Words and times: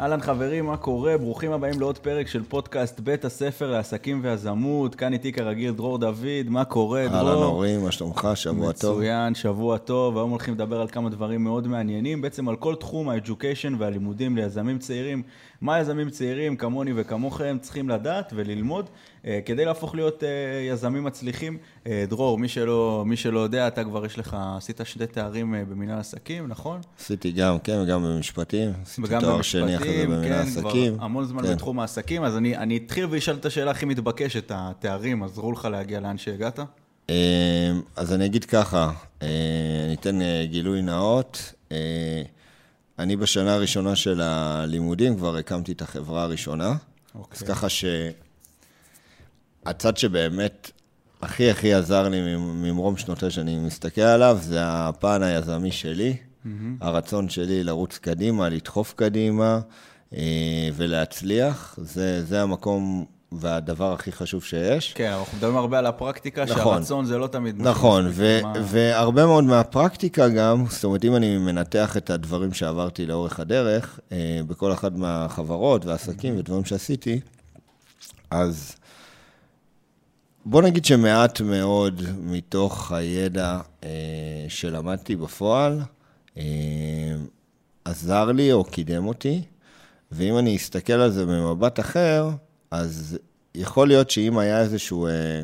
אהלן 0.00 0.20
חברים, 0.20 0.66
מה 0.66 0.76
קורה? 0.76 1.18
ברוכים 1.18 1.52
הבאים 1.52 1.80
לעוד 1.80 1.98
פרק 1.98 2.28
של 2.28 2.42
פודקאסט 2.42 3.00
בית 3.00 3.24
הספר 3.24 3.70
לעסקים 3.70 4.20
ויזמות. 4.22 4.94
כאן 4.94 5.12
איתי 5.12 5.32
כרגיל 5.32 5.72
דרור 5.72 5.98
דוד, 5.98 6.48
מה 6.48 6.64
קורה, 6.64 7.06
דרור? 7.08 7.28
אהלן 7.30 7.42
אורי, 7.42 7.76
מה 7.76 7.92
שלומך? 7.92 8.28
שבוע 8.34 8.72
טוב. 8.72 8.96
מצוין, 8.96 9.34
שבוע 9.34 9.78
טוב. 9.78 10.16
היום 10.16 10.30
הולכים 10.30 10.54
לדבר 10.54 10.80
על 10.80 10.88
כמה 10.88 11.10
דברים 11.10 11.44
מאוד 11.44 11.66
מעניינים, 11.66 12.22
בעצם 12.22 12.48
על 12.48 12.56
כל 12.56 12.74
תחום 12.74 13.08
ה-Education 13.08 13.74
והלימודים 13.78 14.36
ליזמים 14.36 14.78
צעירים. 14.78 15.22
מה 15.60 15.80
יזמים 15.80 16.10
צעירים 16.10 16.56
כמוני 16.56 16.92
וכמוכם 16.96 17.56
צריכים 17.60 17.88
לדעת 17.88 18.32
וללמוד 18.36 18.90
כדי 19.46 19.64
להפוך 19.64 19.94
להיות 19.94 20.24
אה, 20.24 20.28
יזמים 20.72 21.04
מצליחים. 21.04 21.58
אה, 21.86 22.04
דרור, 22.08 22.38
מי 22.38 22.48
שלא, 22.48 23.02
מי 23.06 23.16
שלא 23.16 23.40
יודע, 23.40 23.68
אתה 23.68 23.84
כבר 23.84 24.06
יש 24.06 24.18
לך, 24.18 24.36
עשית 24.56 24.80
שני 24.84 25.06
תארים 25.06 25.54
במנהל 25.68 25.98
עסקים, 25.98 26.48
נכון? 26.48 26.80
עשיתי 27.00 27.32
גם, 27.32 27.58
כן, 27.58 27.78
וגם 27.82 28.04
במשפטים. 28.04 28.72
וגם 29.02 29.20
תואר 29.20 29.42
שני 29.42 29.76
אחרי 29.76 29.98
זה 29.98 30.06
במנהל 30.06 30.22
כן, 30.22 30.48
עסקים. 30.48 30.94
כבר 30.94 31.04
המון 31.04 31.24
זמן 31.24 31.42
כן. 31.42 31.54
בתחום 31.54 31.80
העסקים, 31.80 32.24
אז 32.24 32.36
אני, 32.36 32.56
אני 32.56 32.76
אתחיל 32.76 33.06
ואשאל 33.10 33.36
את 33.36 33.46
השאלה 33.46 33.70
הכי 33.70 33.86
מתבקשת, 33.86 34.50
התארים, 34.54 35.22
עזרו 35.22 35.52
לך 35.52 35.64
להגיע 35.64 36.00
לאן 36.00 36.18
שהגעת? 36.18 36.60
אה, 37.10 37.72
אז 37.96 38.12
אני 38.12 38.26
אגיד 38.26 38.44
ככה, 38.44 38.90
אה, 39.22 39.28
אני 39.86 39.94
אתן 39.94 40.22
אה, 40.22 40.46
גילוי 40.50 40.82
נאות. 40.82 41.52
אה, 41.72 42.22
אני 42.98 43.16
בשנה 43.16 43.54
הראשונה 43.54 43.96
של 43.96 44.20
הלימודים 44.20 45.16
כבר 45.16 45.36
הקמתי 45.36 45.72
את 45.72 45.82
החברה 45.82 46.22
הראשונה. 46.22 46.74
אוקיי. 47.14 47.36
אז 47.36 47.42
ככה 47.42 47.68
שהצד 49.64 49.96
שבאמת 49.96 50.70
הכי 51.22 51.50
הכי 51.50 51.74
עזר 51.74 52.08
לי 52.08 52.20
ממ- 52.36 52.62
ממרום 52.62 52.96
שנותיי 52.96 53.30
שאני 53.30 53.58
מסתכל 53.58 54.00
עליו, 54.00 54.38
זה 54.42 54.58
הפן 54.62 55.22
היזמי 55.22 55.72
שלי, 55.72 56.16
הרצון 56.80 57.28
שלי 57.28 57.64
לרוץ 57.64 57.98
קדימה, 57.98 58.48
לדחוף 58.48 58.92
קדימה 58.96 59.60
אה, 60.14 60.68
ולהצליח. 60.74 61.78
זה, 61.82 62.24
זה 62.24 62.42
המקום 62.42 63.04
והדבר 63.32 63.92
הכי 63.92 64.12
חשוב 64.12 64.44
שיש. 64.44 64.92
כן, 64.92 65.12
אנחנו 65.12 65.36
מדברים 65.38 65.56
הרבה 65.56 65.78
על 65.78 65.86
הפרקטיקה, 65.86 66.44
נכון. 66.44 66.56
שהרצון 66.56 67.04
זה 67.04 67.18
לא 67.18 67.26
תמיד... 67.26 67.62
נכון, 67.62 68.06
ו- 68.10 68.40
מה- 68.42 68.52
והרבה 68.64 69.26
מאוד 69.26 69.44
מהפרקטיקה 69.44 70.28
גם, 70.28 70.64
זאת 70.70 70.84
אומרת, 70.84 71.04
אם 71.04 71.16
אני 71.16 71.38
מנתח 71.38 71.96
את 71.96 72.10
הדברים 72.10 72.52
שעברתי 72.52 73.06
לאורך 73.06 73.40
הדרך, 73.40 74.00
אה, 74.12 74.16
בכל 74.46 74.72
אחת 74.72 74.92
מהחברות 74.92 75.84
והעסקים 75.86 76.38
ודברים 76.38 76.64
שעשיתי, 76.64 77.20
אז 78.30 78.76
בוא 80.44 80.62
נגיד 80.62 80.84
שמעט 80.84 81.40
מאוד 81.40 82.02
מתוך 82.20 82.92
הידע 82.92 83.60
אה, 83.84 83.88
שלמדתי 84.48 85.16
בפועל, 85.16 85.80
אה, 86.38 86.42
עזר 87.84 88.32
לי 88.32 88.52
או 88.52 88.64
קידם 88.64 89.06
אותי, 89.06 89.42
ואם 90.12 90.38
אני 90.38 90.56
אסתכל 90.56 90.92
על 90.92 91.10
זה 91.10 91.26
במבט 91.26 91.80
אחר, 91.80 92.30
אז 92.70 93.18
יכול 93.54 93.88
להיות 93.88 94.10
שאם 94.10 94.38
היה 94.38 94.60
איזשהו... 94.60 95.06
אה, 95.06 95.42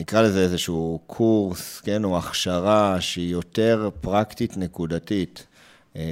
נקרא 0.00 0.22
לזה 0.22 0.42
איזשהו 0.42 1.00
קורס, 1.06 1.80
כן, 1.80 2.04
או 2.04 2.18
הכשרה 2.18 3.00
שהיא 3.00 3.32
יותר 3.32 3.90
פרקטית 4.00 4.56
נקודתית, 4.56 5.46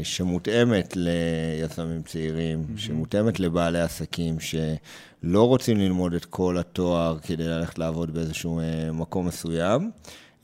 שמותאמת 0.02 0.96
ליזמים 0.96 2.02
צעירים, 2.02 2.64
mm-hmm. 2.64 2.80
שמותאמת 2.80 3.40
לבעלי 3.40 3.80
עסקים, 3.80 4.36
שלא 4.40 5.48
רוצים 5.48 5.76
ללמוד 5.76 6.14
את 6.14 6.24
כל 6.24 6.58
התואר 6.58 7.18
כדי 7.22 7.44
ללכת 7.44 7.78
לעבוד 7.78 8.14
באיזשהו 8.14 8.60
אה, 8.60 8.92
מקום 8.92 9.26
מסוים. 9.26 9.90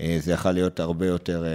אה, 0.01 0.19
זה 0.21 0.33
יכול 0.33 0.51
להיות 0.51 0.81
הרבה 0.81 1.07
יותר, 1.07 1.45
אה, 1.45 1.49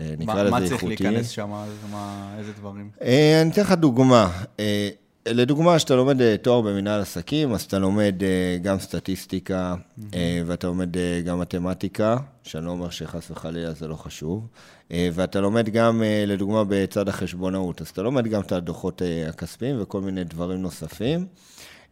אה, 0.00 0.14
נקרא 0.18 0.34
מה, 0.34 0.42
לזה 0.42 0.50
מה 0.50 0.58
איכותי. 0.58 0.96
צריך 0.96 1.02
להיכנס 1.02 1.28
שם, 1.28 1.50
מה, 1.90 2.34
איזה 2.38 2.52
דברים? 2.52 2.90
אה, 3.02 3.42
אני 3.42 3.50
אתן 3.50 3.62
לך 3.62 3.72
דוגמה. 3.72 4.30
אה, 4.60 4.88
לדוגמה, 5.26 5.76
כשאתה 5.76 5.96
לומד 5.96 6.20
אה, 6.20 6.36
תואר 6.42 6.60
במנהל 6.60 7.00
עסקים, 7.00 7.52
אז 7.52 7.62
אתה 7.62 7.78
לומד 7.78 8.22
אה, 8.22 8.58
גם 8.62 8.78
סטטיסטיקה, 8.78 9.74
אה, 10.14 10.42
ואתה 10.46 10.66
לומד 10.66 10.96
אה, 10.96 11.20
גם 11.24 11.40
מתמטיקה, 11.40 12.16
שאני 12.42 12.64
לא 12.64 12.70
אומר 12.70 12.90
שחס 12.90 13.30
וחלילה 13.30 13.72
זה 13.72 13.88
לא 13.88 13.94
חשוב, 13.94 14.46
אה, 14.46 14.48
ואתה 14.90 15.40
לומד 15.40 15.68
גם, 15.68 16.02
אה, 16.02 16.24
לדוגמה, 16.26 16.64
בצד 16.68 17.08
החשבונאות, 17.08 17.80
אז 17.80 17.88
אתה 17.88 18.02
לומד 18.02 18.26
גם 18.26 18.40
את 18.40 18.52
הדוחות 18.52 19.02
אה, 19.02 19.28
הכספיים 19.28 19.82
וכל 19.82 20.00
מיני 20.00 20.24
דברים 20.24 20.62
נוספים, 20.62 21.26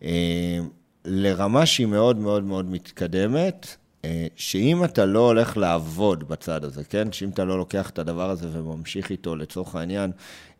אה, 0.02 0.58
לרמה 1.04 1.66
שהיא 1.66 1.86
מאוד 1.86 2.16
מאוד 2.16 2.44
מאוד 2.44 2.70
מתקדמת, 2.70 3.76
אה, 4.04 4.26
שאם 4.36 4.84
אתה 4.84 5.04
לא 5.04 5.18
הולך 5.18 5.56
לעבוד 5.56 6.28
בצד 6.28 6.64
הזה, 6.64 6.84
כן? 6.84 7.12
שאם 7.12 7.28
אתה 7.28 7.44
לא 7.44 7.58
לוקח 7.58 7.90
את 7.90 7.98
הדבר 7.98 8.30
הזה 8.30 8.48
וממשיך 8.52 9.10
איתו, 9.10 9.36
לצורך 9.36 9.74
העניין, 9.74 10.10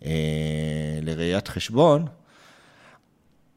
אה, 0.04 0.10
לראיית 1.02 1.48
חשבון, 1.48 2.06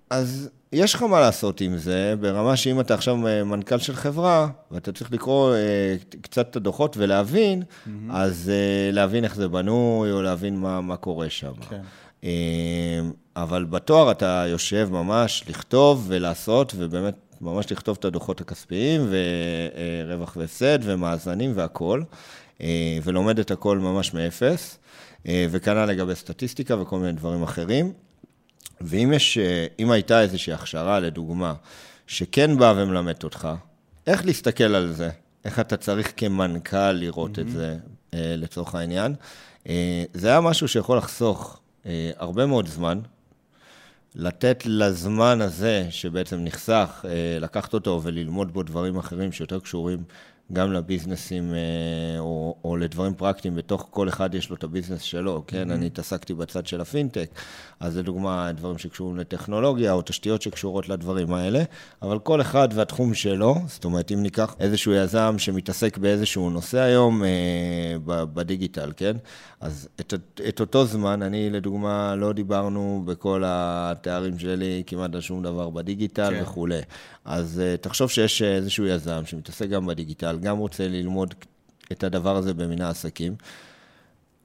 אז 0.09 0.49
יש 0.73 0.93
לך 0.93 1.03
מה 1.03 1.19
לעשות 1.19 1.61
עם 1.61 1.77
זה, 1.77 2.13
ברמה 2.19 2.57
שאם 2.57 2.79
אתה 2.79 2.93
עכשיו 2.93 3.27
אה, 3.27 3.43
מנכ"ל 3.43 3.77
של 3.77 3.95
חברה, 3.95 4.47
ואתה 4.71 4.91
צריך 4.91 5.11
לקרוא 5.11 5.53
אה, 5.53 5.95
קצת 6.21 6.49
את 6.49 6.55
הדוחות 6.55 6.97
ולהבין, 6.97 7.61
mm-hmm. 7.63 7.89
אז 8.09 8.51
אה, 8.53 8.91
להבין 8.91 9.23
איך 9.23 9.35
זה 9.35 9.47
בנוי, 9.47 10.11
או 10.11 10.21
להבין 10.21 10.55
מה, 10.55 10.81
מה 10.81 10.97
קורה 10.97 11.29
שם. 11.29 11.53
כן. 11.69 11.81
אה, 12.23 12.29
אבל 13.35 13.65
בתואר 13.65 14.11
אתה 14.11 14.45
יושב 14.47 14.89
ממש 14.91 15.43
לכתוב 15.47 16.05
ולעשות, 16.07 16.73
ובאמת 16.77 17.15
ממש 17.41 17.71
לכתוב 17.71 17.97
את 17.99 18.05
הדוחות 18.05 18.41
הכספיים, 18.41 19.07
ורווח 20.07 20.35
והפסד, 20.37 20.79
ומאזנים 20.81 21.51
והכול, 21.55 22.03
אה, 22.61 22.97
ולומד 23.03 23.39
את 23.39 23.51
הכל 23.51 23.77
ממש 23.77 24.13
מאפס, 24.13 24.79
אה, 25.27 25.47
וכנ"ל 25.51 25.85
לגבי 25.85 26.15
סטטיסטיקה 26.15 26.81
וכל 26.81 26.99
מיני 26.99 27.11
דברים 27.11 27.43
אחרים. 27.43 27.93
ואם 28.81 29.11
יש, 29.15 29.37
אה, 29.37 29.65
אם 29.79 29.91
הייתה 29.91 30.21
איזושהי 30.21 30.53
הכשרה, 30.53 30.99
לדוגמה, 30.99 31.53
שכן 32.07 32.57
באה 32.57 32.73
ומלמדת 32.77 33.23
אותך, 33.23 33.47
איך 34.07 34.25
להסתכל 34.25 34.63
על 34.75 34.93
זה? 34.93 35.09
איך 35.45 35.59
אתה 35.59 35.77
צריך 35.77 36.13
כמנכ"ל 36.17 36.91
לראות 36.91 37.37
mm-hmm. 37.37 37.41
את 37.41 37.49
זה, 37.49 37.77
אה, 38.13 38.35
לצורך 38.37 38.75
העניין? 38.75 39.15
אה, 39.67 40.03
זה 40.13 40.27
היה 40.27 40.41
משהו 40.41 40.67
שיכול 40.67 40.97
לחסוך 40.97 41.59
אה, 41.85 42.11
הרבה 42.17 42.45
מאוד 42.45 42.67
זמן, 42.67 42.99
לתת 44.15 44.63
לזמן 44.65 45.41
הזה, 45.41 45.87
שבעצם 45.89 46.39
נחסך, 46.39 47.05
אה, 47.09 47.39
לקחת 47.39 47.73
אותו 47.73 48.01
וללמוד 48.03 48.53
בו 48.53 48.63
דברים 48.63 48.97
אחרים 48.97 49.31
שיותר 49.31 49.59
קשורים 49.59 50.03
גם 50.53 50.73
לביזנסים 50.73 51.53
אה, 51.53 52.19
או, 52.19 52.55
או 52.63 52.77
לדברים 52.77 53.13
פרקטיים, 53.13 53.55
בתוך 53.55 53.87
כל 53.91 54.09
אחד 54.09 54.35
יש 54.35 54.49
לו 54.49 54.55
את 54.55 54.63
הביזנס 54.63 55.01
שלו, 55.01 55.43
כן? 55.47 55.71
Mm-hmm. 55.71 55.73
אני 55.73 55.85
התעסקתי 55.85 56.33
בצד 56.33 56.67
של 56.67 56.81
הפינטק, 56.81 57.29
אז 57.79 57.97
לדוגמה, 57.97 58.51
דברים 58.51 58.77
שקשורים 58.77 59.17
לטכנולוגיה 59.17 59.93
או 59.93 60.01
תשתיות 60.01 60.41
שקשורות 60.41 60.89
לדברים 60.89 61.33
האלה, 61.33 61.63
אבל 62.01 62.19
כל 62.19 62.41
אחד 62.41 62.69
והתחום 62.73 63.13
שלו, 63.13 63.55
זאת 63.67 63.85
אומרת, 63.85 64.11
אם 64.11 64.23
ניקח 64.23 64.55
איזשהו 64.59 64.93
יזם 64.93 65.35
שמתעסק 65.37 65.97
באיזשהו 65.97 66.49
נושא 66.49 66.79
היום 66.79 67.23
אה, 67.23 67.97
בדיגיטל, 68.05 68.91
כן? 68.97 69.17
אז 69.61 69.89
את, 69.99 70.13
את 70.49 70.59
אותו 70.59 70.85
זמן, 70.85 71.21
אני 71.21 71.49
לדוגמה, 71.49 72.15
לא 72.15 72.33
דיברנו 72.33 73.03
בכל 73.05 73.43
התארים 73.45 74.39
שלי 74.39 74.83
כמעט 74.87 75.15
על 75.15 75.21
שום 75.21 75.43
דבר 75.43 75.69
בדיגיטל 75.69 76.29
כן. 76.29 76.41
וכולי. 76.43 76.81
אז 77.25 77.61
uh, 77.61 77.77
תחשוב 77.81 78.09
שיש 78.09 78.41
איזשהו 78.41 78.85
יזם 78.85 79.21
שמתעסק 79.25 79.69
גם 79.69 79.85
בדיגיטל, 79.85 80.37
גם 80.41 80.57
רוצה 80.57 80.87
ללמוד 80.87 81.33
את 81.91 82.03
הדבר 82.03 82.35
הזה 82.35 82.53
במינהל 82.53 82.91
עסקים. 82.91 83.35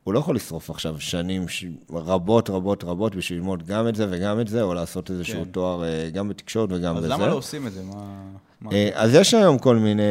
הוא 0.05 0.15
לא 0.15 0.19
יכול 0.19 0.37
לשרוף 0.37 0.71
עכשיו 0.71 1.01
שנים 1.01 1.49
ש... 1.49 1.65
רבות, 1.91 2.51
רבות, 2.51 2.85
רבות 2.85 3.15
בשביל 3.15 3.39
ללמוד 3.39 3.67
גם 3.67 3.89
את 3.89 3.95
זה 3.95 4.07
וגם 4.11 4.41
את 4.41 4.49
זה, 4.49 4.63
או 4.63 4.75
לעשות 4.75 5.11
איזשהו 5.11 5.45
כן. 5.45 5.51
תואר 5.51 5.83
uh, 5.83 6.11
גם 6.11 6.29
בתקשורת 6.29 6.69
וגם 6.73 6.97
אז 6.97 7.05
בזה. 7.05 7.13
למה 7.13 7.27
לא 7.27 7.35
עושים 7.35 7.67
את 7.67 7.73
זה? 7.73 7.83
מה... 7.83 8.23
מה... 8.61 8.71
אה, 8.73 8.91
אז 8.95 9.15
יש 9.15 9.35
היום 9.35 9.59
כל 9.59 9.77
מיני 9.77 10.03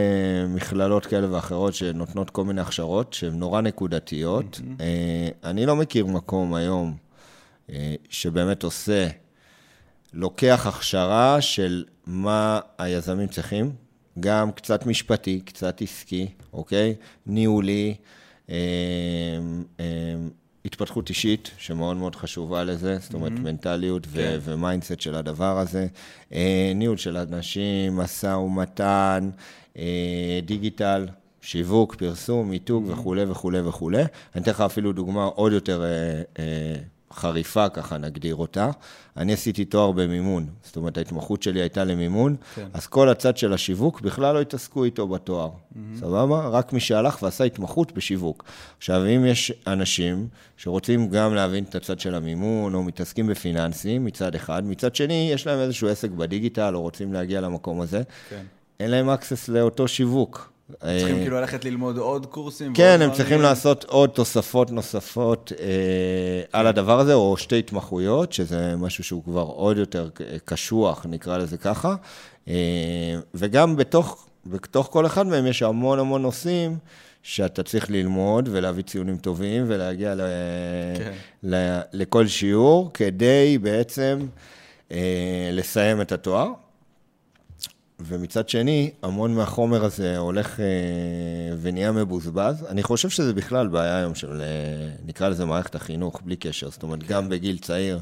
מכללות 0.49 1.05
כאלה 1.05 1.31
ואחרות 1.31 1.73
שנותנות 1.73 2.29
כל 2.29 2.43
מיני 2.43 2.61
הכשרות 2.61 3.13
שהן 3.13 3.33
נורא 3.33 3.61
נקודתיות. 3.61 4.61
אה, 4.81 5.29
אני 5.43 5.65
לא 5.65 5.75
מכיר 5.75 6.05
מקום 6.05 6.53
היום 6.53 6.95
אה, 7.69 7.95
שבאמת 8.09 8.63
עושה, 8.63 9.07
לוקח 10.13 10.65
הכשרה 10.69 11.41
של 11.41 11.83
מה 12.05 12.59
היזמים 12.77 13.27
צריכים, 13.27 13.71
גם 14.19 14.51
קצת 14.51 14.85
משפטי, 14.85 15.41
קצת 15.45 15.81
עסקי, 15.81 16.27
אוקיי? 16.53 16.95
ניהולי, 17.25 17.87
אה, 17.87 17.91
אה, 17.91 18.22
התפתחות 20.65 21.09
אישית, 21.09 21.51
שמאוד 21.57 21.97
מאוד 21.97 22.15
חשובה 22.15 22.63
לזה, 22.63 22.97
זאת 22.99 23.13
אומרת, 23.13 23.31
מנטליות 23.31 24.07
ו- 24.07 24.17
כן. 24.17 24.39
ו 24.41 24.48
mindset 24.48 24.99
של 24.99 25.15
הדבר 25.15 25.59
הזה, 25.59 25.87
אה, 26.33 26.71
ניהול 26.75 26.97
של 26.97 27.17
אנשים, 27.17 27.95
משא 27.95 28.27
ומתן, 28.27 29.29
אה, 29.77 30.39
דיגיטל, 30.45 31.07
שיווק, 31.41 31.95
פרסום, 31.95 32.49
מיתוג 32.49 32.85
וכולי 32.87 33.23
וכולי 33.23 33.61
וכולי. 33.61 34.01
אני 34.35 34.41
אתן 34.43 34.51
לך 34.51 34.61
אפילו 34.61 34.91
דוגמה 34.91 35.23
עוד 35.23 35.51
יותר 35.51 35.83
אה, 35.83 36.21
אה, 36.39 36.75
חריפה, 37.15 37.69
ככה 37.69 37.97
נגדיר 37.97 38.35
אותה. 38.35 38.71
אני 39.17 39.33
עשיתי 39.33 39.65
תואר 39.65 39.91
במימון, 39.91 40.47
זאת 40.63 40.75
אומרת, 40.75 40.97
ההתמחות 40.97 41.43
שלי 41.43 41.61
הייתה 41.61 41.83
למימון, 41.83 42.35
כן. 42.55 42.67
אז 42.73 42.87
כל 42.87 43.09
הצד 43.09 43.37
של 43.37 43.53
השיווק, 43.53 44.01
בכלל 44.01 44.35
לא 44.35 44.41
התעסקו 44.41 44.83
איתו 44.83 45.07
בתואר, 45.07 45.49
mm-hmm. 45.49 45.99
סבבה? 45.99 46.47
רק 46.47 46.73
מי 46.73 46.79
שהלך 46.79 47.23
ועשה 47.23 47.43
התמחות 47.43 47.91
בשיווק. 47.91 48.43
עכשיו, 48.77 49.05
אם 49.05 49.25
יש 49.25 49.51
אנשים 49.67 50.27
שרוצים 50.57 51.09
גם 51.09 51.35
להבין 51.35 51.63
את 51.63 51.75
הצד 51.75 51.99
של 51.99 52.15
המימון, 52.15 52.73
או 52.73 52.83
מתעסקים 52.83 53.27
בפיננסים, 53.27 54.05
מצד 54.05 54.35
אחד, 54.35 54.63
מצד 54.65 54.95
שני, 54.95 55.29
יש 55.33 55.47
להם 55.47 55.59
איזשהו 55.59 55.87
עסק 55.87 56.09
בדיגיטל, 56.09 56.75
או 56.75 56.81
רוצים 56.81 57.13
להגיע 57.13 57.41
למקום 57.41 57.81
הזה, 57.81 58.01
כן. 58.29 58.43
אין 58.79 58.91
להם 58.91 59.09
access 59.09 59.51
לאותו 59.51 59.87
שיווק. 59.87 60.52
צריכים 60.79 61.15
אה, 61.15 61.21
כאילו 61.21 61.39
ללכת 61.39 61.65
ללמוד 61.65 61.97
עוד 61.97 62.25
קורסים? 62.25 62.73
כן, 62.73 63.01
הם 63.01 63.11
צריכים 63.11 63.41
לעשות 63.41 63.83
עוד 63.83 64.09
תוספות 64.09 64.71
נוספות 64.71 65.51
אה, 65.59 66.41
על 66.53 66.67
הדבר 66.67 66.99
הזה, 66.99 67.13
או 67.13 67.37
שתי 67.37 67.59
התמחויות, 67.59 68.33
שזה 68.33 68.75
משהו 68.75 69.03
שהוא 69.03 69.23
כבר 69.23 69.41
עוד 69.41 69.77
יותר 69.77 70.09
קשוח, 70.45 71.05
נקרא 71.09 71.37
לזה 71.37 71.57
ככה. 71.57 71.95
אה, 72.47 72.53
וגם 73.33 73.75
בתוך, 73.75 74.25
בתוך 74.45 74.87
כל 74.91 75.05
אחד 75.05 75.27
מהם 75.27 75.47
יש 75.47 75.63
המון 75.63 75.99
המון 75.99 76.21
נושאים 76.21 76.77
שאתה 77.23 77.63
צריך 77.63 77.91
ללמוד 77.91 78.49
ולהביא 78.51 78.83
ציונים 78.83 79.17
טובים 79.17 79.63
ולהגיע 79.67 80.15
ל, 80.15 80.21
כן. 80.97 81.11
ל, 81.43 81.79
לכל 81.93 82.27
שיעור, 82.27 82.91
כדי 82.93 83.57
בעצם 83.61 84.19
לסיים 85.51 86.01
את 86.01 86.11
התואר. 86.11 86.62
ומצד 88.05 88.49
שני, 88.49 88.91
המון 89.01 89.33
מהחומר 89.35 89.85
הזה 89.85 90.17
הולך 90.17 90.59
אה, 90.59 90.65
ונהיה 91.61 91.91
מבוזבז. 91.91 92.65
אני 92.69 92.83
חושב 92.83 93.09
שזה 93.09 93.33
בכלל 93.33 93.67
בעיה 93.67 93.97
היום 93.97 94.15
של, 94.15 94.41
אה, 94.41 94.89
נקרא 95.05 95.29
לזה 95.29 95.45
מערכת 95.45 95.75
החינוך, 95.75 96.21
בלי 96.25 96.35
קשר. 96.35 96.69
זאת 96.69 96.83
אומרת, 96.83 97.03
גם 97.03 97.29
בגיל 97.29 97.57
צעיר, 97.57 97.99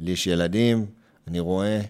לי 0.00 0.10
יש 0.10 0.26
ילדים, 0.26 0.86
אני 1.28 1.40
רואה, 1.40 1.80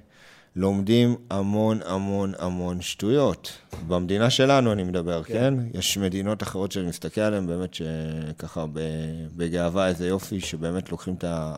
לומדים 0.56 1.17
המון 1.31 1.81
המון 1.87 2.32
המון 2.38 2.81
שטויות. 2.81 3.52
במדינה 3.87 4.31
שלנו 4.31 4.73
אני 4.73 4.82
מדבר, 4.82 5.23
כן? 5.23 5.32
כן? 5.32 5.79
יש 5.79 5.99
מדינות 5.99 6.43
אחרות 6.43 6.73
שאני 6.73 6.88
מסתכל 6.88 7.20
עליהן, 7.20 7.47
באמת 7.47 7.75
שככה 7.75 8.64
בגאווה 9.37 9.88
איזה 9.88 10.08
יופי, 10.08 10.40
שבאמת 10.40 10.90
לוקחים 10.90 11.14
את 11.14 11.25
ה... 11.25 11.56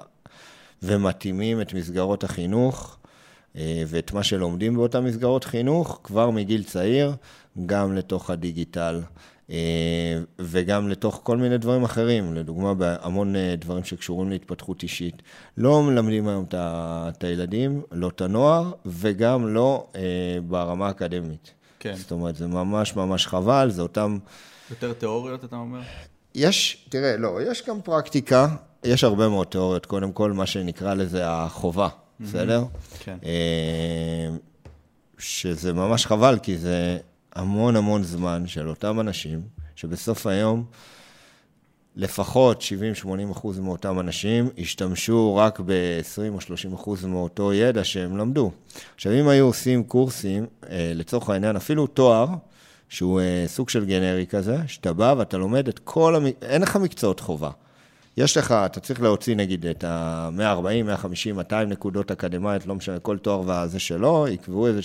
ומתאימים 0.82 1.60
את 1.60 1.74
מסגרות 1.74 2.24
החינוך. 2.24 2.95
אה, 3.56 3.82
ואת 3.86 4.12
מה 4.12 4.22
שלומדים 4.22 4.76
באותן 4.76 5.04
מסגרות 5.04 5.44
חינוך 5.44 6.00
כבר 6.04 6.30
מגיל 6.30 6.62
צעיר, 6.62 7.12
גם 7.66 7.94
לתוך 7.94 8.30
הדיגיטל. 8.30 9.00
אה, 9.50 10.18
וגם 10.38 10.88
לתוך 10.88 11.20
כל 11.22 11.36
מיני 11.36 11.58
דברים 11.58 11.84
אחרים, 11.84 12.34
לדוגמה 12.34 12.74
בהמון 12.74 13.36
אה, 13.36 13.54
דברים 13.58 13.84
שקשורים 13.84 14.30
להתפתחות 14.30 14.82
אישית. 14.82 15.22
לא 15.56 15.82
מלמדים 15.82 16.28
היום 16.28 16.44
את 16.52 17.24
הילדים, 17.24 17.82
לא 17.92 18.08
את 18.08 18.20
הנוער, 18.20 18.72
וגם 18.86 19.54
לא 19.54 19.86
ברמה 20.48 20.86
האקדמית. 20.86 21.52
כן. 21.80 21.94
זאת 21.96 22.10
אומרת, 22.10 22.36
זה 22.36 22.46
ממש 22.46 22.96
ממש 22.96 23.26
חבל, 23.26 23.70
זה 23.70 23.82
אותם... 23.82 24.18
יותר 24.70 24.92
תיאוריות, 24.92 25.44
אתה 25.44 25.56
אומר? 25.56 25.80
יש, 26.34 26.86
תראה, 26.88 27.16
לא, 27.16 27.42
יש 27.50 27.62
גם 27.68 27.80
פרקטיקה, 27.82 28.48
יש 28.84 29.04
הרבה 29.04 29.28
מאוד 29.28 29.46
תיאוריות. 29.46 29.86
קודם 29.86 30.12
כל, 30.12 30.32
מה 30.32 30.46
שנקרא 30.46 30.94
לזה 30.94 31.22
החובה. 31.28 31.88
בסדר? 32.20 32.64
כן. 32.98 33.16
אה, 33.24 34.36
שזה 35.18 35.72
ממש 35.72 36.06
חבל, 36.06 36.38
כי 36.42 36.58
זה 36.58 36.98
המון 37.34 37.76
המון 37.76 38.02
זמן 38.02 38.46
של 38.46 38.68
אותם 38.68 39.00
אנשים, 39.00 39.40
שבסוף 39.76 40.26
היום 40.26 40.64
לפחות 41.96 42.62
70-80 43.04 43.32
אחוז 43.32 43.58
מאותם 43.58 44.00
אנשים 44.00 44.48
השתמשו 44.58 45.36
רק 45.36 45.60
ב-20 45.60 46.34
או 46.34 46.40
30 46.40 46.74
אחוז 46.74 47.04
מאותו 47.04 47.52
ידע 47.52 47.84
שהם 47.84 48.16
למדו. 48.16 48.50
עכשיו, 48.94 49.12
אם 49.12 49.28
היו 49.28 49.46
עושים 49.46 49.84
קורסים, 49.84 50.46
אה, 50.70 50.92
לצורך 50.94 51.30
העניין, 51.30 51.56
אפילו 51.56 51.86
תואר, 51.86 52.26
שהוא 52.88 53.20
אה, 53.20 53.44
סוג 53.46 53.68
של 53.68 53.84
גנרי 53.84 54.26
כזה, 54.26 54.56
שאתה 54.66 54.92
בא 54.92 55.14
ואתה 55.18 55.38
לומד 55.38 55.68
את 55.68 55.78
כל, 55.78 56.14
המ... 56.14 56.26
אין 56.42 56.62
לך 56.62 56.76
מקצועות 56.76 57.20
חובה. 57.20 57.50
יש 58.16 58.36
לך, 58.36 58.52
אתה 58.52 58.80
צריך 58.80 59.02
להוציא 59.02 59.36
נגיד 59.36 59.66
את 59.66 59.84
ה-140, 59.84 60.82
150, 60.84 61.36
200 61.36 61.68
נקודות 61.68 62.10
אקדמיות, 62.10 62.66
לא 62.66 62.74
משנה, 62.74 62.98
כל 62.98 63.18
תואר 63.18 63.42
והזה 63.46 63.78
שלו, 63.78 64.28
יקבעו 64.28 64.66
איזה 64.66 64.80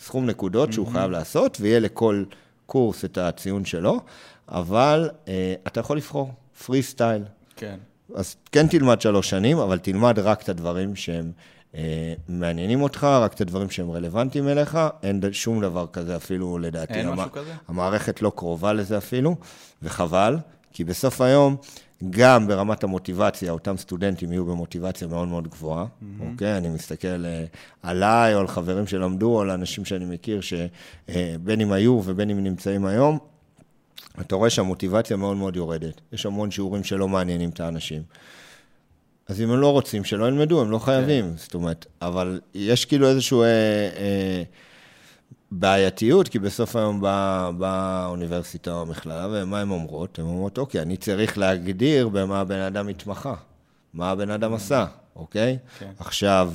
סכום 0.00 0.26
נקודות 0.26 0.72
שהוא 0.72 0.86
חייב 0.86 1.10
לעשות, 1.10 1.58
ויהיה 1.60 1.80
לכל 1.80 2.24
קורס 2.66 3.04
את 3.04 3.18
הציון 3.18 3.64
שלו, 3.64 4.00
אבל 4.48 5.10
אה, 5.28 5.54
אתה 5.66 5.80
יכול 5.80 5.96
לבחור, 5.96 6.30
פרי 6.66 6.82
סטייל. 6.82 7.22
כן. 7.56 7.76
אז 8.14 8.36
כן 8.52 8.66
תלמד 8.66 9.00
שלוש 9.00 9.30
שנים, 9.30 9.58
אבל 9.58 9.78
תלמד 9.78 10.18
רק 10.18 10.42
את 10.42 10.48
הדברים 10.48 10.96
שהם 10.96 11.32
אה, 11.74 12.14
מעניינים 12.28 12.82
אותך, 12.82 13.04
רק 13.04 13.34
את 13.34 13.40
הדברים 13.40 13.70
שהם 13.70 13.90
רלוונטיים 13.90 14.48
אליך, 14.48 14.78
אין 15.02 15.20
שום 15.32 15.60
דבר 15.60 15.86
כזה 15.92 16.16
אפילו, 16.16 16.58
לדעתי. 16.58 16.94
אין 16.94 17.06
המ... 17.06 17.12
משהו 17.12 17.32
כזה? 17.32 17.52
המערכת 17.68 18.22
לא 18.22 18.32
קרובה 18.36 18.72
לזה 18.72 18.98
אפילו, 18.98 19.36
וחבל, 19.82 20.36
כי 20.72 20.84
בסוף 20.84 21.20
היום... 21.20 21.56
גם 22.10 22.48
ברמת 22.48 22.84
המוטיבציה, 22.84 23.52
אותם 23.52 23.76
סטודנטים 23.76 24.32
יהיו 24.32 24.44
במוטיבציה 24.44 25.08
מאוד 25.08 25.28
מאוד 25.28 25.48
גבוהה, 25.48 25.84
mm-hmm. 25.84 26.24
אוקיי? 26.32 26.56
אני 26.56 26.68
מסתכל 26.68 27.24
uh, 27.24 27.56
עליי, 27.82 28.34
או 28.34 28.40
על 28.40 28.46
חברים 28.46 28.86
שלמדו, 28.86 29.34
או 29.34 29.40
על 29.40 29.50
אנשים 29.50 29.84
שאני 29.84 30.04
מכיר, 30.04 30.40
שבין 30.40 31.60
uh, 31.60 31.62
אם 31.62 31.72
היו 31.72 32.00
ובין 32.04 32.30
אם 32.30 32.44
נמצאים 32.44 32.86
היום, 32.86 33.18
אתה 34.20 34.34
רואה 34.34 34.50
שהמוטיבציה 34.50 35.16
מאוד 35.16 35.36
מאוד 35.36 35.56
יורדת. 35.56 36.00
יש 36.12 36.26
המון 36.26 36.50
שיעורים 36.50 36.84
שלא 36.84 37.08
מעניינים 37.08 37.50
את 37.50 37.60
האנשים. 37.60 38.02
אז 39.28 39.40
אם 39.40 39.50
הם 39.50 39.60
לא 39.60 39.72
רוצים, 39.72 40.04
שלא 40.04 40.28
ילמדו, 40.28 40.60
הם 40.60 40.70
לא 40.70 40.78
חייבים. 40.78 41.24
כן. 41.24 41.36
זאת 41.36 41.54
אומרת, 41.54 41.86
אבל 42.02 42.40
יש 42.54 42.84
כאילו 42.84 43.08
איזשהו... 43.08 43.42
אה, 43.42 43.48
אה, 43.48 44.42
בעייתיות, 45.54 46.28
כי 46.28 46.38
בסוף 46.38 46.76
היום 46.76 47.00
באה 47.00 47.52
בא 47.52 48.02
האוניברסיטה 48.04 48.72
או 48.72 48.82
המכללה, 48.82 49.28
ומה 49.30 49.60
הן 49.60 49.70
אומרות? 49.70 50.18
הן 50.18 50.24
אומרות, 50.24 50.58
אוקיי, 50.58 50.82
אני 50.82 50.96
צריך 50.96 51.38
להגדיר 51.38 52.08
במה 52.08 52.40
הבן 52.40 52.58
אדם 52.60 52.88
התמחה, 52.88 53.34
מה 53.94 54.10
הבן 54.10 54.30
אדם 54.30 54.54
עשה, 54.54 54.86
אוקיי? 55.16 55.58
כן. 55.78 55.90
עכשיו, 55.98 56.52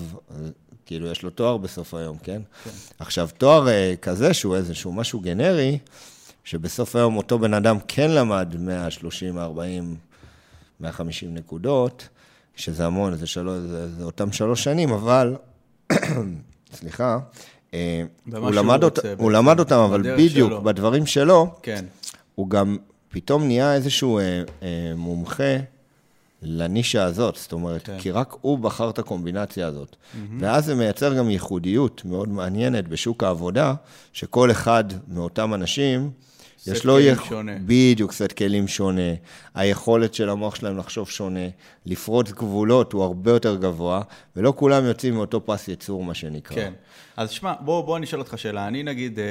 כאילו, 0.86 1.08
יש 1.08 1.24
לו 1.24 1.30
תואר 1.30 1.58
בסוף 1.58 1.94
היום, 1.94 2.18
כן? 2.18 2.42
כן. 2.64 2.70
עכשיו, 3.00 3.30
תואר 3.38 3.68
אה, 3.68 3.94
כזה, 4.02 4.34
שהוא 4.34 4.56
איזשהו 4.56 4.94
משהו 4.94 5.20
גנרי, 5.20 5.80
שבסוף 6.44 6.96
היום 6.96 7.18
אותו 7.18 7.40
בן 7.40 7.54
אדם 7.54 7.78
כן 7.88 8.12
למד 8.12 8.56
130, 8.60 9.38
40, 9.38 9.96
150 10.80 11.34
נקודות, 11.34 12.08
שזה 12.56 12.86
המון, 12.86 13.16
זה, 13.16 13.28
שלוש, 13.28 13.60
זה, 13.60 13.96
זה 13.96 14.04
אותם 14.04 14.32
שלוש 14.32 14.64
שנים, 14.64 14.90
אבל, 14.90 15.36
סליחה, 16.74 17.20
הוא 18.36 18.52
למד, 18.52 18.84
אות... 18.84 19.00
הוא 19.18 19.32
למד 19.32 19.60
אותם, 19.60 19.76
אבל 19.80 20.02
בדיוק, 20.18 20.50
שלו. 20.50 20.62
בדברים 20.62 21.06
שלו, 21.06 21.56
כן. 21.62 21.86
הוא 22.36 22.50
גם 22.50 22.78
פתאום 23.10 23.44
נהיה 23.44 23.74
איזשהו 23.74 24.20
אה, 24.20 24.42
אה, 24.64 24.94
מומחה 24.96 25.58
לנישה 26.42 27.04
הזאת, 27.04 27.36
זאת 27.36 27.52
אומרת, 27.52 27.86
כן. 27.86 27.98
כי 28.00 28.12
רק 28.12 28.36
הוא 28.42 28.60
בחר 28.60 28.90
את 28.90 29.00
הקומבינציה 29.00 29.68
הזאת. 29.68 29.92
Mm-hmm. 29.92 30.18
ואז 30.40 30.66
זה 30.66 30.76
מייצר 30.76 31.14
גם 31.14 31.30
ייחודיות 31.30 32.02
מאוד 32.06 32.30
מעניינת 32.30 32.88
בשוק 32.88 33.24
העבודה, 33.24 33.74
שכל 34.14 34.52
אחד 34.52 34.84
מאותם 35.08 35.54
אנשים, 35.54 36.10
יש 36.68 36.86
לו... 36.86 36.98
סט 36.98 37.04
כלים 37.04 37.16
שונה. 37.30 37.52
בדיוק, 37.66 38.12
סט 38.12 38.32
כלים 38.32 38.68
שונה. 38.68 39.12
היכולת 39.58 40.14
של 40.14 40.30
המוח 40.30 40.56
שלהם 40.56 40.78
לחשוב 40.78 41.10
שונה. 41.10 41.48
לפרוץ 41.86 42.32
גבולות 42.32 42.94
הוא 42.94 43.04
הרבה 43.04 43.32
יותר 43.32 43.56
גבוה, 43.56 44.02
ולא 44.36 44.54
כולם 44.56 44.86
יוצאים 44.86 45.14
מאותו 45.14 45.46
פס 45.46 45.68
ייצור, 45.68 46.04
מה 46.04 46.14
שנקרא. 46.14 46.56
כן. 46.56 46.74
אז 47.18 47.30
שמע, 47.30 47.54
בוא, 47.60 47.82
בוא 47.82 47.98
אני 47.98 48.06
אשאל 48.06 48.20
אותך 48.20 48.38
שאלה. 48.38 48.68
אני 48.68 48.84
נגיד 48.84 49.20
אה, 49.20 49.26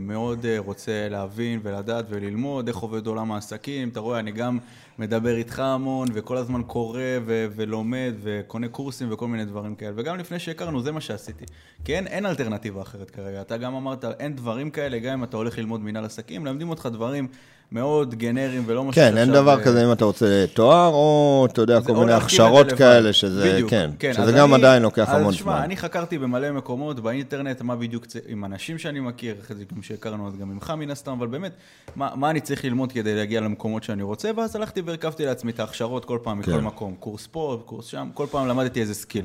מאוד 0.00 0.46
אה, 0.46 0.58
רוצה 0.58 1.08
להבין 1.10 1.60
ולדעת 1.62 2.04
וללמוד 2.08 2.68
איך 2.68 2.76
עובד 2.76 3.06
עולם 3.06 3.32
העסקים. 3.32 3.88
אתה 3.88 4.00
רואה, 4.00 4.18
אני 4.18 4.32
גם 4.32 4.58
מדבר 4.98 5.36
איתך 5.36 5.58
המון, 5.58 6.08
וכל 6.12 6.36
הזמן 6.36 6.62
קורא 6.62 7.00
ו- 7.26 7.46
ולומד 7.56 8.12
וקונה 8.22 8.68
קורסים 8.68 9.12
וכל 9.12 9.28
מיני 9.28 9.44
דברים 9.44 9.74
כאלה. 9.74 9.92
וגם 9.96 10.18
לפני 10.18 10.38
שהכרנו, 10.38 10.82
זה 10.82 10.92
מה 10.92 11.00
שעשיתי. 11.00 11.44
כי 11.84 11.96
אין, 11.96 12.06
אין 12.06 12.26
אלטרנטיבה 12.26 12.82
אחרת 12.82 13.10
כרגע. 13.10 13.40
אתה 13.40 13.56
גם 13.56 13.74
אמרת, 13.74 14.04
אין 14.04 14.36
דברים 14.36 14.70
כאלה, 14.70 14.98
גם 14.98 15.12
אם 15.12 15.24
אתה 15.24 15.36
הולך 15.36 15.58
ללמוד 15.58 15.80
מנהל 15.80 16.04
עסקים, 16.04 16.42
מלמדים 16.42 16.70
אותך 16.70 16.88
דברים 16.92 17.28
מאוד 17.72 18.14
גנריים 18.14 18.62
ולא 18.66 18.84
משהו 18.84 19.02
כן, 19.02 19.16
אין 19.16 19.32
דבר 19.32 19.56
ו... 19.60 19.64
כזה 19.64 19.84
אם 19.84 19.92
אתה 19.92 20.04
רוצה 20.04 20.44
תואר, 20.54 20.88
או 20.88 21.46
אתה 21.52 21.60
יודע, 21.60 21.80
כל 21.80 21.96
מיני 21.96 22.12
הכשרות 22.12 22.72
כאלה, 22.72 23.12
שזה, 23.12 23.52
בדיוק, 23.52 23.70
כן, 23.70 23.90
כן, 23.98 24.12
שזה 24.12 24.32
גם 24.32 24.54
אני, 24.54 24.62
עדיין 24.62 24.82
לוקח 24.82 25.08
המון 25.08 25.20
זמן. 25.20 25.28
אז 25.28 25.34
שמע, 25.34 25.64
אני 25.64 25.76
חקרתי 25.76 26.18
במלא 26.18 26.52
מקומות 26.52 27.00
באינטרנט, 27.00 27.62
מה 27.62 27.76
בדיוק, 27.76 28.06
עם 28.28 28.44
אנשים 28.44 28.78
שאני 28.78 29.00
מכיר, 29.00 29.36
אחרי 29.40 29.56
זה 29.56 29.64
גם 29.74 29.82
שהכרנו 29.82 30.28
אז 30.28 30.36
גם 30.36 30.50
ממך 30.50 30.72
מן 30.76 30.90
הסתם, 30.90 31.12
אבל 31.12 31.26
באמת, 31.26 31.52
מה, 31.96 32.10
מה 32.14 32.30
אני 32.30 32.40
צריך 32.40 32.64
ללמוד 32.64 32.92
כדי 32.92 33.14
להגיע 33.14 33.40
למקומות 33.40 33.82
שאני 33.82 34.02
רוצה, 34.02 34.30
ואז 34.36 34.56
הלכתי 34.56 34.80
והרכבתי 34.80 35.24
לעצמי 35.24 35.52
את 35.52 35.60
ההכשרות 35.60 36.04
כל 36.04 36.18
פעם, 36.22 36.42
כן. 36.42 36.50
מכל 36.50 36.60
מקום, 36.60 36.94
קורס 37.00 37.22
פה, 37.22 37.60
קורס 37.64 37.86
שם, 37.86 38.08
כל 38.14 38.26
פעם 38.30 38.48
למדתי 38.48 38.80
איזה 38.80 38.94
skill. 38.94 39.24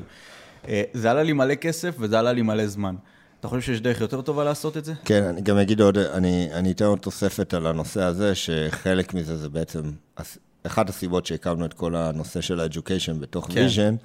אה, 0.68 0.82
זה 0.92 1.10
עלה 1.10 1.22
לי 1.22 1.32
מלא 1.32 1.54
כסף 1.54 1.94
וזה 1.98 2.18
עלה 2.18 2.32
לי 2.32 2.42
מלא 2.42 2.66
זמן. 2.66 2.94
אתה 3.40 3.48
חושב 3.48 3.62
שיש 3.62 3.80
דרך 3.80 4.00
יותר 4.00 4.22
טובה 4.22 4.44
לעשות 4.44 4.76
את 4.76 4.84
זה? 4.84 4.92
כן, 5.04 5.24
אני 5.24 5.40
גם 5.40 5.58
אגיד 5.58 5.80
עוד, 5.80 5.98
אני, 5.98 6.48
אני 6.52 6.72
אתן 6.72 6.84
עוד 6.84 6.98
תוספת 6.98 7.54
על 7.54 7.66
הנושא 7.66 8.02
הזה, 8.02 8.34
שחלק 8.34 9.14
מזה 9.14 9.36
זה 9.36 9.48
בעצם 9.48 9.82
אחת 10.62 10.88
הסיבות 10.88 11.26
שהקמנו 11.26 11.64
את 11.64 11.74
כל 11.74 11.96
הנושא 11.96 12.40
של 12.40 12.60
ה-Education 12.60 13.14
בתוך 13.20 13.46
כן. 13.46 13.60
Vision, 13.60 13.96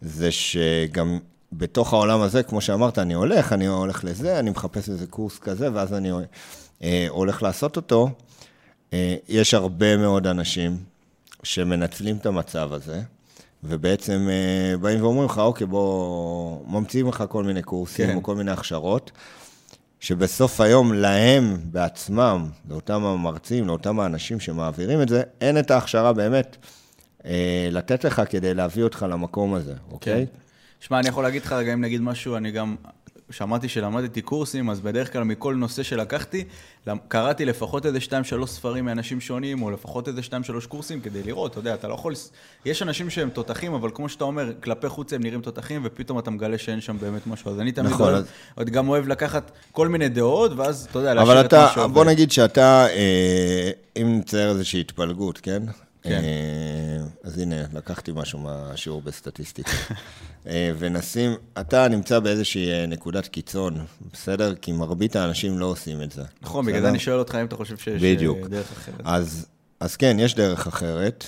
זה 0.00 0.30
שגם 0.30 1.18
בתוך 1.52 1.92
העולם 1.92 2.20
הזה, 2.20 2.42
כמו 2.42 2.60
שאמרת, 2.60 2.98
אני 2.98 3.14
הולך, 3.14 3.52
אני 3.52 3.66
הולך 3.66 4.04
לזה, 4.04 4.38
אני 4.38 4.50
מחפש 4.50 4.88
איזה 4.88 5.06
קורס 5.06 5.38
כזה, 5.38 5.68
ואז 5.72 5.94
אני 5.94 6.10
אה, 6.82 7.06
הולך 7.08 7.42
לעשות 7.42 7.76
אותו. 7.76 8.10
אה, 8.92 9.16
יש 9.28 9.54
הרבה 9.54 9.96
מאוד 9.96 10.26
אנשים 10.26 10.76
שמנצלים 11.42 12.16
את 12.16 12.26
המצב 12.26 12.72
הזה, 12.72 13.02
ובעצם 13.64 14.28
אה, 14.30 14.76
באים 14.78 15.02
ואומרים 15.02 15.26
לך, 15.28 15.38
אוקיי, 15.38 15.66
בוא, 15.66 16.66
ממציאים 16.66 17.08
לך 17.08 17.24
כל 17.28 17.44
מיני 17.44 17.62
קורסים 17.62 18.06
כן. 18.06 18.16
או 18.16 18.22
כל 18.22 18.34
מיני 18.34 18.50
הכשרות, 18.50 19.10
שבסוף 20.00 20.60
היום 20.60 20.92
להם 20.92 21.56
בעצמם, 21.64 22.48
לאותם 22.70 23.04
המרצים, 23.04 23.66
לאותם 23.66 24.00
האנשים 24.00 24.40
שמעבירים 24.40 25.02
את 25.02 25.08
זה, 25.08 25.22
אין 25.40 25.58
את 25.58 25.70
ההכשרה 25.70 26.12
באמת 26.12 26.56
אה, 27.24 27.68
לתת 27.70 28.04
לך 28.04 28.22
כדי 28.30 28.54
להביא 28.54 28.84
אותך 28.84 29.06
למקום 29.10 29.54
הזה, 29.54 29.74
אוקיי? 29.90 30.26
כן. 30.26 30.38
שמע, 30.80 30.98
אני 30.98 31.08
יכול 31.08 31.24
להגיד 31.24 31.42
לך 31.42 31.52
רגע, 31.52 31.74
אם 31.74 31.80
נגיד 31.80 32.00
משהו, 32.00 32.36
אני 32.36 32.50
גם 32.50 32.76
שמעתי 33.30 33.68
שלמדתי 33.68 34.22
קורסים, 34.22 34.70
אז 34.70 34.80
בדרך 34.80 35.12
כלל 35.12 35.24
מכל 35.24 35.54
נושא 35.54 35.82
שלקחתי, 35.82 36.44
קראתי 37.08 37.44
לפחות 37.44 37.86
איזה 37.86 38.00
שתיים, 38.00 38.24
שלוש 38.24 38.50
ספרים 38.50 38.84
מאנשים 38.84 39.20
שונים, 39.20 39.62
או 39.62 39.70
לפחות 39.70 40.08
איזה 40.08 40.22
שתיים, 40.22 40.44
שלוש 40.44 40.66
קורסים, 40.66 41.00
כדי 41.00 41.22
לראות, 41.22 41.50
אתה 41.50 41.60
יודע, 41.60 41.74
אתה 41.74 41.88
לא 41.88 41.94
יכול... 41.94 42.14
יש 42.64 42.82
אנשים 42.82 43.10
שהם 43.10 43.30
תותחים, 43.30 43.74
אבל 43.74 43.90
כמו 43.94 44.08
שאתה 44.08 44.24
אומר, 44.24 44.52
כלפי 44.62 44.88
חוץ 44.88 45.12
הם 45.12 45.22
נראים 45.22 45.40
תותחים, 45.40 45.80
ופתאום 45.84 46.18
אתה 46.18 46.30
מגלה 46.30 46.58
שאין 46.58 46.80
שם 46.80 46.96
באמת 47.00 47.26
משהו. 47.26 47.50
אז 47.50 47.60
אני 47.60 47.72
תמיד 47.72 47.90
נכון, 47.90 48.06
אוהב, 48.12 48.16
אז- 48.16 48.24
עוד 48.54 48.70
גם 48.70 48.88
אוהב 48.88 49.08
לקחת 49.08 49.50
כל 49.72 49.88
מיני 49.88 50.08
דעות, 50.08 50.52
ואז, 50.56 50.86
אתה 50.90 50.98
יודע, 50.98 51.12
אבל 51.12 51.20
להשאיר 51.34 51.46
את 51.46 51.54
מה 51.54 51.70
שעובד. 51.74 51.94
בוא 51.94 52.04
נגיד 52.04 52.32
שאתה, 52.32 52.86
אה, 52.90 53.70
אם 53.96 54.18
נצייר 54.18 54.50
איזושהי 54.50 54.80
התפלגות, 54.80 55.38
כן? 55.38 55.62
כן. 56.02 56.10
אה, 56.24 57.04
אז 57.34 57.40
הנה, 57.40 57.56
לקחתי 57.72 58.12
משהו 58.14 58.38
מהשיעור 58.38 59.02
בסטטיסטיקה. 59.02 59.70
אה, 60.46 60.72
ונשים, 60.78 61.34
אתה 61.60 61.88
נמצא 61.88 62.18
באיזושהי 62.18 62.72
אה, 62.72 62.86
נקודת 62.86 63.26
קיצון, 63.28 63.84
בסדר? 64.12 64.54
כי 64.54 64.72
מרבית 64.72 65.16
האנשים 65.16 65.58
לא 65.58 65.66
עושים 65.66 66.02
את 66.02 66.12
זה. 66.12 66.22
נכון, 66.42 66.66
בגלל? 66.66 66.80
זה 66.80 66.88
אני 66.88 66.98
שואל 66.98 67.18
אותך 67.18 67.34
אם 67.34 67.46
אתה 67.46 67.56
חושב 67.56 67.76
שיש 67.76 68.02
בדיוק. 68.02 68.38
אה, 68.42 68.48
דרך 68.48 68.72
אחרת. 68.72 69.00
אז, 69.04 69.46
אז 69.80 69.96
כן, 69.96 70.16
יש 70.20 70.34
דרך 70.34 70.66
אחרת. 70.66 71.24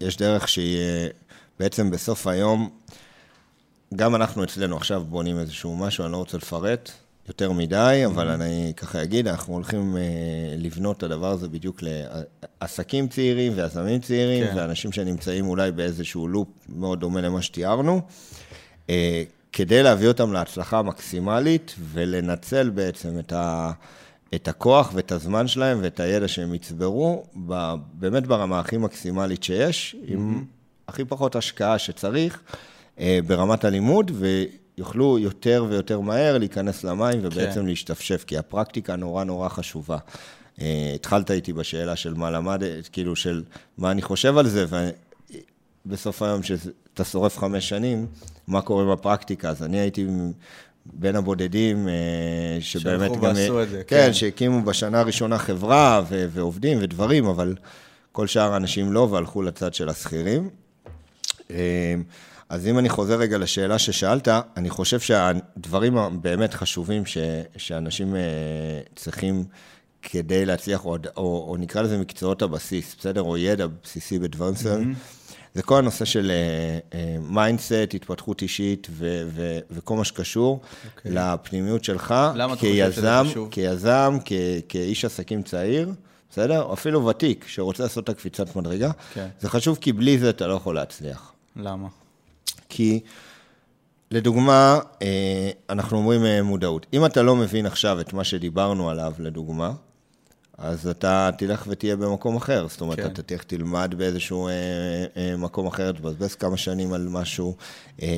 יש 0.00 0.16
דרך 0.16 0.48
שהיא 0.48 0.78
בעצם 1.60 1.90
בסוף 1.90 2.26
היום, 2.26 2.70
גם 3.96 4.14
אנחנו 4.14 4.44
אצלנו 4.44 4.76
עכשיו 4.76 5.04
בונים 5.04 5.38
איזשהו 5.38 5.76
משהו, 5.76 6.04
אני 6.04 6.12
לא 6.12 6.16
רוצה 6.16 6.36
לפרט 6.36 6.90
יותר 7.28 7.52
מדי, 7.52 8.02
אבל 8.06 8.28
אני 8.28 8.72
ככה 8.76 9.02
אגיד, 9.02 9.28
אנחנו 9.28 9.54
הולכים 9.54 9.96
אה, 9.96 10.02
לבנות 10.58 10.96
את 10.96 11.02
הדבר 11.02 11.30
הזה 11.30 11.48
בדיוק 11.48 11.82
לעסקים 11.82 13.08
צעירים 13.08 13.52
ויזמים 13.56 14.00
צעירים, 14.00 14.46
כן. 14.46 14.56
ואנשים 14.56 14.92
שנמצאים 14.92 15.46
אולי 15.46 15.72
באיזשהו 15.72 16.28
לופ 16.28 16.48
מאוד 16.68 17.00
דומה 17.00 17.20
למה 17.20 17.42
שתיארנו. 17.42 18.00
אה, 18.90 19.22
כדי 19.52 19.82
להביא 19.82 20.08
אותם 20.08 20.32
להצלחה 20.32 20.82
מקסימלית 20.82 21.74
ולנצל 21.78 22.70
בעצם 22.70 23.18
את, 23.18 23.32
ה, 23.32 23.72
את 24.34 24.48
הכוח 24.48 24.90
ואת 24.94 25.12
הזמן 25.12 25.48
שלהם 25.48 25.78
ואת 25.82 26.00
הידע 26.00 26.28
שהם 26.28 26.54
יצברו, 26.54 27.24
ב, 27.46 27.74
באמת 27.92 28.26
ברמה 28.26 28.60
הכי 28.60 28.76
מקסימלית 28.76 29.42
שיש, 29.42 29.96
עם 30.06 30.44
הכי 30.88 31.04
פחות 31.04 31.36
השקעה 31.36 31.78
שצריך, 31.78 32.40
אה, 33.00 33.18
ברמת 33.26 33.64
הלימוד, 33.64 34.12
ויוכלו 34.78 35.18
יותר 35.18 35.66
ויותר 35.68 36.00
מהר 36.00 36.38
להיכנס 36.38 36.84
למים 36.84 37.18
ובעצם 37.22 37.60
כן. 37.60 37.66
להשתפשף, 37.66 38.24
כי 38.26 38.38
הפרקטיקה 38.38 38.96
נורא 38.96 39.24
נורא 39.24 39.48
חשובה. 39.48 39.98
אה, 40.60 40.92
התחלת 40.94 41.30
איתי 41.30 41.52
בשאלה 41.52 41.96
של 41.96 42.14
מה 42.14 42.30
למדת, 42.30 42.88
כאילו 42.88 43.16
של 43.16 43.42
מה 43.78 43.90
אני 43.90 44.02
חושב 44.02 44.38
על 44.38 44.48
זה, 44.48 44.64
ו... 44.68 44.88
בסוף 45.86 46.22
היום, 46.22 46.42
שאתה 46.42 47.04
שורף 47.04 47.38
חמש 47.38 47.68
שנים, 47.68 48.06
מה 48.46 48.62
קורה 48.62 48.96
בפרקטיקה? 48.96 49.48
אז 49.48 49.62
אני 49.62 49.80
הייתי 49.80 50.06
בין 50.86 51.16
הבודדים, 51.16 51.88
אה, 51.88 51.94
שבאמת 52.60 53.12
גם... 53.12 53.22
ועשו 53.22 53.62
את 53.62 53.68
זה, 53.68 53.82
כן, 53.86 54.06
כן. 54.06 54.12
שהקימו 54.12 54.62
בשנה 54.62 55.00
הראשונה 55.00 55.38
חברה 55.38 56.02
ו- 56.08 56.26
ועובדים 56.30 56.78
ודברים, 56.80 57.26
אבל 57.26 57.54
כל 58.12 58.26
שאר 58.26 58.52
האנשים 58.52 58.92
לא, 58.92 59.00
והלכו 59.00 59.42
לצד 59.42 59.74
של 59.74 59.88
השכירים. 59.88 60.48
אה, 61.50 61.94
אז 62.54 62.66
אם 62.66 62.78
אני 62.78 62.88
חוזר 62.88 63.14
רגע 63.18 63.38
לשאלה 63.38 63.78
ששאלת, 63.78 64.28
אני 64.56 64.70
חושב 64.70 65.00
שהדברים 65.00 65.96
הבאמת 65.96 66.54
חשובים 66.54 67.06
ש- 67.06 67.18
שאנשים 67.56 68.16
אה, 68.16 68.20
צריכים 68.96 69.44
כדי 70.02 70.46
להצליח, 70.46 70.84
או, 70.84 70.96
או, 71.16 71.46
או 71.48 71.56
נקרא 71.58 71.82
לזה 71.82 71.98
מקצועות 71.98 72.42
הבסיס, 72.42 72.96
בסדר? 72.98 73.22
או 73.22 73.36
ידע 73.36 73.66
בסיסי 73.84 74.18
בדברים 74.18 74.52
מסוימים. 74.52 74.94
זה 75.54 75.62
כל 75.62 75.78
הנושא 75.78 76.04
של 76.04 76.32
mindset, 77.20 77.72
התפתחות 77.94 78.42
אישית 78.42 78.86
ו- 78.90 79.22
ו- 79.26 79.58
וכל 79.70 79.96
מה 79.96 80.04
שקשור 80.04 80.60
אוקיי. 80.96 81.12
לפנימיות 81.12 81.84
שלך, 81.84 82.14
למה 82.34 82.52
אתה 82.52 82.60
חושב 82.60 82.72
שזה 82.92 82.94
כיזם, 82.94 83.24
חשוב? 83.30 83.48
כיזם, 83.50 84.16
כ- 84.24 84.32
כאיש 84.68 85.04
עסקים 85.04 85.42
צעיר, 85.42 85.92
בסדר? 86.30 86.72
אפילו 86.72 87.06
ותיק, 87.06 87.44
שרוצה 87.48 87.82
לעשות 87.82 88.04
את 88.04 88.08
הקפיצת 88.08 88.56
מדרגה. 88.56 88.90
כן. 89.14 89.26
זה 89.40 89.48
חשוב 89.48 89.78
כי 89.80 89.92
בלי 89.92 90.18
זה 90.18 90.30
אתה 90.30 90.46
לא 90.46 90.54
יכול 90.54 90.74
להצליח. 90.74 91.32
למה? 91.56 91.88
כי, 92.74 93.00
לדוגמה, 94.10 94.78
אה, 95.02 95.50
אנחנו 95.70 95.96
אומרים 95.96 96.24
אה, 96.24 96.42
מודעות. 96.42 96.86
אם 96.92 97.06
אתה 97.06 97.22
לא 97.22 97.36
מבין 97.36 97.66
עכשיו 97.66 98.00
את 98.00 98.12
מה 98.12 98.24
שדיברנו 98.24 98.90
עליו, 98.90 99.12
לדוגמה, 99.18 99.72
אז 100.58 100.86
אתה 100.86 101.30
תלך 101.38 101.64
ותהיה 101.68 101.96
במקום 101.96 102.36
אחר. 102.36 102.66
זאת 102.68 102.80
אומרת, 102.80 103.00
כן. 103.00 103.06
אתה 103.06 103.22
תלך 103.22 103.44
תלמד 103.44 103.94
באיזשהו 103.98 104.48
אה, 104.48 104.52
אה, 105.16 105.36
מקום 105.36 105.66
אחר, 105.66 105.92
תבזבז 105.92 106.34
כמה 106.34 106.56
שנים 106.56 106.92
על 106.92 107.08
משהו. 107.08 107.56
אה, 108.02 108.08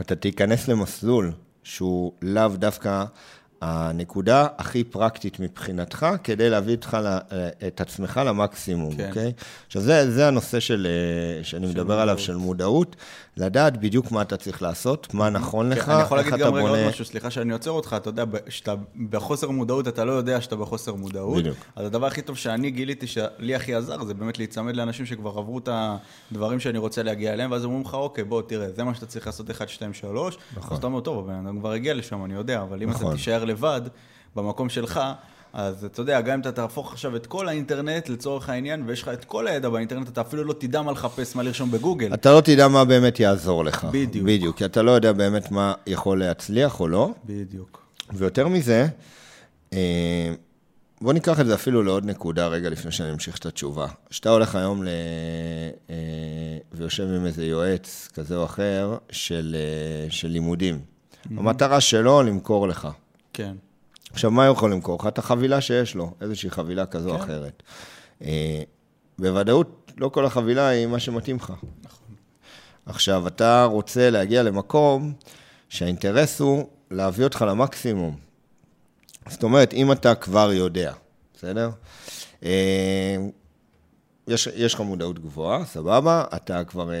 אתה 0.00 0.16
תיכנס 0.16 0.68
למסלול 0.68 1.32
שהוא 1.62 2.12
לאו 2.22 2.48
דווקא 2.48 3.04
הנקודה 3.60 4.46
הכי 4.58 4.84
פרקטית 4.84 5.40
מבחינתך, 5.40 6.06
כדי 6.24 6.50
להביא 6.50 6.74
אותך, 6.74 6.96
ל- 7.02 7.18
את 7.66 7.80
עצמך 7.80 8.20
למקסימום, 8.26 8.96
כן. 8.96 9.08
אוקיי? 9.08 9.32
עכשיו, 9.66 9.82
זה, 9.82 10.10
זה 10.10 10.28
הנושא 10.28 10.60
של, 10.60 10.86
אה, 10.90 11.44
שאני 11.44 11.66
מדבר 11.66 11.94
עליו, 12.00 12.14
מודעות. 12.14 12.18
של 12.26 12.36
מודעות, 12.36 12.96
לדעת 13.38 13.76
בדיוק 13.76 14.12
מה 14.12 14.22
אתה 14.22 14.36
צריך 14.36 14.62
לעשות, 14.62 15.14
מה 15.14 15.30
נכון 15.30 15.68
לך, 15.68 15.84
כן, 15.84 15.90
אני 15.92 16.02
יכול 16.02 16.18
איך 16.18 16.26
להגיד 16.26 16.40
אתה 16.42 16.50
גם 16.50 16.56
רגע 16.56 16.68
עוד 16.68 16.76
בונה... 16.76 16.88
משהו, 16.88 17.04
סליחה 17.04 17.30
שאני 17.30 17.52
עוצר 17.52 17.70
אותך, 17.70 17.96
אתה 17.96 18.08
יודע, 18.08 18.24
שאתה 18.48 18.74
בחוסר 19.10 19.50
מודעות, 19.50 19.88
אתה 19.88 20.04
לא 20.04 20.12
יודע 20.12 20.40
שאתה 20.40 20.56
בחוסר 20.56 20.94
מודעות. 20.94 21.38
בדיוק. 21.38 21.56
אז 21.76 21.86
הדבר 21.86 22.06
הכי 22.06 22.22
טוב 22.22 22.36
שאני 22.36 22.70
גיליתי, 22.70 23.06
שלי 23.06 23.54
הכי 23.54 23.74
עזר, 23.74 24.04
זה 24.04 24.14
באמת 24.14 24.38
להיצמד 24.38 24.76
לאנשים 24.76 25.06
שכבר 25.06 25.38
עברו 25.38 25.58
את 25.58 25.68
הדברים 26.32 26.60
שאני 26.60 26.78
רוצה 26.78 27.02
להגיע 27.02 27.32
אליהם, 27.32 27.50
ואז 27.50 27.64
אומרים 27.64 27.82
לך, 27.82 27.94
אוקיי, 27.94 28.24
בוא, 28.24 28.42
תראה, 28.42 28.72
זה 28.72 28.84
מה 28.84 28.94
שאתה 28.94 29.06
צריך 29.06 29.26
לעשות 29.26 29.50
1, 29.50 29.68
2, 29.68 29.94
3. 29.94 30.38
נכון. 30.56 30.72
אז 30.72 30.78
אתה 30.78 30.86
אומר, 30.86 31.00
טוב, 31.00 31.18
הבן 31.18 31.46
אדם 31.46 31.58
כבר 31.60 31.72
הגיע 31.72 31.94
לשם, 31.94 32.24
אני 32.24 32.34
יודע, 32.34 32.62
אבל 32.62 32.82
אם 32.82 32.90
אתה 32.90 32.98
נכון. 32.98 33.16
תישאר 33.16 33.44
לבד, 33.44 33.80
במקום 34.36 34.68
שלך, 34.68 35.00
אז 35.58 35.84
אתה 35.84 36.00
יודע, 36.00 36.20
גם 36.20 36.34
אם 36.34 36.40
אתה 36.40 36.52
תהפוך 36.52 36.92
עכשיו 36.92 37.16
את 37.16 37.26
כל 37.26 37.48
האינטרנט 37.48 38.08
לצורך 38.08 38.48
העניין, 38.48 38.82
ויש 38.86 39.02
לך 39.02 39.08
את 39.08 39.24
כל 39.24 39.46
הידע 39.46 39.68
באינטרנט, 39.68 40.08
אתה 40.08 40.20
אפילו 40.20 40.44
לא 40.44 40.52
תדע 40.52 40.82
מה 40.82 40.92
לחפש, 40.92 41.36
מה 41.36 41.42
לרשום 41.42 41.70
בגוגל. 41.70 42.14
אתה 42.14 42.32
לא 42.32 42.40
תדע 42.40 42.68
מה 42.68 42.84
באמת 42.84 43.20
יעזור 43.20 43.64
לך. 43.64 43.86
בדיוק. 43.92 44.26
בדיוק, 44.26 44.56
כי 44.56 44.64
אתה 44.64 44.82
לא 44.82 44.90
יודע 44.90 45.12
באמת 45.12 45.50
מה 45.50 45.74
יכול 45.86 46.18
להצליח 46.20 46.80
או 46.80 46.88
לא. 46.88 47.10
בדיוק. 47.24 47.82
ויותר 48.12 48.48
מזה, 48.48 48.86
אה, 49.72 50.34
בוא 51.00 51.12
ניקח 51.12 51.40
את 51.40 51.46
זה 51.46 51.54
אפילו 51.54 51.82
לעוד 51.82 52.04
נקודה 52.04 52.46
רגע 52.46 52.70
לפני 52.70 52.92
שאני 52.92 53.12
אמשיך 53.12 53.38
את 53.38 53.46
התשובה. 53.46 53.86
כשאתה 54.10 54.30
הולך 54.30 54.54
היום 54.54 54.84
ל... 54.84 54.88
אה, 55.90 55.94
ויושב 56.72 57.04
עם 57.04 57.26
איזה 57.26 57.46
יועץ 57.46 58.08
כזה 58.14 58.36
או 58.36 58.44
אחר 58.44 58.96
של, 59.10 59.56
אה, 59.58 60.10
של 60.10 60.28
לימודים, 60.28 60.80
המטרה 61.36 61.80
שלו 61.80 62.22
למכור 62.22 62.68
לך. 62.68 62.88
כן. 63.32 63.52
עכשיו, 64.12 64.30
מה 64.30 64.46
הוא 64.46 64.52
יכול 64.52 64.72
למכור 64.72 64.98
לך? 65.00 65.06
את 65.06 65.18
החבילה 65.18 65.60
שיש 65.60 65.94
לו, 65.94 66.14
איזושהי 66.20 66.50
חבילה 66.50 66.86
כזו 66.86 67.10
או 67.10 67.18
כן. 67.18 67.24
אחרת. 67.24 67.62
אה, 68.22 68.62
בוודאות, 69.18 69.92
לא 69.96 70.08
כל 70.08 70.26
החבילה 70.26 70.68
היא 70.68 70.86
מה 70.86 70.98
שמתאים 70.98 71.36
לך. 71.36 71.52
נכון. 71.82 72.14
עכשיו, 72.86 73.26
אתה 73.26 73.64
רוצה 73.64 74.10
להגיע 74.10 74.42
למקום 74.42 75.12
שהאינטרס 75.68 76.40
הוא 76.40 76.66
להביא 76.90 77.24
אותך 77.24 77.44
למקסימום. 77.48 78.16
זאת 79.28 79.42
אומרת, 79.42 79.72
אם 79.74 79.92
אתה 79.92 80.14
כבר 80.14 80.52
יודע, 80.52 80.92
בסדר? 81.34 81.70
אה, 82.44 83.16
יש, 84.28 84.48
יש 84.54 84.74
לך 84.74 84.80
מודעות 84.80 85.18
גבוהה, 85.18 85.64
סבבה, 85.64 86.24
אתה 86.36 86.64
כבר 86.64 86.92
אה, 86.92 86.96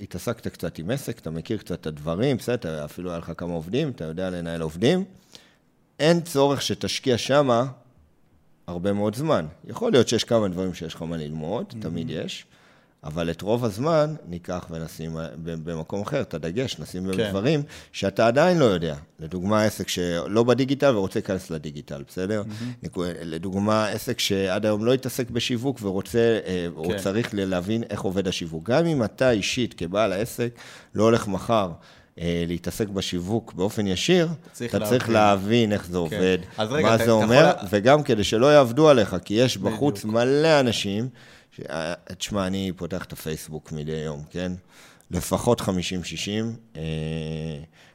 התעסקת 0.00 0.48
קצת 0.48 0.78
עם 0.78 0.90
עסק, 0.90 1.18
אתה 1.18 1.30
מכיר 1.30 1.58
קצת 1.58 1.80
את 1.80 1.86
הדברים, 1.86 2.36
בסדר, 2.36 2.84
אפילו 2.84 3.10
היה 3.10 3.18
לך 3.18 3.32
כמה 3.36 3.52
עובדים, 3.52 3.90
אתה 3.90 4.04
יודע 4.04 4.30
לנהל 4.30 4.60
עובדים. 4.60 5.04
אין 5.98 6.20
צורך 6.20 6.62
שתשקיע 6.62 7.18
שמה 7.18 7.66
הרבה 8.66 8.92
מאוד 8.92 9.14
זמן. 9.14 9.46
יכול 9.64 9.92
להיות 9.92 10.08
שיש 10.08 10.24
כמה 10.24 10.48
דברים 10.48 10.74
שיש 10.74 10.94
לך 10.94 11.02
מה 11.02 11.16
ללמוד, 11.16 11.64
תמיד 11.80 12.10
יש, 12.10 12.46
אבל 13.04 13.30
את 13.30 13.42
רוב 13.42 13.64
הזמן 13.64 14.14
ניקח 14.28 14.66
ונשים 14.70 15.16
במקום 15.36 16.02
אחר, 16.02 16.20
את 16.20 16.34
הדגש, 16.34 16.78
נשים 16.78 17.12
כן. 17.12 17.16
בדברים 17.16 17.62
שאתה 17.92 18.26
עדיין 18.26 18.58
לא 18.58 18.64
יודע. 18.64 18.96
לדוגמה, 19.20 19.64
עסק 19.64 19.88
שלא 19.88 20.42
בדיגיטל 20.44 20.96
ורוצה 20.96 21.18
להיכנס 21.18 21.50
לדיגיטל, 21.50 22.02
בסדר? 22.08 22.42
Mm-hmm. 22.42 22.98
לדוגמה, 23.22 23.88
עסק 23.88 24.18
שעד 24.18 24.66
היום 24.66 24.84
לא 24.84 24.94
התעסק 24.94 25.30
בשיווק 25.30 25.78
ורוצה, 25.82 26.38
אה, 26.46 26.66
כן. 26.74 26.76
או 26.76 26.90
צריך 26.96 27.28
להבין 27.32 27.82
איך 27.90 28.00
עובד 28.00 28.28
השיווק. 28.28 28.70
גם 28.70 28.86
אם 28.86 29.04
אתה 29.04 29.30
אישית, 29.30 29.74
כבעל 29.74 30.12
העסק, 30.12 30.54
לא 30.94 31.02
הולך 31.02 31.28
מחר. 31.28 31.70
אה, 32.20 32.44
להתעסק 32.46 32.88
בשיווק 32.88 33.52
באופן 33.52 33.86
ישיר, 33.86 34.28
צריך 34.52 34.74
אתה 34.74 34.78
להבין. 34.78 34.98
צריך 34.98 35.10
להבין 35.10 35.72
איך 35.72 35.86
זה 35.86 35.92
כן. 35.92 35.96
עובד, 35.96 36.38
אז 36.58 36.72
רגע, 36.72 36.88
מה 36.88 36.94
אתה, 36.94 37.04
זה 37.04 37.10
אומר, 37.10 37.52
יכול... 37.56 37.68
וגם 37.70 38.02
כדי 38.02 38.24
שלא 38.24 38.46
יעבדו 38.46 38.88
עליך, 38.88 39.16
כי 39.24 39.34
יש 39.34 39.56
בחוץ 39.56 39.98
בדיוק. 39.98 40.14
מלא 40.14 40.60
אנשים, 40.60 41.08
ש... 41.50 41.60
אה, 41.70 41.94
תשמע, 42.18 42.46
אני 42.46 42.72
פותח 42.76 43.04
את 43.04 43.12
הפייסבוק 43.12 43.72
מדי 43.72 43.92
יום, 43.92 44.22
כן? 44.30 44.52
לפחות 45.10 45.60
50-60 45.60 45.64
אה, 46.76 46.82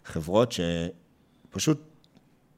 חברות 0.06 0.52
שפשוט 0.52 1.82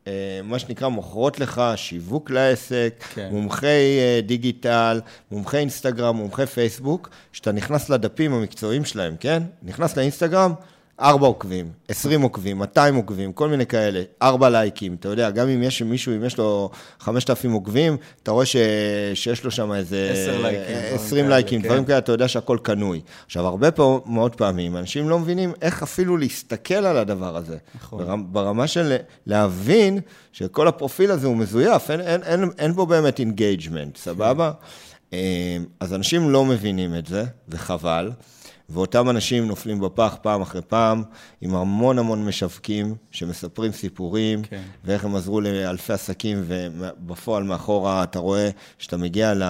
אה, 0.07 0.39
מה 0.43 0.59
שנקרא, 0.59 0.87
מוכרות 0.87 1.39
לך 1.39 1.61
שיווק 1.75 2.31
לעסק, 2.31 3.03
כן. 3.13 3.29
מומחי 3.31 3.99
דיגיטל, 4.25 5.01
מומחי 5.31 5.57
אינסטגרם, 5.57 6.15
מומחי 6.15 6.45
פייסבוק, 6.45 7.09
שאתה 7.31 7.51
נכנס 7.51 7.89
לדפים 7.89 8.33
המקצועיים 8.33 8.85
שלהם, 8.85 9.15
כן? 9.19 9.43
נכנס 9.63 9.97
לאינסטגרם, 9.97 10.53
ארבע 10.99 11.27
עוקבים, 11.27 11.71
עשרים 11.87 12.21
עוקבים, 12.21 12.57
200 12.57 12.95
עוקבים, 12.95 13.33
כל 13.33 13.49
מיני 13.49 13.65
כאלה, 13.65 14.03
ארבע 14.21 14.49
לייקים, 14.49 14.95
אתה 14.99 15.09
יודע, 15.09 15.29
גם 15.29 15.47
אם 15.47 15.63
יש 15.63 15.81
מישהו, 15.81 16.15
אם 16.15 16.23
יש 16.23 16.37
לו 16.37 16.69
חמשת 16.99 17.29
אלפים 17.29 17.51
עוקבים, 17.51 17.97
אתה 18.23 18.31
רואה 18.31 18.45
ש... 18.45 18.55
שיש 19.13 19.43
לו 19.43 19.51
שם 19.51 19.73
איזה... 19.73 20.09
עשר 20.13 20.41
לייקים. 20.41 20.75
עשרים 20.95 21.29
לייקים, 21.29 21.61
כן. 21.61 21.67
דברים 21.67 21.85
כאלה, 21.85 21.97
אתה 21.97 22.11
יודע 22.11 22.27
שהכל 22.27 22.57
קנוי. 22.61 23.01
עכשיו, 23.25 23.47
הרבה 23.47 23.71
פה, 23.71 24.01
מאוד 24.05 24.35
פעמים, 24.35 24.77
אנשים 24.77 25.09
לא 25.09 25.19
מבינים 25.19 25.53
איך 25.61 25.83
אפילו 25.83 26.17
להסתכל 26.17 26.73
על 26.73 26.97
הדבר 26.97 27.37
הזה. 27.37 27.57
נכון. 27.75 28.25
ברמה 28.31 28.67
של 28.67 28.95
להבין 29.25 29.99
שכל 30.31 30.67
הפרופיל 30.67 31.11
הזה 31.11 31.27
הוא 31.27 31.37
מזויף, 31.37 31.91
אין, 31.91 32.01
אין, 32.01 32.23
אין, 32.23 32.49
אין 32.57 32.73
בו 32.73 32.85
באמת 32.85 33.19
engagement, 33.19 33.97
סבבה? 33.97 34.51
כן. 35.11 35.17
אז 35.79 35.93
אנשים 35.93 36.29
לא 36.29 36.45
מבינים 36.45 36.95
את 36.95 37.07
זה, 37.07 37.25
וחבל. 37.49 38.11
ואותם 38.69 39.09
אנשים 39.09 39.47
נופלים 39.47 39.79
בפח 39.79 40.15
פעם 40.21 40.41
אחרי 40.41 40.61
פעם, 40.61 41.03
עם 41.41 41.55
המון 41.55 41.99
המון 41.99 42.25
משווקים 42.25 42.95
שמספרים 43.11 43.71
סיפורים, 43.71 44.43
כן. 44.43 44.61
ואיך 44.85 45.05
הם 45.05 45.15
עזרו 45.15 45.41
לאלפי 45.41 45.93
עסקים, 45.93 46.43
ובפועל 46.47 47.43
מאחורה 47.43 48.03
אתה 48.03 48.19
רואה 48.19 48.49
שאתה 48.77 48.97
מגיע, 48.97 49.33
ל... 49.33 49.43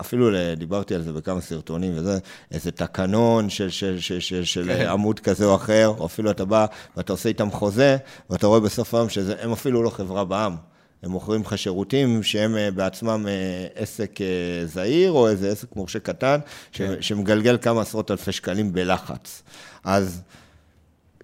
אפילו 0.00 0.30
דיברתי 0.56 0.94
על 0.94 1.02
זה 1.02 1.12
בכמה 1.12 1.40
סרטונים 1.40 1.92
וזה, 1.96 2.18
איזה 2.50 2.70
תקנון 2.70 3.50
של, 3.50 3.70
של, 3.70 4.00
של, 4.00 4.20
של, 4.20 4.44
של 4.44 4.64
כן. 4.66 4.86
עמוד 4.86 5.20
כזה 5.20 5.44
או 5.44 5.54
אחר, 5.54 5.94
או 5.98 6.06
אפילו 6.06 6.30
אתה 6.30 6.44
בא 6.44 6.66
ואתה 6.96 7.12
עושה 7.12 7.28
איתם 7.28 7.50
חוזה, 7.50 7.96
ואתה 8.30 8.46
רואה 8.46 8.60
בסוף 8.60 8.94
היום 8.94 9.08
שהם 9.08 9.52
אפילו 9.52 9.82
לא 9.82 9.90
חברה 9.90 10.24
בעם. 10.24 10.71
הם 11.02 11.10
מוכרים 11.10 11.40
לך 11.40 11.58
שירותים 11.58 12.22
שהם 12.22 12.56
אה, 12.56 12.70
בעצמם 12.70 13.26
אה, 13.28 13.66
עסק 13.74 14.20
אה, 14.20 14.66
זעיר, 14.66 15.10
או 15.10 15.28
איזה 15.28 15.52
עסק 15.52 15.76
מורשה 15.76 15.98
קטן, 15.98 16.38
כן. 16.72 16.94
שמגלגל 17.00 17.58
כמה 17.62 17.80
עשרות 17.80 18.10
אלפי 18.10 18.32
שקלים 18.32 18.72
בלחץ. 18.72 19.42
אז 19.84 20.22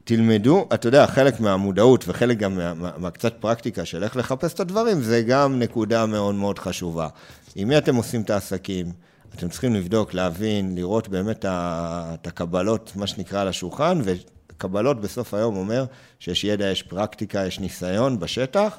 תלמדו, 0.04 0.68
אתה 0.74 0.88
יודע, 0.88 1.06
חלק 1.06 1.40
מהמודעות 1.40 2.04
וחלק 2.08 2.38
גם 2.38 2.56
מה, 2.56 2.74
מה, 2.74 2.90
מהקצת 2.98 3.34
פרקטיקה 3.40 3.84
של 3.84 4.04
איך 4.04 4.16
לחפש 4.16 4.54
את 4.54 4.60
הדברים, 4.60 5.02
זה 5.02 5.22
גם 5.22 5.58
נקודה 5.58 6.06
מאוד 6.06 6.34
מאוד 6.34 6.58
חשובה. 6.58 7.08
עם 7.54 7.68
מי 7.68 7.78
אתם 7.78 7.96
עושים 7.96 8.20
את 8.20 8.30
העסקים? 8.30 8.92
אתם 9.34 9.48
צריכים 9.48 9.74
לבדוק, 9.74 10.14
להבין, 10.14 10.74
לראות 10.74 11.08
באמת 11.08 11.44
את 11.48 12.26
הקבלות, 12.26 12.92
מה 12.96 13.06
שנקרא, 13.06 13.40
על 13.40 13.48
השולחן, 13.48 14.00
וקבלות 14.04 15.00
בסוף 15.00 15.34
היום 15.34 15.56
אומר 15.56 15.84
שיש 16.18 16.44
ידע, 16.44 16.70
יש 16.70 16.82
פרקטיקה, 16.82 17.46
יש 17.46 17.60
ניסיון 17.60 18.20
בשטח, 18.20 18.78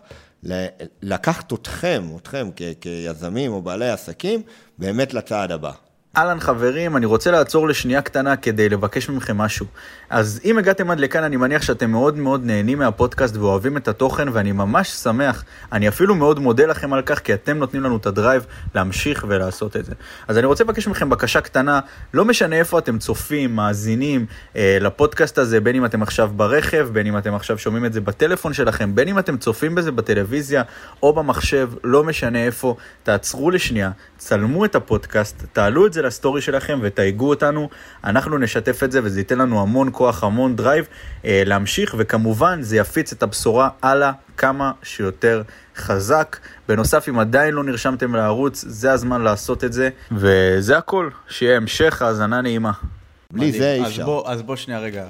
לקחת 1.02 1.54
אתכם, 1.54 2.04
אתכם 2.18 2.50
כיזמים 2.82 3.52
או 3.52 3.62
בעלי 3.62 3.90
עסקים, 3.90 4.42
באמת 4.78 5.14
לצעד 5.14 5.52
הבא. 5.52 5.72
אהלן 6.18 6.40
חברים, 6.40 6.98
אני 6.98 7.06
רוצה 7.06 7.32
לעצור 7.32 7.68
לשנייה 7.68 8.02
קטנה 8.02 8.36
כדי 8.36 8.70
לבקש 8.70 9.10
מכם 9.10 9.38
משהו. 9.38 9.66
אז 10.10 10.42
אם 10.46 10.58
הגעתם 10.58 10.92
עד 10.92 11.00
לכאן, 11.00 11.24
אני 11.24 11.38
מניח 11.38 11.62
שאתם 11.62 11.92
מאוד 11.92 12.18
מאוד 12.18 12.46
נהנים 12.46 12.80
מהפודקאסט 12.80 13.38
ואוהבים 13.38 13.78
את 13.78 13.88
התוכן, 13.88 14.28
ואני 14.34 14.52
ממש 14.52 14.90
שמח, 14.90 15.44
אני 15.72 15.88
אפילו 15.88 16.16
מאוד 16.16 16.40
מודה 16.40 16.66
לכם 16.66 16.94
על 16.94 17.02
כך, 17.02 17.20
כי 17.20 17.34
אתם 17.34 17.58
נותנים 17.58 17.84
לנו 17.84 17.98
את 17.98 18.06
הדרייב 18.06 18.46
להמשיך 18.76 19.26
ולעשות 19.28 19.78
את 19.78 19.86
זה. 19.86 19.94
אז 20.28 20.38
אני 20.38 20.46
רוצה 20.46 20.64
לבקש 20.64 20.88
מכם 20.88 21.10
בקשה 21.10 21.42
קטנה, 21.42 21.80
לא 22.14 22.26
משנה 22.26 22.56
איפה 22.56 22.80
אתם 22.80 23.00
צופים, 23.00 23.56
מאזינים 23.56 24.26
אה, 24.56 24.78
לפודקאסט 24.82 25.38
הזה, 25.38 25.62
בין 25.62 25.76
אם 25.76 25.86
אתם 25.86 26.02
עכשיו 26.02 26.32
ברכב, 26.36 26.90
בין 26.94 27.08
אם 27.08 27.18
אתם 27.18 27.36
עכשיו 27.36 27.58
שומעים 27.58 27.86
את 27.86 27.94
זה 27.94 28.02
בטלפון 28.02 28.54
שלכם, 28.54 28.96
בין 28.96 29.08
אם 29.08 29.20
אתם 29.20 29.38
צופים 29.38 29.76
בזה 29.76 29.92
בטלוויזיה 29.92 30.64
או 31.04 31.14
במחשב, 31.14 31.70
לא 31.84 32.04
משנה 32.04 32.46
איפה, 32.46 32.76
תעצרו 33.04 33.52
לשנייה, 33.52 33.92
צלמו 34.18 34.66
את 34.66 34.76
הפודקאסט, 34.76 35.44
תעלו 35.54 35.86
את 35.86 35.94
זה 35.94 36.02
לסטורי 36.10 36.42
שלכם 36.42 36.80
ותייגו 36.82 37.30
אותנו, 37.30 37.70
אנחנו 38.04 38.38
נשתף 38.38 38.84
את 38.84 38.92
זה 38.92 39.00
וזה 39.04 39.20
ייתן 39.20 39.38
לנו 39.38 39.62
המון 39.62 39.90
כוח, 39.92 40.24
המון 40.24 40.56
drive 40.56 40.86
אה, 41.26 41.44
להמשיך, 41.46 41.96
וכמובן 41.98 42.62
זה 42.62 42.78
יפיץ 42.78 43.12
את 43.12 43.24
הבשורה 43.24 43.70
הלאה 43.82 44.12
כמה 44.38 44.72
שיותר 44.84 45.42
חזק. 45.76 46.38
בנוסף, 46.68 47.10
אם 47.10 47.20
עדיין 47.20 47.54
לא 47.54 47.64
נרשמתם 47.64 48.16
לערוץ, 48.16 48.66
זה 48.68 48.92
הזמן 48.92 49.22
לעשות 49.22 49.64
את 49.64 49.74
זה, 49.74 49.90
וזה 50.12 50.78
הכל, 50.78 51.10
שיהיה 51.30 51.58
המשך 51.58 52.02
האזנה 52.02 52.42
נעימה. 52.42 52.72
בלי 53.34 53.52
זה 53.52 53.74
אי 53.74 53.86
אפשר. 53.88 54.22
אז, 54.26 54.42
בוא 54.42 54.56
שנייה 54.56 54.80
רגע. 54.80 55.06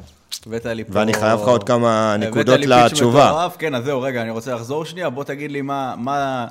הבאת 0.47 0.65
לי 0.65 0.83
פה... 0.83 0.91
ואני 0.93 1.13
חייב 1.13 1.39
לך 1.39 1.47
עוד 1.47 1.63
כמה 1.63 2.15
נקודות 2.19 2.59
לתשובה. 2.59 3.47
כן, 3.57 3.75
אז 3.75 3.83
זהו, 3.83 4.01
רגע, 4.01 4.21
אני 4.21 4.29
רוצה 4.29 4.55
לחזור 4.55 4.85
שנייה, 4.85 5.09
בוא 5.09 5.23
תגיד 5.23 5.51
לי 5.51 5.62
מה, 5.62 5.93
מה, 5.97 6.47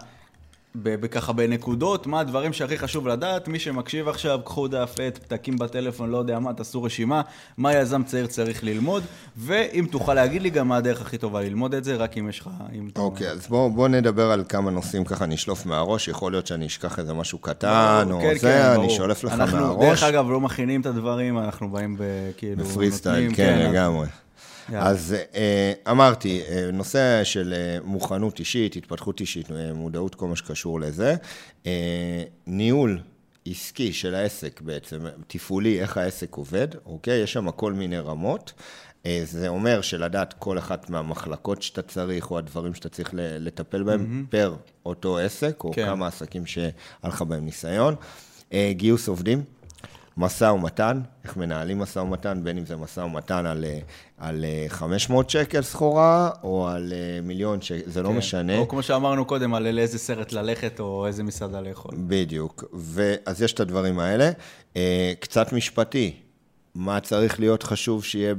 בככה 0.75 1.33
בנקודות, 1.33 2.07
מה 2.07 2.21
הדברים 2.21 2.53
שהכי 2.53 2.79
חשוב 2.79 3.09
לדעת, 3.09 3.49
מי 3.49 3.59
שמקשיב 3.59 4.09
עכשיו, 4.09 4.41
קחו 4.45 4.69
דף 4.69 4.95
עט, 5.03 5.19
פתקים 5.19 5.59
בטלפון, 5.59 6.11
לא 6.11 6.19
יודע 6.19 6.39
מה, 6.39 6.55
תעשו 6.55 6.83
רשימה, 6.83 7.23
מה 7.57 7.75
יזם 7.75 8.03
צעיר 8.05 8.27
צריך 8.27 8.65
ללמוד, 8.65 9.03
ואם 9.37 9.87
תוכל 9.91 10.15
להגיד 10.15 10.43
לי 10.43 10.51
גם 10.51 10.69
מה 10.69 10.77
הדרך 10.77 11.01
הכי 11.01 11.19
טובה 11.19 11.41
ללמוד 11.41 11.75
את 11.75 11.85
זה, 11.85 11.97
רק 11.97 12.19
אם 12.19 12.29
יש 12.29 12.41
לך... 12.41 12.51
אוקיי, 12.97 13.29
okay, 13.29 13.31
אז 13.31 13.47
בואו 13.47 13.71
בוא 13.71 13.89
נדבר 13.89 14.31
על 14.31 14.45
כמה 14.49 14.71
נושאים 14.71 15.05
ככה, 15.05 15.27
נשלוף 15.27 15.67
מהראש, 15.67 16.09
יכול 16.09 16.33
להיות 16.33 16.47
שאני 16.47 16.67
אשכח 16.67 16.99
איזה 16.99 17.15
משהו 17.15 17.39
קטן, 17.39 18.05
ברור, 18.09 18.21
או 18.21 18.21
כן, 18.21 18.39
זה, 18.39 18.41
כן, 18.41 18.81
אני 18.81 18.91
שולף 18.91 19.25
לך 19.25 19.33
אנחנו, 19.33 19.59
מהראש. 19.59 19.73
אנחנו, 19.73 19.89
דרך 19.89 20.03
אגב, 20.03 20.31
לא 20.31 20.41
מכינים 20.41 20.81
את 20.81 20.87
הדברים, 20.87 21.39
אנחנו 21.39 21.71
באים 21.71 21.97
בכאילו... 21.99 22.65
בפרי 22.65 22.91
סטייל, 22.93 23.29
כן, 23.29 23.35
כן, 23.37 23.71
לגמרי. 23.71 24.07
אז 24.77 25.15
אה, 25.35 25.73
אמרתי, 25.91 26.43
אה, 26.49 26.71
נושא 26.73 27.25
של 27.25 27.55
אה, 27.57 27.79
מוכנות 27.85 28.39
אישית, 28.39 28.77
התפתחות 28.77 29.21
אישית, 29.21 29.49
מודעות, 29.75 30.15
כל 30.15 30.27
מה 30.27 30.37
שקשור 30.37 30.81
לזה. 30.81 31.15
ניהול 32.47 33.01
עסקי 33.47 33.93
של 33.93 34.15
העסק 34.15 34.61
בעצם, 34.61 34.99
תפעולי, 35.27 35.81
איך 35.81 35.97
העסק 35.97 36.35
עובד, 36.35 36.69
אוקיי? 36.87 37.23
יש 37.23 37.33
שם 37.33 37.51
כל 37.51 37.73
מיני 37.73 37.99
רמות. 37.99 38.53
זה 39.25 39.49
אומר 39.49 39.81
שלדעת 39.81 40.35
כל 40.39 40.59
אחת 40.59 40.91
מהמחלקות 40.91 41.63
שאתה 41.63 41.83
צריך, 41.83 42.31
או 42.31 42.39
הדברים 42.39 42.75
שאתה 42.75 42.89
צריך 42.89 43.11
לטפל 43.15 43.83
בהם, 43.83 44.01
mm-hmm. 44.01 44.31
פר 44.31 44.55
אותו 44.87 45.19
עסק, 45.19 45.65
או 45.65 45.73
כן. 45.73 45.87
כמה 45.87 46.07
עסקים 46.07 46.47
שהיה 46.47 46.71
לך 47.05 47.23
בהם 47.23 47.45
ניסיון. 47.45 47.95
גיוס 48.71 49.09
עובדים, 49.09 49.43
משא 50.17 50.45
ומתן, 50.45 51.01
איך 51.25 51.37
מנהלים 51.37 51.79
משא 51.79 51.99
ומתן, 51.99 52.41
בין 52.45 52.59
אם 52.59 52.67
זה 52.67 52.77
משא 52.77 53.01
ומתן 53.01 53.47
על, 53.47 53.65
על 54.19 54.45
500 54.69 55.27
אה, 55.27 55.31
שקל 55.31 55.63
סחורה, 55.63 56.31
או 56.43 56.69
על 56.69 56.93
אה, 56.93 57.21
מיליון 57.23 57.61
שקל, 57.61 57.91
זה 57.91 58.03
לא 58.03 58.09
כן. 58.09 58.15
לא 58.15 58.19
משנה. 58.19 58.59
או 58.59 58.69
כמו 58.69 58.83
שאמרנו 58.83 59.25
קודם, 59.25 59.55
על 59.55 59.71
לאיזה 59.71 59.99
סרט 59.99 60.33
ללכת, 60.33 60.81
או 60.81 61.07
איזה 61.07 61.23
מסעדה 61.23 61.61
לאכול. 61.61 61.95
בדיוק. 61.99 62.65
אז 63.27 63.43
יש 63.43 63.53
את 63.53 63.61
הדברים 63.61 63.99
האלה. 63.99 64.31
קצת 65.21 65.53
משפטי, 65.53 66.15
מה 66.79 67.01
צריך 67.01 67.41
להיות 67.41 67.63
חשוב 67.63 68.05
שיהיה 68.05 68.35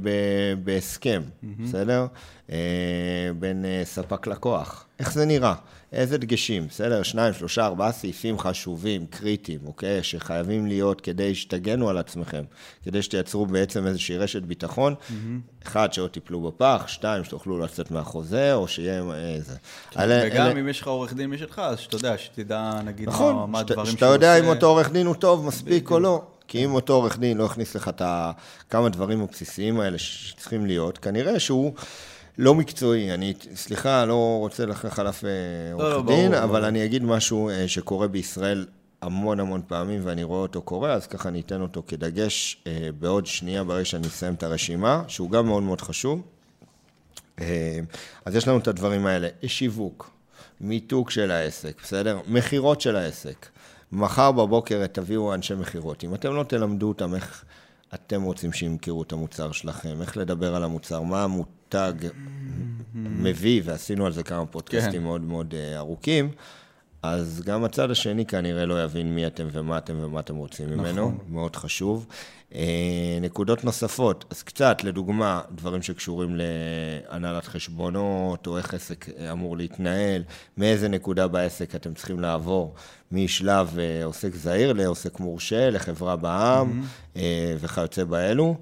בהסכם, 0.64 1.22
mm-hmm. 1.26 1.46
בסדר? 1.62 2.06
בין 3.38 3.64
ספק 3.84 4.26
לקוח. 4.26 4.86
איך 4.98 5.12
זה 5.12 5.26
נראה? 5.26 5.54
איזה 5.92 6.18
דגשים, 6.18 6.66
בסדר? 6.68 7.02
שניים, 7.02 7.34
שלושה, 7.34 7.66
ארבעה 7.66 7.92
סעיפים 7.92 8.38
חשובים, 8.38 9.06
קריטיים, 9.06 9.58
אוקיי? 9.66 10.02
שחייבים 10.02 10.66
להיות 10.66 11.00
כדי 11.00 11.34
שתגנו 11.34 11.88
על 11.88 11.98
עצמכם, 11.98 12.42
כדי 12.84 13.02
שתייצרו 13.02 13.46
בעצם 13.46 13.86
איזושהי 13.86 14.16
רשת 14.16 14.42
ביטחון. 14.42 14.94
Mm-hmm. 14.94 15.66
אחד, 15.66 15.92
שלא 15.92 16.06
תיפלו 16.06 16.40
בפח, 16.40 16.84
שתיים, 16.86 17.24
שתוכלו 17.24 17.58
לצאת 17.58 17.90
מהחוזה, 17.90 18.54
או 18.54 18.68
שיהיה 18.68 19.02
איזה... 19.14 19.56
כן, 19.90 20.00
אלה, 20.00 20.22
וגם 20.26 20.46
אלה... 20.46 20.60
אם 20.60 20.68
יש 20.68 20.80
לך 20.80 20.86
עורך 20.86 21.14
דין 21.14 21.30
משלך, 21.30 21.58
אז 21.58 21.78
שאתה 21.78 21.96
יודע, 21.96 22.18
שתדע, 22.18 22.72
נגיד, 22.84 23.08
נכון, 23.08 23.34
מה, 23.34 23.46
מה 23.46 23.58
הדברים 23.58 23.86
שהוא 23.86 23.94
עושה. 23.94 24.06
נכון, 24.06 24.10
שאתה 24.10 24.26
יודע 24.26 24.38
אם 24.38 24.46
אותו 24.46 24.66
עורך 24.66 24.90
דין 24.92 25.06
הוא 25.06 25.14
טוב 25.14 25.46
מספיק 25.46 25.90
או 25.90 26.00
לא. 26.00 26.22
כי 26.50 26.64
אם 26.64 26.74
אותו 26.74 26.92
עורך 26.92 27.18
דין 27.18 27.38
לא 27.38 27.44
הכניס 27.44 27.74
לך 27.74 27.88
את 27.88 28.02
כמה 28.70 28.88
דברים 28.88 29.22
הבסיסיים 29.22 29.80
האלה 29.80 29.98
שצריכים 29.98 30.66
להיות, 30.66 30.98
כנראה 30.98 31.40
שהוא... 31.40 31.72
לא 32.38 32.54
מקצועי, 32.54 33.14
אני, 33.14 33.34
סליחה, 33.54 34.04
לא 34.04 34.36
רוצה 34.38 34.66
ללכלך 34.66 34.98
על 34.98 35.08
אף 35.08 35.24
עורך 35.72 35.94
לא, 35.94 36.02
דין, 36.06 36.30
ברור, 36.30 36.44
אבל 36.44 36.52
ברור. 36.52 36.68
אני 36.68 36.84
אגיד 36.84 37.04
משהו 37.04 37.48
אה, 37.48 37.68
שקורה 37.68 38.08
בישראל 38.08 38.66
המון 39.02 39.40
המון 39.40 39.62
פעמים 39.66 40.00
ואני 40.04 40.24
רואה 40.24 40.40
אותו 40.40 40.62
קורה, 40.62 40.92
אז 40.92 41.06
ככה 41.06 41.28
אני 41.28 41.40
אתן 41.40 41.60
אותו 41.60 41.82
כדגש 41.86 42.62
אה, 42.66 42.88
בעוד 42.98 43.26
שנייה 43.26 43.64
ברגע 43.64 43.84
שאני 43.84 44.06
אסיים 44.06 44.34
את 44.34 44.42
הרשימה, 44.42 45.02
שהוא 45.08 45.30
גם 45.30 45.46
מאוד 45.46 45.62
מאוד 45.62 45.80
חשוב. 45.80 46.22
אה, 47.40 47.80
אז 48.24 48.36
יש 48.36 48.48
לנו 48.48 48.58
את 48.58 48.68
הדברים 48.68 49.06
האלה, 49.06 49.28
שיווק, 49.46 50.10
מיתוג 50.60 51.10
של 51.10 51.30
העסק, 51.30 51.82
בסדר? 51.82 52.18
מכירות 52.26 52.80
של 52.80 52.96
העסק. 52.96 53.46
מחר 53.92 54.32
בבוקר 54.32 54.86
תביאו 54.86 55.34
אנשי 55.34 55.54
מכירות. 55.54 56.04
אם 56.04 56.14
אתם 56.14 56.34
לא 56.34 56.42
תלמדו 56.42 56.88
אותם 56.88 57.14
איך 57.14 57.44
אתם 57.94 58.22
רוצים 58.22 58.52
שימכרו 58.52 59.02
את 59.02 59.12
המוצר 59.12 59.52
שלכם, 59.52 60.00
איך 60.00 60.16
לדבר 60.16 60.54
על 60.54 60.64
המוצר, 60.64 61.02
מה 61.02 61.24
המותג 61.24 61.92
מביא, 62.94 63.62
ועשינו 63.64 64.06
על 64.06 64.12
זה 64.12 64.22
כמה 64.22 64.46
פודקאסטים 64.46 64.92
כן. 64.92 65.02
מאוד 65.02 65.20
מאוד 65.20 65.54
אה, 65.54 65.78
ארוכים, 65.78 66.30
אז 67.02 67.42
גם 67.46 67.64
הצד 67.64 67.90
השני 67.90 68.26
כנראה 68.26 68.66
לא 68.66 68.84
יבין 68.84 69.14
מי 69.14 69.26
אתם 69.26 69.48
ומה 69.52 69.78
אתם 69.78 69.94
ומה 70.00 70.20
אתם 70.20 70.36
רוצים 70.36 70.66
נכון. 70.66 70.78
ממנו, 70.78 71.12
מאוד 71.28 71.56
חשוב. 71.56 72.06
אה, 72.54 73.18
נקודות 73.20 73.64
נוספות, 73.64 74.24
אז 74.30 74.42
קצת, 74.42 74.84
לדוגמה, 74.84 75.40
דברים 75.52 75.82
שקשורים 75.82 76.36
להנהלת 76.36 77.44
חשבונות, 77.46 78.46
או 78.46 78.58
איך 78.58 78.74
עסק 78.74 79.06
אמור 79.32 79.56
להתנהל, 79.56 80.22
מאיזה 80.56 80.88
נקודה 80.88 81.28
בעסק 81.28 81.74
אתם 81.74 81.94
צריכים 81.94 82.20
לעבור 82.20 82.74
משלב 83.12 83.78
אה, 83.78 84.04
עוסק 84.04 84.34
זעיר 84.34 84.72
לעוסק 84.72 85.20
מורשה, 85.20 85.70
לחברה 85.70 86.16
בע"מ 86.16 86.82
mm-hmm. 86.82 87.18
וכיוצא 87.60 88.04
באלו. 88.04 88.56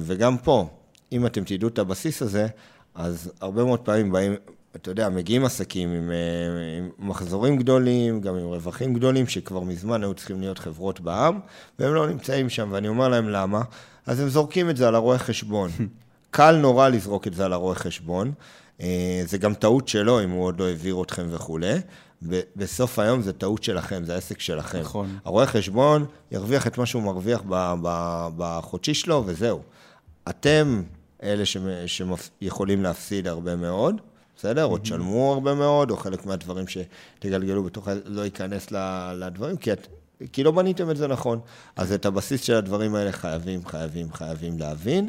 וגם 0.00 0.38
פה, 0.38 0.68
אם 1.12 1.26
אתם 1.26 1.44
תדעו 1.44 1.68
את 1.68 1.78
הבסיס 1.78 2.22
הזה, 2.22 2.46
אז 2.94 3.32
הרבה 3.40 3.64
מאוד 3.64 3.80
פעמים 3.80 4.12
באים, 4.12 4.34
אתה 4.82 4.90
יודע, 4.90 5.08
מגיעים 5.08 5.44
עסקים 5.44 5.88
עם, 5.88 6.10
אה, 6.10 6.78
עם 6.78 7.08
מחזורים 7.08 7.56
גדולים, 7.56 8.20
גם 8.20 8.34
עם 8.34 8.46
רווחים 8.46 8.94
גדולים, 8.94 9.26
שכבר 9.26 9.60
מזמן 9.60 10.02
היו 10.02 10.14
צריכים 10.14 10.40
להיות 10.40 10.58
חברות 10.58 11.00
בעם, 11.00 11.40
והם 11.78 11.94
לא 11.94 12.08
נמצאים 12.08 12.48
שם, 12.48 12.68
ואני 12.72 12.88
אומר 12.88 13.08
להם 13.08 13.28
למה, 13.28 13.62
אז 14.06 14.20
הם 14.20 14.28
זורקים 14.28 14.70
את 14.70 14.76
זה 14.76 14.88
על 14.88 14.94
הרואה 14.94 15.18
חשבון. 15.18 15.70
קל 16.30 16.56
נורא 16.56 16.88
לזרוק 16.88 17.26
את 17.26 17.34
זה 17.34 17.44
על 17.44 17.52
הרואה 17.52 17.74
חשבון, 17.74 18.32
אה, 18.80 19.22
זה 19.26 19.38
גם 19.38 19.54
טעות 19.54 19.88
שלו, 19.88 20.24
אם 20.24 20.30
הוא 20.30 20.44
עוד 20.44 20.60
לא 20.60 20.68
העביר 20.68 21.02
אתכם 21.02 21.26
וכולי. 21.30 21.74
בסוף 22.56 22.98
היום 22.98 23.22
זה 23.22 23.32
טעות 23.32 23.62
שלכם, 23.62 24.04
זה 24.04 24.14
העסק 24.14 24.40
שלכם. 24.40 24.80
נכון. 24.80 25.18
הרואה 25.24 25.46
חשבון 25.46 26.04
ירוויח 26.32 26.66
את 26.66 26.78
מה 26.78 26.86
שהוא 26.86 27.02
מרוויח 27.02 27.42
בחודשי 28.36 28.94
שלו, 28.94 29.22
וזהו. 29.26 29.62
אתם 30.28 30.82
אלה 31.22 31.44
שיכולים 31.86 32.82
להפסיד 32.82 33.26
הרבה 33.26 33.56
מאוד, 33.56 34.00
בסדר? 34.38 34.64
או 34.64 34.78
תשלמו 34.78 35.32
הרבה 35.32 35.54
מאוד, 35.54 35.90
או 35.90 35.96
חלק 35.96 36.26
מהדברים 36.26 36.64
שתגלגלו 36.68 37.62
בתוך, 37.62 37.88
לא 38.04 38.22
ייכנס 38.22 38.72
לדברים, 39.14 39.56
כי, 39.56 39.72
את, 39.72 39.86
כי 40.32 40.44
לא 40.44 40.50
בניתם 40.50 40.90
את 40.90 40.96
זה 40.96 41.06
נכון. 41.06 41.40
אז 41.76 41.92
את 41.92 42.06
הבסיס 42.06 42.42
של 42.42 42.54
הדברים 42.54 42.94
האלה 42.94 43.12
חייבים, 43.12 43.66
חייבים, 43.66 44.12
חייבים 44.12 44.58
להבין. 44.58 45.08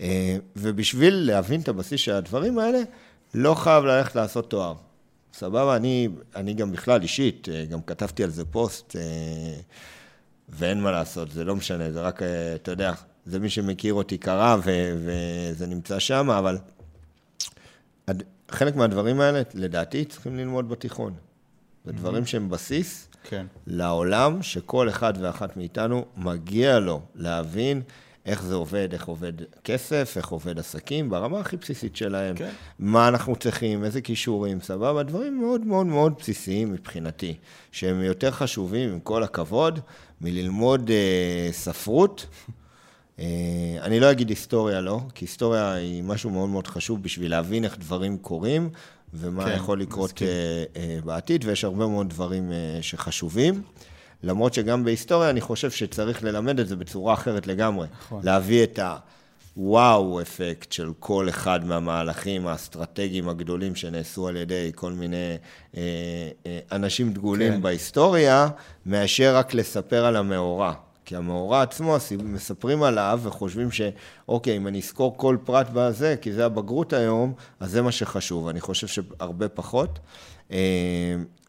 אה, 0.00 0.36
ובשביל 0.56 1.14
להבין 1.14 1.60
את 1.60 1.68
הבסיס 1.68 2.00
של 2.00 2.12
הדברים 2.12 2.58
האלה, 2.58 2.78
לא 3.34 3.54
חייב 3.54 3.84
ללכת 3.84 4.16
לעשות 4.16 4.50
תואר. 4.50 4.74
סבבה? 5.34 5.76
אני, 5.76 6.08
אני 6.36 6.54
גם 6.54 6.72
בכלל 6.72 7.02
אישית, 7.02 7.48
אה, 7.48 7.64
גם 7.64 7.82
כתבתי 7.82 8.24
על 8.24 8.30
זה 8.30 8.44
פוסט, 8.44 8.96
אה, 8.96 9.60
ואין 10.48 10.80
מה 10.80 10.90
לעשות, 10.90 11.30
זה 11.30 11.44
לא 11.44 11.56
משנה, 11.56 11.92
זה 11.92 12.00
רק, 12.00 12.22
אתה 12.54 12.70
יודע, 12.70 12.92
זה 13.26 13.38
מי 13.38 13.50
שמכיר 13.50 13.94
אותי 13.94 14.18
קרה 14.18 14.56
ו- 14.64 14.94
וזה 15.04 15.66
נמצא 15.66 15.98
שם, 15.98 16.30
אבל 16.30 16.58
חלק 18.52 18.76
מהדברים 18.76 19.20
האלה, 19.20 19.42
לדעתי, 19.54 20.04
צריכים 20.04 20.36
ללמוד 20.36 20.68
בתיכון. 20.68 21.14
זה 21.84 21.92
דברים 21.92 22.26
שהם 22.26 22.48
בסיס 22.50 23.08
כן. 23.24 23.46
לעולם 23.66 24.42
שכל 24.42 24.88
אחד 24.88 25.12
ואחת 25.20 25.56
מאיתנו 25.56 26.04
מגיע 26.16 26.78
לו 26.78 27.00
להבין 27.14 27.82
איך 28.26 28.42
זה 28.42 28.54
עובד, 28.54 28.88
איך 28.92 29.06
עובד 29.06 29.32
כסף, 29.64 30.14
איך 30.16 30.28
עובד 30.28 30.58
עסקים, 30.58 31.10
ברמה 31.10 31.40
הכי 31.40 31.56
בסיסית 31.56 31.96
שלהם. 31.96 32.36
כן. 32.36 32.50
מה 32.78 33.08
אנחנו 33.08 33.36
צריכים, 33.36 33.84
איזה 33.84 34.00
כישורים, 34.00 34.60
סבבה, 34.60 35.02
דברים 35.02 35.40
מאוד 35.40 35.60
מאוד 35.66 35.86
מאוד 35.86 36.14
בסיסיים 36.18 36.72
מבחינתי, 36.72 37.34
שהם 37.72 38.02
יותר 38.02 38.30
חשובים, 38.30 38.92
עם 38.92 39.00
כל 39.00 39.22
הכבוד, 39.22 39.80
מללמוד 40.20 40.90
אה, 40.90 41.48
ספרות. 41.52 42.26
אה, 43.22 43.26
אני 43.82 44.00
לא 44.00 44.10
אגיד 44.10 44.28
היסטוריה 44.28 44.80
לא, 44.80 45.00
כי 45.14 45.24
היסטוריה 45.24 45.72
היא 45.72 46.02
משהו 46.02 46.30
מאוד 46.30 46.48
מאוד 46.48 46.66
חשוב 46.66 47.02
בשביל 47.02 47.30
להבין 47.30 47.64
איך 47.64 47.78
דברים 47.78 48.18
קורים 48.18 48.70
ומה 49.14 49.44
כן, 49.44 49.52
יכול 49.56 49.80
לקרות 49.80 50.12
מסכים. 50.12 50.28
אה, 50.28 50.64
אה, 50.76 50.98
בעתיד, 51.04 51.44
ויש 51.44 51.64
הרבה 51.64 51.86
מאוד 51.86 52.10
דברים 52.10 52.52
שחשובים. 52.80 53.62
למרות 54.22 54.54
שגם 54.54 54.84
בהיסטוריה 54.84 55.30
אני 55.30 55.40
חושב 55.40 55.70
שצריך 55.70 56.24
ללמד 56.24 56.60
את 56.60 56.68
זה 56.68 56.76
בצורה 56.76 57.14
אחרת 57.14 57.46
לגמרי. 57.46 57.86
נכון. 58.00 58.20
להביא 58.24 58.62
את 58.62 58.78
הוואו 59.56 60.20
אפקט 60.20 60.72
של 60.72 60.92
כל 60.98 61.28
אחד 61.28 61.64
מהמהלכים 61.64 62.46
האסטרטגיים 62.46 63.28
הגדולים 63.28 63.74
שנעשו 63.74 64.28
על 64.28 64.36
ידי 64.36 64.70
כל 64.74 64.92
מיני 64.92 65.36
אה, 65.76 65.82
אה, 66.46 66.58
אנשים 66.72 67.12
דגולים 67.12 67.52
כן. 67.52 67.62
בהיסטוריה, 67.62 68.48
מאשר 68.86 69.36
רק 69.36 69.54
לספר 69.54 70.04
על 70.04 70.16
המאורע. 70.16 70.74
כי 71.12 71.16
המאורע 71.16 71.62
עצמו, 71.62 71.96
מספרים 72.24 72.82
עליו 72.82 73.20
וחושבים 73.22 73.68
שאוקיי, 73.70 74.56
אם 74.56 74.66
אני 74.66 74.78
אזכור 74.78 75.16
כל 75.16 75.36
פרט 75.44 75.66
בזה, 75.72 76.16
כי 76.20 76.32
זה 76.32 76.46
הבגרות 76.46 76.92
היום, 76.92 77.32
אז 77.60 77.70
זה 77.70 77.82
מה 77.82 77.92
שחשוב. 77.92 78.48
אני 78.48 78.60
חושב 78.60 78.86
שהרבה 78.86 79.48
פחות. 79.48 79.98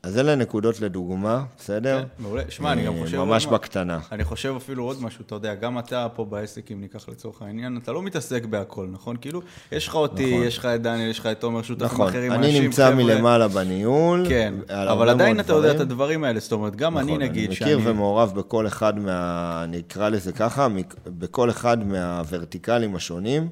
אה, 0.06 0.10
אז 0.10 0.18
אלה 0.18 0.36
נקודות 0.36 0.82
לדוגמה, 0.82 1.44
בסדר? 1.58 2.00
כן, 2.02 2.24
מעולה. 2.24 2.44
שמע, 2.50 2.72
אני 2.72 2.86
גם 2.86 2.94
חושב... 3.00 3.18
ממש 3.18 3.46
בקטנה. 3.46 4.00
אני 4.12 4.24
חושב 4.24 4.54
אפילו 4.58 4.84
עוד 4.84 5.02
משהו, 5.02 5.24
אתה 5.26 5.36
יודע, 5.36 5.56
גם 5.56 5.80
אתה 5.80 6.08
פה 6.16 6.26
בעסק, 6.26 6.72
אם 6.72 6.82
ניקח 6.82 7.10
לצורך 7.10 7.42
העניין, 7.42 7.80
אתה 7.84 7.92
לא 7.92 8.04
מתעסק 8.04 8.46
בהכל, 8.46 8.88
נכון? 8.92 9.16
כאילו, 9.22 9.42
יש 9.72 9.88
לך 9.88 9.96
אותי, 9.96 10.34
נכון. 10.34 10.48
יש 10.48 10.58
לך 10.58 10.66
את 10.66 10.82
דניאל, 10.82 11.10
יש 11.10 11.20
לך 11.20 11.26
את 11.26 11.40
תומר, 11.40 11.62
שותפים 11.62 11.86
נכון. 11.86 12.08
אחרים, 12.08 12.32
אנשים, 12.32 12.50
חבר'ה. 12.52 12.58
אני 12.58 12.66
נמצא 12.66 12.96
מלמעלה 12.96 13.48
בניהול. 13.48 14.26
כן, 14.30 14.54
אבל 14.70 15.10
עדיין 15.10 15.40
אתה 15.40 15.54
יודע 15.54 15.72
את 15.72 15.80
הדברים 15.80 16.24
האלה, 16.24 16.40
זאת 16.40 16.52
אומרת, 16.52 16.76
גם 16.76 16.98
אני 16.98 17.06
נכון, 17.06 17.22
נגיד 17.22 17.52
שאני... 17.52 17.74
אני 17.74 17.82
מכיר 17.82 17.92
ומעורב 17.92 18.34
בכל 18.36 18.68
אחד 18.68 19.00
מה... 19.00 19.62
אני 19.64 19.80
אקרא 19.80 20.10
לזה 20.10 20.32
ככה, 20.32 20.68
בכל 21.08 21.50
אחד 21.50 21.88
מהוורטיקלים 21.88 22.96
השונים. 22.96 23.50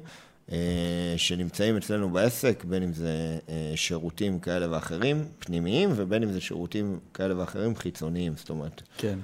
אה, 0.52 1.14
שנמצאים 1.16 1.76
אצלנו 1.76 2.10
בעסק, 2.10 2.64
בין 2.64 2.82
אם 2.82 2.92
זה 2.92 3.38
אה, 3.48 3.72
שירותים 3.74 4.38
כאלה 4.38 4.66
ואחרים, 4.70 5.24
פנימיים, 5.38 5.90
ובין 5.96 6.22
אם 6.22 6.32
זה 6.32 6.40
שירותים 6.40 6.98
כאלה 7.14 7.38
ואחרים 7.38 7.76
חיצוניים, 7.76 8.32
זאת 8.36 8.50
אומרת. 8.50 8.82
כן. 8.98 9.18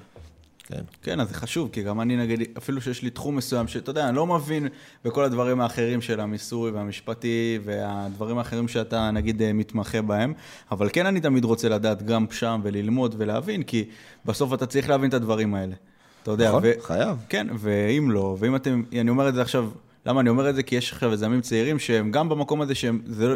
כן. 0.69 0.81
כן, 1.03 1.19
אז 1.19 1.29
זה 1.29 1.33
חשוב, 1.33 1.69
כי 1.71 1.83
גם 1.83 2.01
אני 2.01 2.17
נגיד, 2.17 2.39
אפילו 2.57 2.81
שיש 2.81 3.01
לי 3.03 3.09
תחום 3.09 3.35
מסוים, 3.35 3.67
שאתה 3.67 3.89
יודע, 3.89 4.09
אני 4.09 4.15
לא 4.15 4.25
מבין 4.27 4.67
בכל 5.05 5.23
הדברים 5.23 5.61
האחרים 5.61 6.01
של 6.01 6.19
המיסוי 6.19 6.71
והמשפטי 6.71 7.59
והדברים 7.63 8.37
האחרים 8.37 8.67
שאתה 8.67 9.11
נגיד 9.11 9.41
אה, 9.41 9.53
מתמחה 9.53 10.01
בהם, 10.01 10.33
אבל 10.71 10.89
כן 10.93 11.05
אני 11.05 11.21
תמיד 11.21 11.45
רוצה 11.45 11.69
לדעת 11.69 12.03
גם 12.03 12.25
שם 12.31 12.61
וללמוד 12.63 13.15
ולהבין, 13.17 13.63
כי 13.63 13.85
בסוף 14.25 14.53
אתה 14.53 14.65
צריך 14.65 14.89
להבין 14.89 15.09
את 15.09 15.13
הדברים 15.13 15.55
האלה. 15.55 15.75
אתה 16.23 16.31
יודע, 16.31 16.49
נכון, 16.49 16.63
ו... 16.65 16.71
חייב. 16.81 17.17
כן, 17.29 17.47
ואם 17.59 18.11
לא, 18.11 18.37
ואם 18.39 18.55
אתם, 18.55 18.83
אני 19.01 19.09
אומר 19.09 19.29
את 19.29 19.33
זה 19.33 19.41
עכשיו 19.41 19.69
למה 20.09 20.21
אני 20.21 20.29
אומר 20.29 20.49
את 20.49 20.55
זה? 20.55 20.63
כי 20.63 20.75
יש 20.75 20.93
עכשיו 20.93 21.13
יזמים 21.13 21.41
צעירים 21.41 21.79
שהם 21.79 22.11
גם 22.11 22.29
במקום 22.29 22.61
הזה 22.61 22.75
שהם, 22.75 23.01
זה, 23.05 23.27
לא- 23.27 23.35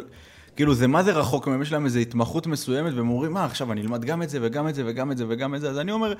כאילו 0.56 0.74
זה 0.74 0.88
מה 0.88 1.04
זה 1.04 1.12
רחוק 1.12 1.48
מהם, 1.48 1.62
יש 1.62 1.72
להם 1.72 1.86
איזו 1.86 2.00
התמחות 2.00 2.48
מסוימת, 2.48 2.94
והם 2.94 3.10
אומרים, 3.10 3.34
מה, 3.34 3.46
עכשיו 3.46 3.72
אני 3.72 3.82
אלמד 3.82 4.06
גם 4.06 4.24
את 4.24 4.30
זה 4.30 4.40
וגם 4.42 4.68
את 4.68 4.76
זה 4.76 4.84
וגם 4.86 5.12
את 5.12 5.18
זה 5.18 5.26
וגם 5.28 5.56
את 5.56 5.62
זה, 5.62 5.70
אז 5.70 5.80
אני 5.80 5.92
אומר, 5.92 6.14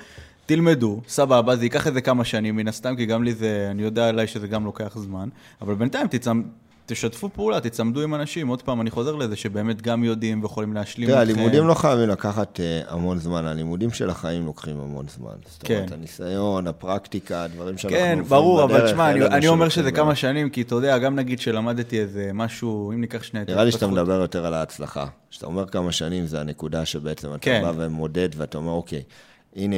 תלמדו, 0.46 1.00
סבבה, 1.08 1.56
זה 1.56 1.64
ייקח 1.64 1.86
איזה 1.86 2.00
כמה 2.00 2.24
שנים 2.24 2.56
מן 2.56 2.68
הסתם, 2.68 2.96
כי 2.96 3.06
גם 3.06 3.24
לי 3.24 3.34
זה, 3.34 3.68
אני 3.70 3.82
יודע 3.82 4.08
עליי 4.08 4.26
שזה 4.26 4.46
גם 4.46 4.64
לוקח 4.64 4.96
זמן, 4.98 5.28
אבל 5.62 5.74
בינתיים 5.74 6.06
תצמ... 6.06 6.42
תשתפו 6.86 7.28
פעולה, 7.28 7.60
תצמדו 7.60 8.00
עם 8.00 8.14
אנשים. 8.14 8.48
עוד 8.48 8.62
פעם, 8.62 8.80
אני 8.80 8.90
חוזר 8.90 9.14
לזה 9.14 9.36
שבאמת 9.36 9.82
גם 9.82 10.04
יודעים 10.04 10.42
ויכולים 10.42 10.72
להשלים 10.72 11.08
אתכם. 11.08 11.24
תראה, 11.24 11.34
הלימודים 11.34 11.66
לא 11.66 11.74
חייבים 11.74 12.08
לקחת 12.08 12.60
uh, 12.60 12.92
המון 12.92 13.18
זמן, 13.18 13.44
הלימודים 13.46 13.90
של 13.90 14.10
החיים 14.10 14.46
לוקחים 14.46 14.80
המון 14.80 15.06
זמן. 15.08 15.34
זאת 15.46 15.70
אומרת, 15.70 15.88
כן. 15.88 15.94
הניסיון, 15.94 16.66
הפרקטיקה, 16.66 17.44
הדברים 17.44 17.78
שאנחנו 17.78 17.98
כן, 17.98 18.18
ברור, 18.28 18.64
אבל 18.64 18.86
תשמע, 18.86 19.10
אני, 19.10 19.48
אומר 19.48 19.68
שזה 19.68 19.92
כמה 19.92 20.14
שנים, 20.14 20.50
כי 20.50 20.62
אתה 20.62 20.74
יודע, 20.74 20.98
גם 20.98 21.14
נגיד 21.16 21.40
שלמדתי 21.40 22.00
איזה 22.00 22.30
משהו, 22.34 22.92
אם 22.92 23.00
ניקח 23.00 23.22
שני... 23.22 23.40
נראה 23.48 23.64
לי 23.64 23.72
שאתה 23.72 23.86
מדבר 23.86 24.20
יותר 24.20 24.46
על 24.46 24.54
ההצלחה. 24.54 25.06
כשאתה 25.30 25.46
אומר 25.46 25.66
כמה 25.66 25.92
שנים, 25.92 26.26
זה 26.26 26.40
הנקודה 26.40 26.84
שבעצם 26.84 27.28
אתה 27.28 27.38
כן. 27.38 27.62
בא 27.62 27.72
ומודד, 27.76 28.28
ואתה 28.36 28.58
אומר, 28.58 28.72
אוקיי, 28.72 29.02
הנה, 29.56 29.76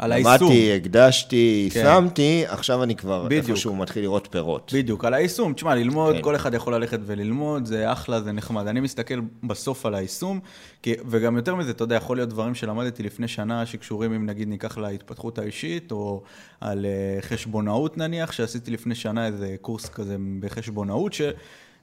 על 0.00 0.12
היישום. 0.12 0.32
למדתי, 0.32 0.76
הקדשתי, 0.76 1.68
כן. 1.72 1.82
שמתי, 1.84 2.44
עכשיו 2.46 2.82
אני 2.82 2.96
כבר 2.96 3.24
בדיוק. 3.24 3.48
איפשהו 3.48 3.76
מתחיל 3.76 4.02
לראות 4.02 4.28
פירות. 4.30 4.72
בדיוק, 4.74 5.04
על 5.04 5.14
היישום. 5.14 5.52
תשמע, 5.52 5.74
ללמוד, 5.74 6.14
כן. 6.16 6.22
כל 6.22 6.36
אחד 6.36 6.54
יכול 6.54 6.74
ללכת 6.74 6.98
וללמוד, 7.06 7.66
זה 7.66 7.92
אחלה, 7.92 8.20
זה 8.20 8.32
נחמד. 8.32 8.66
אני 8.66 8.80
מסתכל 8.80 9.20
בסוף 9.42 9.86
על 9.86 9.94
היישום, 9.94 10.40
כי, 10.82 10.94
וגם 11.06 11.36
יותר 11.36 11.54
מזה, 11.54 11.70
אתה 11.70 11.84
יודע, 11.84 11.96
יכול 11.96 12.16
להיות 12.16 12.28
דברים 12.28 12.54
שלמדתי 12.54 13.02
לפני 13.02 13.28
שנה, 13.28 13.66
שקשורים, 13.66 14.12
אם 14.12 14.26
נגיד 14.26 14.48
ניקח 14.48 14.78
להתפתחות 14.78 15.38
האישית, 15.38 15.92
או 15.92 16.22
על 16.60 16.86
uh, 16.86 17.22
חשבונאות 17.24 17.98
נניח, 17.98 18.32
שעשיתי 18.32 18.70
לפני 18.70 18.94
שנה 18.94 19.26
איזה 19.26 19.56
קורס 19.60 19.88
כזה 19.88 20.16
בחשבונאות, 20.40 21.12
ש... 21.12 21.22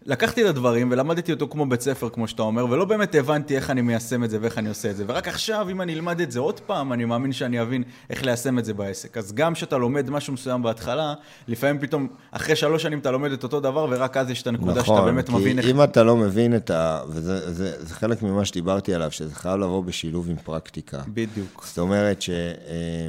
לקחתי 0.07 0.43
את 0.43 0.49
הדברים 0.49 0.91
ולמדתי 0.91 1.31
אותו 1.31 1.47
כמו 1.47 1.65
בית 1.65 1.81
ספר, 1.81 2.09
כמו 2.09 2.27
שאתה 2.27 2.41
אומר, 2.41 2.65
ולא 2.69 2.85
באמת 2.85 3.15
הבנתי 3.15 3.55
איך 3.55 3.69
אני 3.69 3.81
מיישם 3.81 4.23
את 4.23 4.29
זה 4.29 4.37
ואיך 4.41 4.57
אני 4.57 4.69
עושה 4.69 4.91
את 4.91 4.97
זה. 4.97 5.03
ורק 5.07 5.27
עכשיו, 5.27 5.67
אם 5.69 5.81
אני 5.81 5.93
אלמד 5.93 6.21
את 6.21 6.31
זה 6.31 6.39
עוד 6.39 6.59
פעם, 6.59 6.93
אני 6.93 7.05
מאמין 7.05 7.31
שאני 7.31 7.61
אבין 7.61 7.83
איך 8.09 8.25
ליישם 8.25 8.59
את 8.59 8.65
זה 8.65 8.73
בעסק. 8.73 9.17
אז 9.17 9.33
גם 9.33 9.53
כשאתה 9.53 9.77
לומד 9.77 10.09
משהו 10.09 10.33
מסוים 10.33 10.63
בהתחלה, 10.63 11.13
לפעמים 11.47 11.79
פתאום, 11.79 12.07
אחרי 12.31 12.55
שלוש 12.55 12.83
שנים 12.83 12.99
אתה 12.99 13.11
לומד 13.11 13.31
את 13.31 13.43
אותו 13.43 13.59
דבר, 13.59 13.87
ורק 13.89 14.17
אז 14.17 14.29
יש 14.29 14.41
את 14.41 14.47
הנקודה 14.47 14.81
נכון, 14.81 14.95
שאתה 14.95 15.05
באמת 15.05 15.29
מבין 15.29 15.57
איך... 15.57 15.65
כי 15.65 15.71
אם 15.71 15.83
אתה 15.83 16.03
לא 16.03 16.17
מבין 16.17 16.55
את 16.55 16.69
ה... 16.69 17.01
וזה 17.09 17.53
זה, 17.53 17.85
זה 17.85 17.93
חלק 17.93 18.23
ממה 18.23 18.45
שדיברתי 18.45 18.93
עליו, 18.93 19.11
שזה 19.11 19.35
חייב 19.35 19.59
לבוא 19.59 19.83
בשילוב 19.83 20.29
עם 20.29 20.35
פרקטיקה. 20.43 21.01
בדיוק. 21.07 21.65
זאת 21.67 21.79
אומרת 21.79 22.21
ש... 22.21 22.29
אה, 22.29 23.07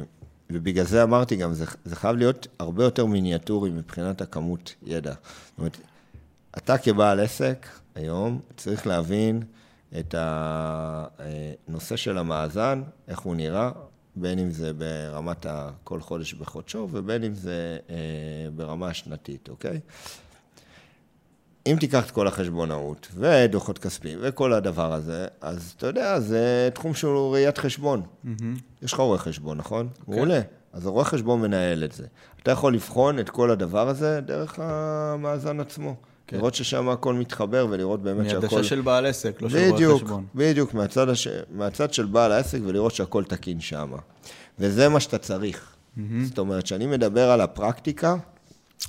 ובגלל 0.51 0.85
זה 0.85 1.03
אמרתי 1.03 1.35
גם, 1.35 1.53
זה, 1.53 1.65
זה 1.85 1.95
חייב 1.95 2.15
להיות 2.15 2.47
הרבה 2.59 2.83
יותר 2.83 3.05
מיניאטורי 3.05 3.69
מבחינת 3.69 4.21
הכמות 4.21 4.75
ידע. 4.83 5.11
זאת 5.11 5.57
אומרת, 5.57 5.77
אתה 6.63 6.77
כבעל 6.77 7.19
עסק 7.19 7.67
היום 7.95 8.39
צריך 8.57 8.87
להבין 8.87 9.43
את 9.99 10.15
הנושא 10.17 11.95
של 11.95 12.17
המאזן, 12.17 12.81
איך 13.07 13.19
הוא 13.19 13.35
נראה, 13.35 13.71
בין 14.15 14.39
אם 14.39 14.51
זה 14.51 14.71
ברמת 14.73 15.45
כל 15.83 16.01
חודש 16.01 16.33
בחודשו 16.33 16.87
ובין 16.91 17.23
אם 17.23 17.33
זה 17.33 17.77
אה, 17.89 17.95
ברמה 18.55 18.87
השנתית, 18.87 19.49
אוקיי? 19.49 19.79
אם 21.67 21.75
תיקח 21.79 22.05
את 22.05 22.11
כל 22.11 22.27
החשבונאות 22.27 23.07
ודוחות 23.13 23.77
כספיים 23.77 24.19
וכל 24.21 24.53
הדבר 24.53 24.93
הזה, 24.93 25.27
אז 25.41 25.73
אתה 25.77 25.87
יודע, 25.87 26.19
זה 26.19 26.69
תחום 26.73 26.93
שהוא 26.93 27.33
ראיית 27.33 27.57
חשבון. 27.57 28.01
Mm-hmm. 28.01 28.43
יש 28.81 28.93
לך 28.93 28.99
רואה 28.99 29.17
חשבון, 29.17 29.57
נכון? 29.57 29.89
Okay. 29.93 30.03
מעולה. 30.07 30.41
כן. 30.41 30.47
אז 30.73 30.85
הרואה 30.85 31.05
חשבון 31.05 31.41
מנהל 31.41 31.83
את 31.83 31.91
זה. 31.91 32.05
אתה 32.43 32.51
יכול 32.51 32.73
לבחון 32.73 33.19
את 33.19 33.29
כל 33.29 33.51
הדבר 33.51 33.89
הזה 33.89 34.21
דרך 34.21 34.59
המאזן 34.59 35.59
עצמו. 35.59 35.95
כן. 36.29 36.37
לראות 36.37 36.55
ששם 36.55 36.89
הכל 36.89 37.13
מתחבר 37.13 37.67
ולראות 37.69 38.01
באמת 38.01 38.29
שהכל... 38.29 38.41
מהדשה 38.41 38.63
של 38.63 38.81
בעל 38.81 39.05
עסק, 39.05 39.41
לא 39.41 39.49
של 39.49 39.69
רואה 39.69 39.95
חשבון. 39.95 40.25
בדיוק, 40.35 40.73
מהצד, 40.73 41.09
הש... 41.09 41.27
מהצד 41.51 41.93
של 41.93 42.05
בעל 42.05 42.31
העסק 42.31 42.59
ולראות 42.65 42.95
שהכל 42.95 43.23
תקין 43.23 43.59
שם. 43.59 43.91
וזה 44.59 44.89
מה 44.89 44.99
שאתה 44.99 45.17
צריך. 45.17 45.75
Mm-hmm. 45.97 46.01
זאת 46.25 46.37
אומרת, 46.37 46.63
כשאני 46.63 46.85
מדבר 46.85 47.31
על 47.31 47.41
הפרקטיקה, 47.41 48.15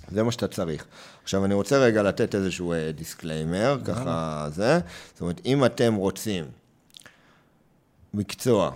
זה 0.09 0.23
מה 0.23 0.33
שאתה 0.33 0.49
צריך. 0.49 0.85
עכשיו, 1.23 1.45
אני 1.45 1.55
רוצה 1.55 1.79
רגע 1.79 2.03
לתת 2.03 2.35
איזשהו 2.35 2.75
disclaimer, 2.95 3.79
אה, 3.81 3.85
ככה 3.85 4.47
זה. 4.53 4.81
זאת 5.13 5.21
אומרת, 5.21 5.41
אם 5.45 5.65
אתם 5.65 5.95
רוצים 5.95 6.45
מקצוע 8.15 8.71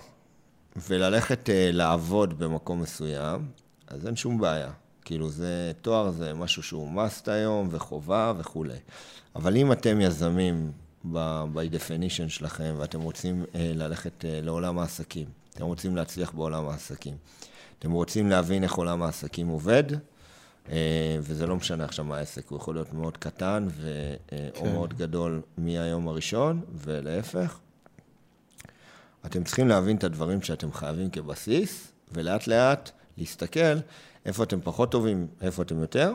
וללכת 0.88 1.50
אה, 1.50 1.70
לעבוד 1.72 2.38
במקום 2.38 2.82
מסוים, 2.82 3.46
אז 3.88 4.06
אין 4.06 4.16
שום 4.16 4.38
בעיה. 4.38 4.70
כאילו, 5.04 5.30
זה, 5.30 5.72
תואר 5.82 6.10
זה 6.10 6.34
משהו 6.34 6.62
שהוא 6.62 6.90
must 6.94 7.30
היום, 7.30 7.68
וחובה 7.70 8.32
וכולי. 8.38 8.78
אבל 9.36 9.56
אם 9.56 9.72
אתם 9.72 10.00
יזמים 10.00 10.72
by 11.54 11.74
definition 11.74 12.28
שלכם, 12.28 12.74
ואתם 12.78 13.00
רוצים 13.00 13.44
אה, 13.54 13.72
ללכת 13.74 14.24
אה, 14.24 14.40
לעולם 14.42 14.78
העסקים, 14.78 15.26
אתם 15.54 15.64
רוצים 15.64 15.96
להצליח 15.96 16.32
בעולם 16.32 16.68
העסקים, 16.68 17.16
אתם 17.78 17.92
רוצים 17.92 18.30
להבין 18.30 18.62
איך 18.62 18.74
עולם 18.74 19.02
העסקים 19.02 19.48
עובד, 19.48 19.84
אה, 20.70 21.18
וזה 21.20 21.46
לא 21.46 21.56
משנה 21.56 21.84
עכשיו 21.84 22.04
מה 22.04 22.18
העסק, 22.18 22.48
הוא 22.48 22.58
יכול 22.58 22.74
להיות 22.74 22.92
מאוד 22.92 23.16
קטן 23.16 23.66
ו, 23.70 24.14
כן. 24.28 24.36
או 24.56 24.64
מאוד 24.72 24.94
גדול 24.94 25.42
מהיום 25.58 26.08
הראשון, 26.08 26.60
ולהפך. 26.74 27.58
אתם 29.26 29.44
צריכים 29.44 29.68
להבין 29.68 29.96
את 29.96 30.04
הדברים 30.04 30.42
שאתם 30.42 30.72
חייבים 30.72 31.10
כבסיס, 31.10 31.92
ולאט 32.12 32.46
לאט 32.46 32.90
להסתכל 33.18 33.78
איפה 34.26 34.42
אתם 34.42 34.60
פחות 34.60 34.90
טובים, 34.90 35.26
איפה 35.40 35.62
אתם 35.62 35.80
יותר, 35.80 36.14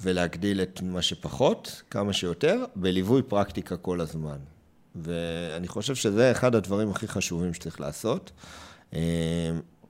ולהגדיל 0.00 0.62
את 0.62 0.82
מה 0.82 1.02
שפחות, 1.02 1.82
כמה 1.90 2.12
שיותר, 2.12 2.64
בליווי 2.76 3.22
פרקטיקה 3.22 3.76
כל 3.76 4.00
הזמן. 4.00 4.36
ואני 4.96 5.68
חושב 5.68 5.94
שזה 5.94 6.30
אחד 6.30 6.54
הדברים 6.54 6.90
הכי 6.90 7.08
חשובים 7.08 7.54
שצריך 7.54 7.80
לעשות. 7.80 8.30
אה, 8.94 9.00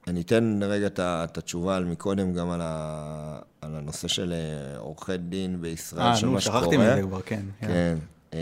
אני 0.07 0.21
אתן 0.21 0.61
רגע 0.63 0.87
את 0.99 1.39
התשובה 1.39 1.77
על 1.77 1.85
מקודם 1.85 2.33
גם 2.33 2.51
על, 2.51 2.61
ה, 2.63 3.39
על 3.61 3.75
הנושא 3.75 4.09
של 4.09 4.33
אה, 4.33 4.79
עורכי 4.79 5.17
דין 5.17 5.61
בישראל, 5.61 6.13
아, 6.13 6.17
של 6.17 6.29
מה 6.29 6.41
שקורה. 6.41 6.59
אה, 6.59 6.65
נו, 6.65 6.71
שכחתי 6.71 6.77
מזה 6.77 7.03
כבר, 7.03 7.21
כן. 7.21 7.43
כן. 7.61 7.97
Yeah. 8.31 8.35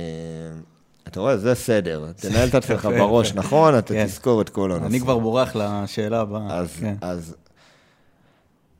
אתה 1.08 1.20
רואה, 1.20 1.36
זה 1.36 1.54
סדר. 1.54 2.06
תנהל 2.16 2.48
את 2.48 2.54
עצמך 2.54 2.84
בראש, 2.84 3.32
נכון? 3.32 3.78
אתה 3.78 3.94
כן. 3.94 4.06
תזכור 4.06 4.40
את 4.40 4.48
כל 4.48 4.72
הנושא. 4.72 4.86
אני 4.86 5.00
כבר 5.00 5.18
בורח 5.18 5.56
לשאלה 5.56 6.20
הבאה. 6.20 6.58
אז, 6.58 6.76
כן. 6.80 6.94
אז 7.00 7.34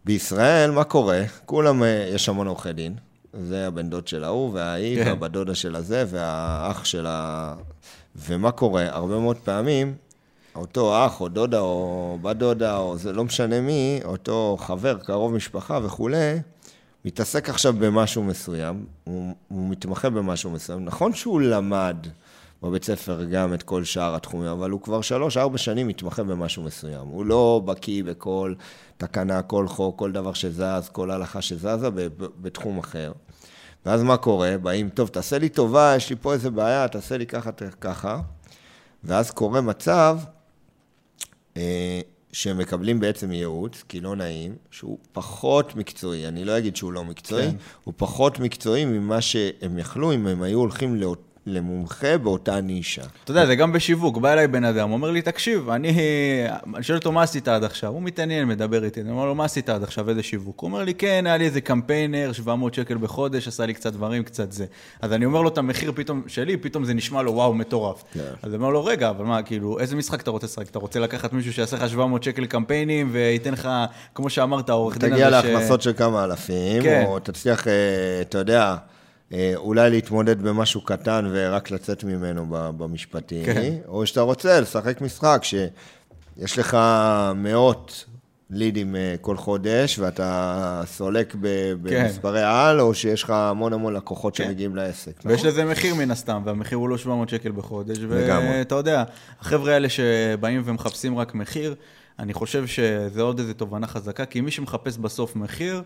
בישראל, 0.09 0.71
מה 0.71 0.85
קורה? 0.85 1.23
כולם, 1.47 1.83
אה, 1.83 2.11
יש 2.15 2.29
המון 2.29 2.47
עורכי 2.47 2.73
דין. 2.73 2.95
זה 3.43 3.67
הבן 3.67 3.91
דוד 3.91 4.09
של 4.09 4.25
ההוא, 4.25 4.51
וההיא, 4.55 5.05
כן. 5.05 5.09
והבת 5.09 5.31
דודה 5.31 5.55
של 5.55 5.77
הזה, 5.77 6.05
והאח 6.09 6.85
של 6.85 7.07
ה... 7.09 7.55
ומה 8.17 8.51
קורה? 8.51 8.87
הרבה 8.89 9.19
מאוד 9.19 9.37
פעמים, 9.37 9.95
אותו 10.55 11.07
אח, 11.07 11.21
או 11.21 11.29
דודה, 11.29 11.61
או 11.61 12.19
בת 12.23 12.37
דודה, 12.37 12.77
או 12.77 12.97
זה 12.97 13.13
לא 13.13 13.25
משנה 13.25 13.61
מי, 13.61 14.01
אותו 14.05 14.57
חבר, 14.61 14.99
קרוב 14.99 15.33
משפחה 15.33 15.79
וכולי, 15.83 16.39
מתעסק 17.05 17.49
עכשיו 17.49 17.73
במשהו 17.73 18.23
מסוים, 18.23 18.85
הוא, 19.05 19.35
הוא 19.49 19.69
מתמחה 19.71 20.11
במשהו 20.11 20.51
מסוים. 20.51 20.85
נכון 20.85 21.15
שהוא 21.15 21.41
למד 21.41 21.97
בבית 22.63 22.85
ספר 22.85 23.25
גם 23.25 23.55
את 23.55 23.63
כל 23.63 23.85
שאר 23.85 24.15
התחומים, 24.15 24.49
אבל 24.49 24.71
הוא 24.71 24.81
כבר 24.81 25.01
שלוש-ארבע 25.01 25.59
שנים 25.59 25.89
מתמחה 25.89 26.23
במשהו 26.23 26.63
מסוים. 26.63 27.07
הוא 27.07 27.25
לא 27.25 27.63
בקיא 27.65 28.05
בכל 28.05 28.55
תקנה, 28.97 29.43
כל 29.43 29.69
חוק, 29.69 29.99
כל 29.99 30.13
דבר 30.13 30.33
שזז, 30.33 30.89
כל 30.93 31.11
הלכה 31.11 31.43
שזזה 31.43 31.89
בתחום 32.41 32.79
אחר. 32.79 33.13
ואז 33.87 34.03
מה 34.03 34.17
קורה? 34.17 34.59
באים, 34.63 34.89
טוב, 34.89 35.09
תעשה 35.09 35.39
לי 35.39 35.49
טובה, 35.49 35.95
יש 35.97 36.11
לי 36.11 36.17
פה 36.17 36.33
איזה 36.33 36.51
בעיה, 36.51 36.89
תעשה 36.89 37.17
לי 37.17 37.27
ככה, 37.27 37.51
ככה. 37.81 38.21
ואז 39.05 39.31
קורה 39.31 39.61
מצב 39.61 40.19
אה, 41.57 42.01
שהם 42.33 42.59
מקבלים 42.59 43.01
בעצם 43.01 43.33
ייעוץ, 43.33 43.85
כי 43.89 44.01
לא 44.01 44.17
נעים, 44.17 44.57
שהוא 44.71 44.99
פחות 45.13 45.77
מקצועי, 45.77 46.29
אני 46.29 46.45
לא 46.45 46.59
אגיד 46.59 46.77
שהוא 46.77 46.93
לא 46.93 47.05
מקצועי, 47.05 47.51
כן. 47.51 47.57
הוא 47.85 47.95
פחות 47.97 48.39
מקצועי 48.39 48.85
ממה 48.85 49.21
שהם 49.21 49.79
יכלו 49.79 50.13
אם 50.13 50.27
הם 50.27 50.43
היו 50.43 50.59
הולכים 50.59 50.97
לאות... 50.97 51.28
למומחה 51.47 52.19
באותה 52.19 52.61
נישה. 52.61 53.03
אתה 53.25 53.31
יודע, 53.31 53.47
זה 53.47 53.57
גם 53.57 53.73
בשיווק, 53.73 54.19
בא 54.19 54.33
אליי 54.33 54.47
בן 54.47 54.65
אדם, 54.65 54.93
אומר 54.93 55.11
לי, 55.11 55.23
תקשיב, 55.23 55.71
אני, 55.71 55.89
אני 56.75 56.83
שואל 56.83 56.99
אותו, 56.99 57.13
מה 57.13 57.23
עשית 57.23 57.49
עד 57.49 57.65
עכשיו? 57.65 57.91
הוא 57.91 58.03
מתעניין, 58.03 58.49
מדבר 58.49 58.85
איתי, 58.85 59.01
אני 59.01 59.11
אומר 59.11 59.25
לו, 59.25 59.35
מה 59.35 59.45
עשית 59.45 59.69
עד 59.69 59.83
עכשיו, 59.83 60.09
איזה 60.09 60.23
שיווק? 60.23 60.61
הוא 60.61 60.69
אומר 60.69 60.85
לי, 60.85 60.95
כן, 60.95 61.25
היה 61.27 61.37
לי 61.37 61.45
איזה 61.45 61.61
קמפיינר, 61.61 62.33
700 62.33 62.75
שקל 62.75 62.97
בחודש, 62.97 63.49
עשה 63.49 63.67
לי 63.67 63.75
קצת 63.75 63.93
דברים, 63.93 64.23
קצת 64.23 64.53
זה. 64.53 64.67
אז 65.01 65.13
אני 65.13 65.25
אומר 65.25 65.43
לו 65.43 65.49
את 65.49 65.59
המחיר 65.59 65.93
פתאום 65.95 66.23
שלי, 66.27 66.57
פתאום 66.57 66.85
זה 66.85 66.95
נשמע 66.95 67.23
לו, 67.23 67.33
וואו, 67.33 67.55
מטורף. 67.55 68.05
כן. 68.13 68.21
אז 68.43 68.55
אני 68.55 68.57
אומר 68.57 68.71
לו, 68.71 68.85
רגע, 68.85 69.11
אבל 69.11 69.25
מה, 69.25 69.43
כאילו, 69.43 69.79
איזה 69.79 69.97
משחק 69.97 70.21
אתה 70.21 70.31
רוצה 70.31 70.47
לשחק? 70.47 70.71
אתה 70.71 70.79
רוצה 70.79 71.01
לקחת 71.01 71.33
מישהו 71.33 71.53
שיעשה 71.53 71.77
לך 71.77 71.89
700 71.89 72.23
שקל 72.23 72.47
קמפיינים, 72.47 73.09
וייתן 73.13 73.53
לך, 73.53 73.69
כמו 74.15 74.31
שאמרת, 74.31 74.71
עורך 74.71 74.99
דין 74.99 75.13
הזה 75.13 75.23
ש... 75.23 75.27
תגיע 75.27 75.31
להכנסות 75.31 75.83
של 75.83 75.93
כמה 75.93 76.25
אלפים, 76.25 76.83
כן. 76.83 77.05
או 77.07 77.19
תצליח, 77.19 77.67
אתה 78.21 78.39
יודע... 78.39 78.77
אה, 79.33 79.53
אולי 79.57 79.91
להתמודד 79.91 80.43
במשהו 80.43 80.81
קטן 80.81 81.29
ורק 81.33 81.71
לצאת 81.71 82.05
ממנו 82.05 82.47
במשפטי, 82.51 83.43
כן. 83.45 83.75
או 83.89 84.07
שאתה 84.07 84.21
רוצה 84.21 84.61
לשחק 84.61 85.01
משחק 85.01 85.41
שיש 85.45 86.59
לך 86.59 86.79
מאות 87.35 88.05
לידים 88.51 88.97
אה, 88.97 89.15
כל 89.21 89.37
חודש, 89.37 89.99
ואתה 89.99 90.83
סולק 90.87 91.33
כן. 91.33 91.39
במספרי 91.83 92.41
כן. 92.41 92.47
על, 92.47 92.81
או 92.81 92.95
שיש 92.95 93.23
לך 93.23 93.31
המון 93.31 93.73
המון 93.73 93.95
לקוחות 93.95 94.37
כן. 94.37 94.45
שמגיעים 94.45 94.77
לעסק. 94.77 95.21
ויש 95.25 95.39
נכון? 95.39 95.49
לזה 95.49 95.65
מחיר 95.65 95.95
מן 95.95 96.11
הסתם, 96.11 96.43
והמחיר 96.45 96.79
הוא 96.79 96.89
לא 96.89 96.99
700 96.99 97.29
שקל 97.29 97.53
בחודש. 97.53 97.99
ואתה 98.09 98.75
יודע, 98.75 99.05
החבר'ה 99.41 99.73
האלה 99.73 99.89
שבאים 99.89 100.63
ומחפשים 100.65 101.19
רק 101.19 101.35
מחיר, 101.35 101.75
אני 102.19 102.35
חושב 102.35 102.67
שזה 102.67 103.23
עוד 103.23 103.39
איזו 103.39 103.53
תובנה 103.53 103.87
חזקה, 103.87 104.25
כי 104.25 104.41
מי 104.41 104.51
שמחפש 104.51 104.99
בסוף 104.99 105.37
מחיר, 105.37 105.83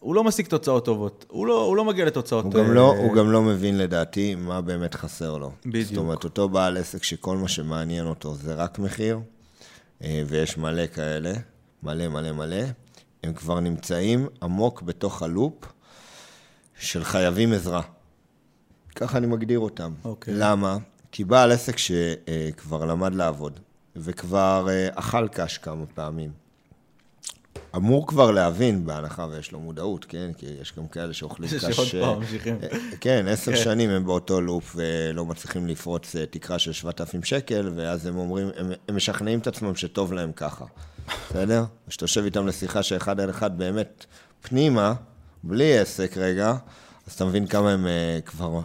הוא 0.00 0.14
לא 0.14 0.24
משיג 0.24 0.46
תוצאות 0.46 0.84
טובות, 0.84 1.24
הוא 1.28 1.46
לא, 1.46 1.64
הוא 1.64 1.76
לא 1.76 1.84
מגיע 1.84 2.04
לתוצאות... 2.04 2.44
הוא 2.44 2.52
גם, 2.52 2.72
לא, 2.72 2.92
אה... 2.92 2.98
הוא 2.98 3.14
גם 3.14 3.32
לא 3.32 3.42
מבין 3.42 3.78
לדעתי 3.78 4.34
מה 4.34 4.60
באמת 4.60 4.94
חסר 4.94 5.38
לו. 5.38 5.52
בדיוק. 5.66 5.88
זאת 5.88 5.96
אומרת, 5.96 6.24
אותו 6.24 6.48
בעל 6.48 6.76
עסק 6.76 7.02
שכל 7.02 7.36
מה 7.36 7.48
שמעניין 7.48 8.06
אותו 8.06 8.34
זה 8.34 8.54
רק 8.54 8.78
מחיר, 8.78 9.20
אה, 10.04 10.22
ויש 10.26 10.58
מלא 10.58 10.86
כאלה, 10.86 11.32
מלא 11.82 12.08
מלא 12.08 12.32
מלא, 12.32 12.62
הם 13.24 13.32
כבר 13.32 13.60
נמצאים 13.60 14.26
עמוק 14.42 14.82
בתוך 14.82 15.22
הלופ 15.22 15.54
של 16.78 17.04
חייבים 17.04 17.52
עזרה. 17.52 17.82
ככה 18.94 19.18
אני 19.18 19.26
מגדיר 19.26 19.58
אותם. 19.58 19.92
אוקיי. 20.04 20.34
למה? 20.36 20.76
כי 21.12 21.24
בעל 21.24 21.52
עסק 21.52 21.76
שכבר 21.78 22.84
למד 22.84 23.14
לעבוד, 23.14 23.60
וכבר 23.96 24.66
אה, 24.70 24.88
אכל 24.94 25.28
קש 25.28 25.58
כמה 25.58 25.86
פעמים, 25.86 26.30
אמור 27.76 28.06
כבר 28.06 28.30
להבין, 28.30 28.86
בהנחה 28.86 29.26
ויש 29.30 29.52
לו 29.52 29.60
מודעות, 29.60 30.04
כן? 30.04 30.30
כי 30.38 30.46
יש 30.60 30.72
גם 30.76 30.88
כאלה 30.88 31.12
שאוכלים 31.12 31.50
קש... 31.50 31.80
שעוד 31.80 32.04
פעם 32.04 32.18
ממשיכים. 32.18 32.58
אה, 32.62 32.68
כן, 33.00 33.26
עשר 33.28 33.52
כן. 33.52 33.58
שנים 33.64 33.90
הם 33.90 34.04
באותו 34.04 34.40
לופ 34.40 34.76
ולא 34.76 35.24
מצליחים 35.24 35.66
לפרוץ 35.66 36.16
אה, 36.16 36.26
תקרה 36.26 36.58
של 36.58 36.72
7,000 36.72 37.24
שקל, 37.24 37.70
ואז 37.76 38.06
הם 38.06 38.16
אומרים, 38.16 38.50
הם, 38.56 38.72
הם 38.88 38.96
משכנעים 38.96 39.38
את 39.38 39.46
עצמם 39.46 39.74
שטוב 39.74 40.12
להם 40.12 40.32
ככה, 40.32 40.64
בסדר? 41.30 41.64
כשאתה 41.88 42.04
יושב 42.04 42.24
איתם 42.24 42.46
לשיחה 42.46 42.82
שאחד 42.82 43.20
על 43.20 43.30
אחד 43.30 43.58
באמת 43.58 44.04
פנימה, 44.42 44.94
בלי 45.42 45.78
עסק 45.78 46.16
רגע, 46.16 46.54
אז 47.06 47.12
אתה 47.12 47.24
מבין 47.24 47.46
כמה 47.46 47.72
הם 47.72 47.86
אה, 47.86 48.18
כבר, 48.26 48.60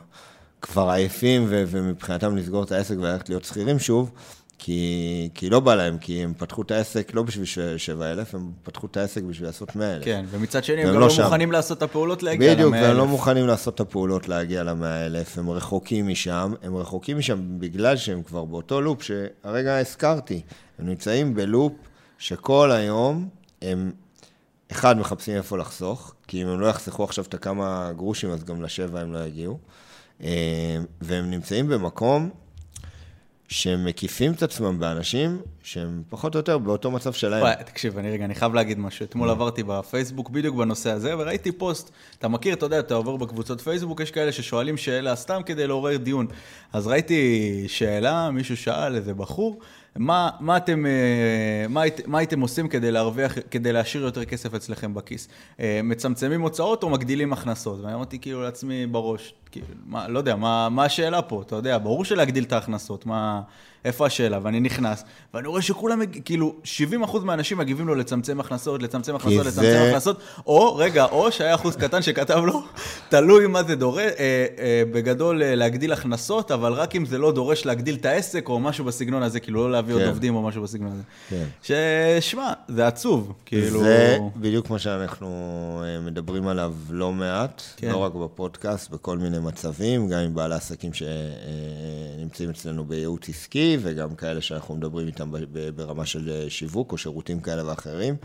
כבר 0.61 0.89
עייפים, 0.89 1.45
ומבחינתם 1.49 2.37
לסגור 2.37 2.63
את 2.63 2.71
העסק 2.71 2.95
וללכת 2.97 3.29
להיות 3.29 3.43
שכירים 3.43 3.79
שוב, 3.79 4.11
כי, 4.65 5.29
כי 5.33 5.49
לא 5.49 5.59
בא 5.59 5.75
להם, 5.75 5.97
כי 5.97 6.23
הם 6.23 6.33
פתחו 6.37 6.61
את 6.61 6.71
העסק 6.71 7.11
לא 7.13 7.23
בשביל 7.23 7.45
7,000, 7.77 8.35
הם 8.35 8.51
פתחו 8.63 8.87
את 8.87 8.97
העסק 8.97 9.23
בשביל 9.23 9.47
לעשות 9.47 9.75
100,000. 9.75 10.03
כן, 10.05 10.25
ומצד 10.29 10.63
שני 10.63 10.81
הם 10.81 10.87
גם 10.87 10.93
לא 10.93 10.99
לא 10.99 11.09
שם. 11.09 11.23
מוכנים 11.23 11.51
לעשות 11.51 11.77
את 11.77 11.83
הפעולות 11.83 12.23
להגיע 12.23 12.53
ל-100,000. 12.53 12.55
בדיוק, 12.55 12.73
והם 12.73 12.97
לא 12.97 13.07
מוכנים 13.07 13.47
לעשות 13.47 13.75
את 13.75 13.79
הפעולות 13.79 14.27
להגיע 14.29 14.63
ל-100,000, 14.63 15.39
הם 15.39 15.49
רחוקים 15.49 16.07
משם, 16.07 16.53
הם 16.61 16.75
רחוקים 16.75 17.17
משם 17.17 17.59
בגלל 17.59 17.97
שהם 17.97 18.23
כבר 18.23 18.45
באותו 18.45 18.81
לופ 18.81 19.03
שהרגע 19.03 19.77
הזכרתי, 19.77 20.41
הם 20.79 20.87
נמצאים 20.87 21.33
בלופ 21.33 21.73
שכל 22.17 22.71
היום 22.71 23.27
הם, 23.61 23.91
אחד, 24.71 24.97
מחפשים 24.97 25.35
איפה 25.35 25.57
לחסוך, 25.57 26.13
כי 26.27 26.43
אם 26.43 26.47
הם 26.47 26.59
לא 26.59 26.67
יחסכו 26.67 27.03
עכשיו 27.03 27.25
את 27.25 27.33
הכמה 27.33 27.91
גרושים, 27.95 28.29
אז 28.29 28.43
גם 28.43 28.61
לשבע 28.61 28.99
הם 28.99 29.13
לא 29.13 29.19
יגיעו, 29.19 29.57
אה, 30.23 30.77
והם 31.01 31.31
נמצאים 31.31 31.67
במקום 31.67 32.29
שהם 33.53 33.85
מקיפים 33.85 34.31
את 34.31 34.43
עצמם 34.43 34.79
באנשים 34.79 35.41
שהם 35.63 36.03
פחות 36.09 36.35
או 36.35 36.39
יותר 36.39 36.57
באותו 36.57 36.91
מצב 36.91 37.13
שלהם. 37.13 37.41
וואי, 37.41 37.53
תקשיב, 37.65 37.97
אני 37.97 38.11
רגע, 38.11 38.25
אני 38.25 38.35
חייב 38.35 38.53
להגיד 38.53 38.79
משהו. 38.79 39.05
אתמול 39.05 39.29
עברתי 39.29 39.63
בפייסבוק 39.63 40.29
בדיוק 40.29 40.55
בנושא 40.55 40.91
הזה, 40.91 41.17
וראיתי 41.17 41.51
פוסט, 41.51 41.91
אתה 42.19 42.27
מכיר, 42.27 42.53
אתה 42.53 42.65
יודע, 42.65 42.79
אתה 42.79 42.93
עובר 42.93 43.15
בקבוצות 43.15 43.61
פייסבוק, 43.61 43.99
יש 43.99 44.11
כאלה 44.11 44.31
ששואלים 44.31 44.77
שאלה 44.77 45.15
סתם 45.15 45.41
כדי 45.45 45.67
לעורר 45.67 45.97
דיון. 45.97 46.27
אז 46.73 46.87
ראיתי 46.87 47.65
שאלה, 47.67 48.31
מישהו 48.31 48.57
שאל, 48.57 48.95
איזה 48.95 49.13
בחור, 49.13 49.59
מה, 49.95 50.29
מה, 50.39 50.57
אתם, 50.57 50.85
אה, 50.85 51.65
מה, 51.69 51.81
מה 52.05 52.17
הייתם 52.17 52.41
עושים 52.41 52.67
כדי 52.67 52.91
להרוויח, 52.91 53.37
כדי 53.51 53.73
להשאיר 53.73 54.03
יותר 54.03 54.25
כסף 54.25 54.53
אצלכם 54.53 54.93
בכיס? 54.93 55.27
אה, 55.59 55.79
מצמצמים 55.83 56.41
הוצאות 56.41 56.83
או 56.83 56.89
מגדילים 56.89 57.33
הכנסות? 57.33 57.79
ואני 57.81 57.93
אמרתי 57.93 58.19
כאילו 58.19 58.41
לעצמי 58.41 58.87
בראש, 58.87 59.33
כאילו, 59.51 59.67
מה, 59.85 60.07
לא 60.07 60.19
יודע, 60.19 60.35
מה, 60.35 60.69
מה 60.69 60.85
השאלה 60.85 61.21
פה? 61.21 61.41
אתה 61.41 61.55
יודע, 61.55 61.77
ברור 61.77 62.05
שלהגדיל 62.05 62.43
את 62.43 62.53
ההכנסות, 62.53 63.05
מה, 63.05 63.41
איפה 63.85 64.05
השאלה? 64.05 64.39
ואני 64.43 64.59
נכנס, 64.59 65.03
ואני 65.33 65.47
רואה 65.47 65.61
שכולם, 65.61 66.01
כאילו, 66.25 66.55
70% 67.03 67.17
מהאנשים 67.23 67.57
מגיבים 67.57 67.87
לו 67.87 67.95
לצמצם 67.95 68.39
הכנסות, 68.39 68.83
לצמצם 68.83 69.15
הכנסות, 69.15 69.45
לצמצם 69.45 69.61
זה- 69.61 69.89
הכנסות, 69.89 70.17
או, 70.47 70.75
רגע, 70.75 71.05
או 71.05 71.31
שהיה 71.31 71.55
אחוז 71.55 71.75
קטן 71.75 72.01
שכתב 72.01 72.41
לו, 72.45 72.63
תלוי 73.09 73.47
מה 73.47 73.63
זה 73.63 73.75
דורש, 73.75 73.99
אה, 74.19 74.45
אה, 74.59 74.83
בגדול 74.91 75.43
אה, 75.43 75.55
להגדיל 75.55 75.93
הכנסות, 75.93 76.51
אבל 76.51 76.73
רק 76.73 76.95
אם 76.95 77.05
זה 77.05 77.17
לא 77.17 77.31
דורש 77.31 77.65
להגדיל 77.65 77.95
את 77.95 78.05
העסק, 78.05 78.49
או 78.49 78.59
משהו 78.59 78.85
בסגנון 78.85 79.23
הזה, 79.23 79.39
כאילו, 79.39 79.63
לא 79.63 79.71
להביא 79.71 79.93
עוד 79.93 80.01
כן. 80.01 80.07
עובדים 80.07 80.35
או 80.35 80.41
משהו 80.41 80.63
בסגנון 80.63 80.91
הזה. 80.91 81.03
כן. 81.29 81.45
ששמע, 82.21 82.53
זה 82.67 82.87
עצוב, 82.87 83.33
כאילו... 83.45 83.83
זה 83.83 84.17
בדיוק 84.35 84.69
מה 84.69 84.79
שאנחנו 84.79 85.27
אה, 85.85 85.99
מדברים 85.99 86.47
עליו 86.47 86.73
לא 86.89 87.11
מעט, 87.11 87.61
כן. 87.77 87.87
כן. 87.87 87.93
לא 87.93 87.97
רק 87.97 88.13
בפודקאסט, 88.13 88.89
בכל 88.89 89.17
מיני 89.17 89.39
מצבים, 89.39 90.07
גם 90.09 90.19
עם 90.19 90.35
בעלי 90.35 90.55
עסקים 90.55 90.91
שנמצאים 90.93 92.49
אצלנו 92.49 92.85
בייעוץ 92.85 93.29
עסקי, 93.29 93.72
וגם 93.81 94.15
כאלה 94.15 94.41
שאנחנו 94.41 94.75
מדברים 94.75 95.07
איתם 95.07 95.31
ברמה 95.75 96.05
של 96.05 96.29
אה, 96.29 96.49
שיווק 96.49 96.91
או 96.91 96.97
שירותים 96.97 97.39
כאלה 97.39 97.67
ואחרים, 97.67 98.15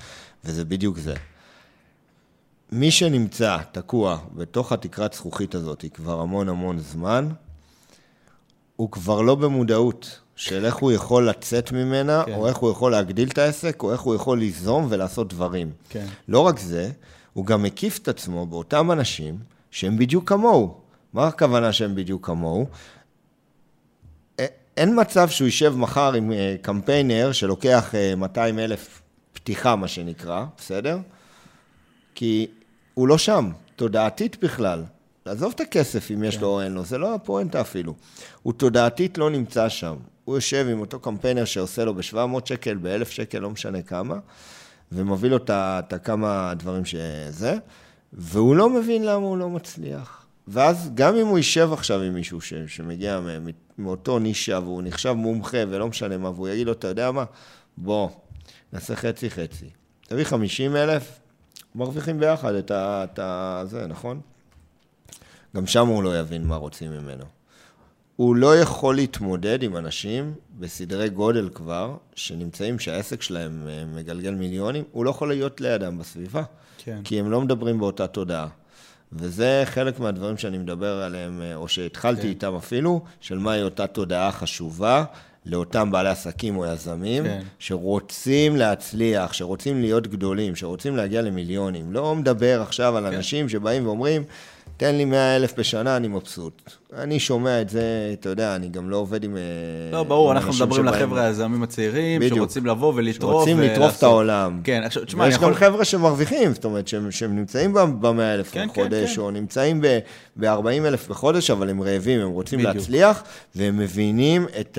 וזה 0.45 0.65
בדיוק 0.65 0.99
זה. 0.99 1.15
מי 2.73 2.91
שנמצא 2.91 3.59
תקוע 3.73 4.19
בתוך 4.35 4.73
התקרת 4.73 5.13
זכוכית 5.13 5.55
הזאת 5.55 5.85
כבר 5.95 6.21
המון 6.21 6.49
המון 6.49 6.79
זמן, 6.79 7.29
הוא 8.77 8.91
כבר 8.91 9.23
לא 9.23 9.35
במודעות 9.35 10.21
של 10.37 10.65
איך 10.65 10.77
הוא 10.77 10.93
יכול 10.93 11.29
לצאת 11.29 11.73
ממנה. 11.73 12.23
כן. 12.27 12.35
או 12.35 12.49
איך 12.49 12.57
הוא 12.57 12.71
יכול 12.71 12.93
להגדיל 12.93 13.29
את 13.29 13.39
העסק, 13.39 13.83
או 13.83 13.93
איך 13.93 14.01
הוא 14.01 14.15
יכול 14.15 14.39
ליזום 14.39 14.87
ולעשות 14.89 15.29
דברים. 15.35 15.71
כן. 15.89 16.07
לא 16.29 16.41
רק 16.41 16.59
זה, 16.59 16.91
הוא 17.33 17.47
גם 17.47 17.63
מקיף 17.63 17.99
את 17.99 18.09
עצמו 18.09 18.47
באותם 18.47 18.91
אנשים 18.93 19.39
שהם 19.71 19.99
בדיוק 19.99 20.29
כמוהו. 20.29 20.75
מה 21.13 21.27
הכוונה 21.27 21.73
שהם 21.73 21.95
בדיוק 21.95 22.27
כמוהו? 22.27 22.67
אין 24.79 25.01
מצב 25.01 25.29
שהוא 25.29 25.47
יישב 25.47 25.75
מחר 25.77 26.13
עם 26.13 26.33
אה, 26.33 26.57
קמפיינר 26.63 27.33
שלוקח 27.33 27.95
200 28.17 28.59
אלף 28.59 29.03
פתיחה, 29.33 29.77
מה 29.77 29.89
שנקרא, 29.89 30.45
בסדר? 30.59 30.99
כי 32.15 32.47
הוא 32.95 33.09
לא 33.09 33.19
שם, 33.19 33.51
תודעתית 33.77 34.45
בכלל. 34.45 34.85
עזוב 35.25 35.53
את 35.55 35.61
הכסף 35.61 36.11
אם 36.11 36.25
יש 36.25 36.37
כן. 36.37 36.43
לו 36.43 36.49
או 36.49 36.61
אין 36.61 36.73
לו, 36.73 36.85
זה 36.85 36.99
לא 36.99 37.15
הפואנטה 37.15 37.61
אפילו. 37.61 37.95
הוא 38.43 38.53
תודעתית 38.53 39.19
לא 39.19 39.31
נמצא 39.31 39.69
שם. 39.69 39.97
הוא 40.25 40.35
יושב 40.35 40.67
עם 40.71 40.81
אותו 40.81 41.01
קמפיינר 41.01 41.45
שעושה 41.45 41.85
לו 41.85 41.95
ב-700 41.95 42.17
שקל, 42.45 42.77
ב-1,000 42.83 43.05
שקל, 43.05 43.39
לא 43.39 43.51
משנה 43.51 43.83
כמה, 43.83 44.17
ומביא 44.93 45.31
לו 45.31 45.37
את 45.49 45.93
הכמה 45.93 46.53
דברים 46.57 46.85
שזה, 46.85 47.57
והוא 48.13 48.57
לא 48.57 48.71
מבין 48.71 49.05
למה 49.05 49.27
הוא 49.27 49.39
לא 49.39 49.51
מצליח. 49.51 50.27
ואז 50.51 50.91
גם 50.95 51.17
אם 51.17 51.27
הוא 51.27 51.39
יישב 51.39 51.73
עכשיו 51.73 52.01
עם 52.01 52.15
מישהו 52.15 52.41
ש, 52.41 52.55
שמגיע 52.67 53.21
מאותו 53.79 54.19
נישה 54.19 54.59
והוא 54.65 54.83
נחשב 54.85 55.13
מומחה 55.13 55.59
ולא 55.69 55.89
משנה 55.89 56.19
מה, 56.19 56.31
והוא 56.31 56.49
יגיד 56.49 56.67
לו, 56.67 56.73
אתה 56.73 56.89
יודע 56.89 57.11
מה, 57.11 57.25
בוא, 57.77 58.09
נעשה 58.73 58.97
חצי-חצי. 58.97 59.71
תביא 60.09 60.25
50 60.25 60.77
אלף, 60.77 61.21
מרוויחים 61.75 62.21
ביחד 62.21 62.55
את 62.55 62.71
ה... 62.71 63.05
את 63.05 63.19
ה... 63.19 63.63
זה, 63.67 63.87
נכון? 63.87 64.21
גם 65.57 65.67
שם 65.67 65.87
הוא 65.87 66.03
לא 66.03 66.19
יבין 66.19 66.47
מה 66.47 66.57
רוצים 66.57 66.91
ממנו. 66.91 67.25
הוא 68.17 68.37
לא 68.37 68.57
יכול 68.57 68.95
להתמודד 68.95 69.63
עם 69.63 69.77
אנשים 69.77 70.35
בסדרי 70.59 71.09
גודל 71.09 71.49
כבר, 71.55 71.97
שנמצאים, 72.15 72.79
שהעסק 72.79 73.23
שלהם 73.23 73.69
אה, 73.69 73.85
מגלגל 73.95 74.35
מיליונים, 74.35 74.85
הוא 74.93 75.05
לא 75.05 75.11
יכול 75.11 75.29
להיות 75.29 75.61
לידם 75.61 75.99
בסביבה. 75.99 76.43
כן. 76.79 77.01
כי 77.05 77.21
הם 77.21 77.31
לא 77.31 77.41
מדברים 77.41 77.79
באותה 77.79 78.07
תודעה. 78.07 78.49
וזה 79.13 79.63
חלק 79.65 80.01
מהדברים 80.01 80.37
שאני 80.37 80.59
מדבר 80.59 81.03
עליהם, 81.03 81.43
אה, 81.43 81.55
או 81.55 81.69
שהתחלתי 81.69 82.23
כן. 82.23 82.29
איתם 82.29 82.55
אפילו, 82.55 83.01
של 83.21 83.39
מהי 83.39 83.63
אותה 83.63 83.87
תודעה 83.87 84.33
חשובה 84.33 85.05
לאותם 85.47 85.91
בעלי 85.91 86.09
עסקים 86.09 86.57
או 86.57 86.67
יזמים, 86.67 87.25
כן. 87.25 87.43
שרוצים 87.59 88.57
להצליח, 88.57 89.33
שרוצים 89.33 89.81
להיות 89.81 90.07
גדולים, 90.07 90.57
שרוצים 90.57 90.97
להגיע 90.97 91.23
למיליונים. 91.23 91.93
לא 91.93 92.15
מדבר 92.15 92.63
עכשיו 92.63 92.97
על 92.97 93.11
כן. 93.11 93.17
אנשים 93.17 93.49
שבאים 93.49 93.87
ואומרים, 93.87 94.25
תן 94.77 94.95
לי 94.95 95.05
100 95.05 95.37
אלף 95.37 95.59
בשנה, 95.59 95.97
אני 95.97 96.09
מבסוט. 96.09 96.63
אני 96.97 97.21
שומע 97.21 97.61
את 97.61 97.69
זה, 97.69 97.83
אתה 98.21 98.29
יודע, 98.29 98.57
אני 98.57 98.69
גם 98.69 98.91
לא 98.91 98.97
עובד 98.97 99.25
עם... 99.25 99.37
אה, 99.37 99.43
לא, 99.93 100.03
ברור, 100.03 100.31
עם 100.31 100.37
אנחנו 100.37 100.53
מדברים 100.53 100.85
לחבר'ה 100.85 101.25
היזמים 101.25 101.63
הצעירים, 101.63 102.21
בדיוק. 102.21 102.39
שרוצים 102.39 102.67
לבוא 102.67 102.93
ולטרוף. 102.97 103.33
שרוצים 103.35 103.61
לטרוף 103.61 103.77
את 103.77 103.79
ולעשות- 103.83 104.03
העולם. 104.03 104.61
כן, 104.65 104.83
עכשיו, 104.85 105.05
תשמע, 105.05 105.25
אני 105.25 105.29
ויש 105.29 105.37
יכול... 105.37 105.49
גם 105.49 105.55
חבר'ה 105.55 105.85
שמרוויחים, 105.85 106.55
זאת 106.55 106.65
אומרת, 106.65 106.89
שהם, 106.89 107.11
שהם 107.11 107.37
נמצאים 107.37 107.73
ב-100 107.75 108.07
אלף 108.35 108.51
כן, 108.53 108.61
כן, 108.61 108.69
בחודש, 108.83 109.15
כן. 109.17 109.21
או 109.21 109.31
נמצאים 109.31 109.81
ב-40 110.41 110.47
אלף 110.69 111.09
בחודש, 111.09 111.51
אבל 111.51 111.71
הם 111.71 111.83
רעבים, 111.83 112.21
הם 112.21 112.29
רוצים 112.31 112.59
בדיוק. 112.59 112.75
להצליח, 112.77 113.23
והם 113.55 113.77
מבינים 113.79 114.47
את 114.61 114.79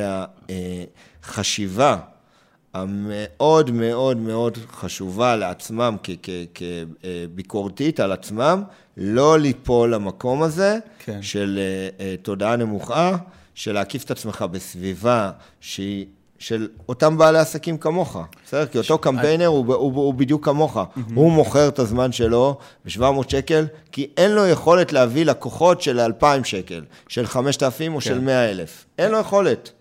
החשיבה 1.24 1.98
המאוד 2.74 3.72
מאוד 3.72 4.18
מאוד 4.18 4.58
חשובה 4.72 5.36
לעצמם, 5.36 5.96
כביקורתית 6.56 8.00
על 8.00 8.12
עצמם, 8.12 8.64
לא 9.00 9.40
ליפול 9.40 9.94
למקום 9.94 10.44
הזה 10.44 10.78
כן. 11.06 11.22
של 11.22 11.60
אה, 11.60 12.06
אה, 12.06 12.16
תודעה 12.22 12.56
נמוכה, 12.56 13.16
של 13.56 13.74
להקיף 13.74 14.04
את 14.04 14.12
עצמך 14.12 14.46
בסביבה 14.52 15.32
שהיא... 15.60 16.06
של 16.40 16.68
אותם 16.90 17.18
בעלי 17.18 17.40
עסקים 17.40 17.78
כמוך, 17.78 18.18
בסדר? 18.46 18.66
כי 18.66 18.78
אותו 18.78 18.98
קמפיינר 18.98 19.46
הוא, 19.46 19.66
ב- 19.66 19.72
הוא, 19.72 19.96
הוא 19.96 20.14
בדיוק 20.14 20.46
כמוך. 20.46 20.78
הוא 21.14 21.32
מוכר 21.32 21.68
את 21.68 21.80
הזמן 21.80 22.12
שלו 22.12 22.58
ב-700 22.86 23.02
שקל, 23.28 23.66
כי 23.92 24.10
אין 24.18 24.32
לו 24.32 24.48
יכולת 24.48 24.94
להביא 24.94 25.26
לקוחות 25.26 25.82
של 25.82 26.00
2,000 26.00 26.44
שקל, 26.44 26.84
של 27.08 27.26
5,000 27.28 27.96
או 27.96 28.02
של 28.02 28.20
100,000. 28.20 28.86
אין 28.98 29.12
לו 29.12 29.18
יכולת. 29.18 29.72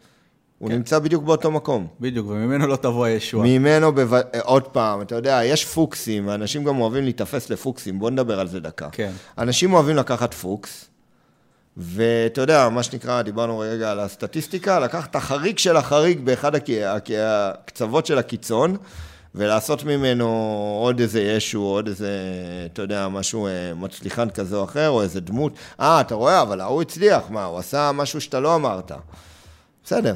הוא 0.58 0.70
נמצא 0.70 0.98
בדיוק 0.98 1.24
באותו 1.24 1.50
מקום. 1.50 1.86
בדיוק, 2.00 2.26
וממנו 2.26 2.66
לא 2.66 2.76
תבוא 2.76 3.04
הישועה. 3.04 3.46
ממנו, 3.46 3.92
בב... 3.92 4.20
עוד 4.42 4.62
פעם, 4.62 5.00
אתה 5.00 5.14
יודע, 5.14 5.40
יש 5.44 5.64
פוקסים, 5.64 6.30
אנשים 6.30 6.64
גם 6.64 6.80
אוהבים 6.80 7.04
להיתפס 7.04 7.50
לפוקסים, 7.50 7.98
בוא 7.98 8.10
נדבר 8.10 8.40
על 8.40 8.48
זה 8.48 8.60
דקה. 8.60 8.88
כן. 8.92 9.10
אנשים 9.38 9.72
אוהבים 9.72 9.96
לקחת 9.96 10.34
פוקס, 10.34 10.84
ואתה 11.76 12.40
יודע, 12.40 12.68
מה 12.68 12.82
שנקרא, 12.82 13.22
דיברנו 13.22 13.58
רגע 13.58 13.90
על 13.90 14.00
הסטטיסטיקה, 14.00 14.80
לקחת 14.80 15.16
החריג 15.16 15.58
של 15.58 15.76
החריג 15.76 16.20
באחד 16.20 16.54
הק... 16.54 16.70
הק... 16.70 17.08
הקצוות 17.10 18.06
של 18.06 18.18
הקיצון, 18.18 18.76
ולעשות 19.34 19.84
ממנו 19.84 20.26
עוד 20.82 21.00
איזה 21.00 21.20
ישו, 21.20 21.60
עוד 21.60 21.86
איזה, 21.86 22.10
אתה 22.72 22.82
יודע, 22.82 23.08
משהו 23.08 23.46
אה, 23.46 23.74
מצליחן 23.74 24.30
כזה 24.30 24.56
או 24.56 24.64
אחר, 24.64 24.88
או 24.88 25.02
איזה 25.02 25.20
דמות. 25.20 25.52
אה, 25.80 26.00
אתה 26.00 26.14
רואה, 26.14 26.42
אבל 26.42 26.60
ההוא 26.60 26.82
הצליח, 26.82 27.22
מה, 27.30 27.44
הוא 27.44 27.58
עשה 27.58 27.90
משהו 27.94 28.20
שאתה 28.20 28.40
לא 28.40 28.54
אמרת. 28.54 28.92
בסדר, 29.84 30.14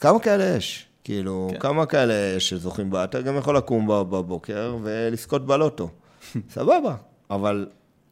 כמה 0.00 0.18
כאלה 0.20 0.44
יש? 0.56 0.86
כאילו, 1.04 1.48
כן. 1.52 1.58
כמה 1.58 1.86
כאלה 1.86 2.14
יש 2.36 2.48
שזוכים 2.48 2.90
בה? 2.90 3.04
אתה 3.04 3.20
גם 3.20 3.36
יכול 3.36 3.56
לקום 3.56 3.86
בבוקר 3.86 4.76
ולזכות 4.82 5.46
בלוטו. 5.46 5.88
סבבה, 6.54 6.94
אבל 7.30 7.66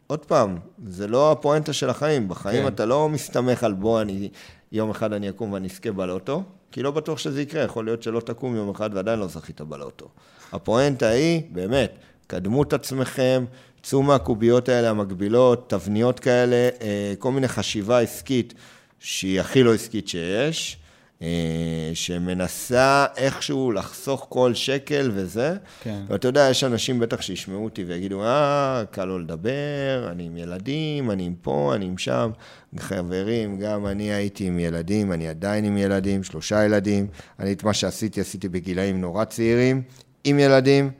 עוד 0.06 0.24
פעם, 0.24 0.56
זה 0.86 1.06
לא 1.06 1.32
הפואנטה 1.32 1.72
של 1.72 1.90
החיים. 1.90 2.28
בחיים 2.28 2.56
כן. 2.56 2.68
כן. 2.68 2.74
אתה 2.74 2.84
לא 2.84 3.08
מסתמך 3.08 3.64
על 3.64 3.72
בוא, 3.72 4.00
אני, 4.00 4.28
יום 4.72 4.90
אחד 4.90 5.12
אני 5.12 5.28
אקום 5.28 5.52
ואני 5.52 5.68
אזכה 5.68 5.92
בלוטו, 5.92 6.42
כי 6.72 6.82
לא 6.82 6.90
בטוח 6.90 7.18
שזה 7.18 7.42
יקרה. 7.42 7.62
יכול 7.62 7.84
להיות 7.84 8.02
שלא 8.02 8.20
תקום 8.20 8.56
יום 8.56 8.70
אחד 8.70 8.90
ועדיין 8.92 9.18
לא 9.18 9.26
זכית 9.26 9.60
בלוטו. 9.60 10.08
הפואנטה 10.52 11.08
היא, 11.08 11.42
באמת, 11.52 11.98
קדמו 12.26 12.62
את 12.62 12.72
עצמכם, 12.72 13.44
צאו 13.82 14.02
מהקוביות 14.02 14.68
האלה 14.68 14.90
המקבילות, 14.90 15.70
תבניות 15.70 16.20
כאלה, 16.20 16.68
אה, 16.82 17.14
כל 17.18 17.32
מיני 17.32 17.48
חשיבה 17.48 18.00
עסקית 18.00 18.54
שהיא 18.98 19.40
הכי 19.40 19.62
לא 19.62 19.74
עסקית 19.74 20.08
שיש. 20.08 20.78
אה, 21.24 21.90
שמנסה 21.94 23.06
איכשהו 23.16 23.72
לחסוך 23.72 24.26
כל 24.28 24.54
שקל 24.54 25.10
וזה. 25.14 25.56
כן. 25.82 26.02
ואתה 26.08 26.28
יודע, 26.28 26.48
יש 26.50 26.64
אנשים 26.64 26.98
בטח 26.98 27.20
שישמעו 27.20 27.64
אותי 27.64 27.84
ויגידו, 27.84 28.24
אה, 28.24 28.82
קל 28.90 29.04
לו 29.04 29.18
לדבר, 29.18 30.08
אני 30.10 30.26
עם 30.26 30.36
ילדים, 30.36 31.10
אני 31.10 31.26
עם 31.26 31.34
פה, 31.42 31.72
אני 31.74 31.84
עם 31.84 31.98
שם. 31.98 32.30
חברים, 32.78 33.58
גם 33.58 33.86
אני 33.86 34.12
הייתי 34.12 34.46
עם 34.46 34.58
ילדים, 34.58 35.12
אני 35.12 35.28
עדיין 35.28 35.64
עם 35.64 35.76
ילדים, 35.76 36.24
שלושה 36.24 36.64
ילדים. 36.64 37.06
אני 37.40 37.52
את 37.52 37.64
מה 37.64 37.72
שעשיתי, 37.72 38.20
עשיתי 38.20 38.48
בגילאים 38.48 39.00
נורא 39.00 39.24
צעירים, 39.24 39.82
עם 40.24 40.38
ילדים, 40.38 40.90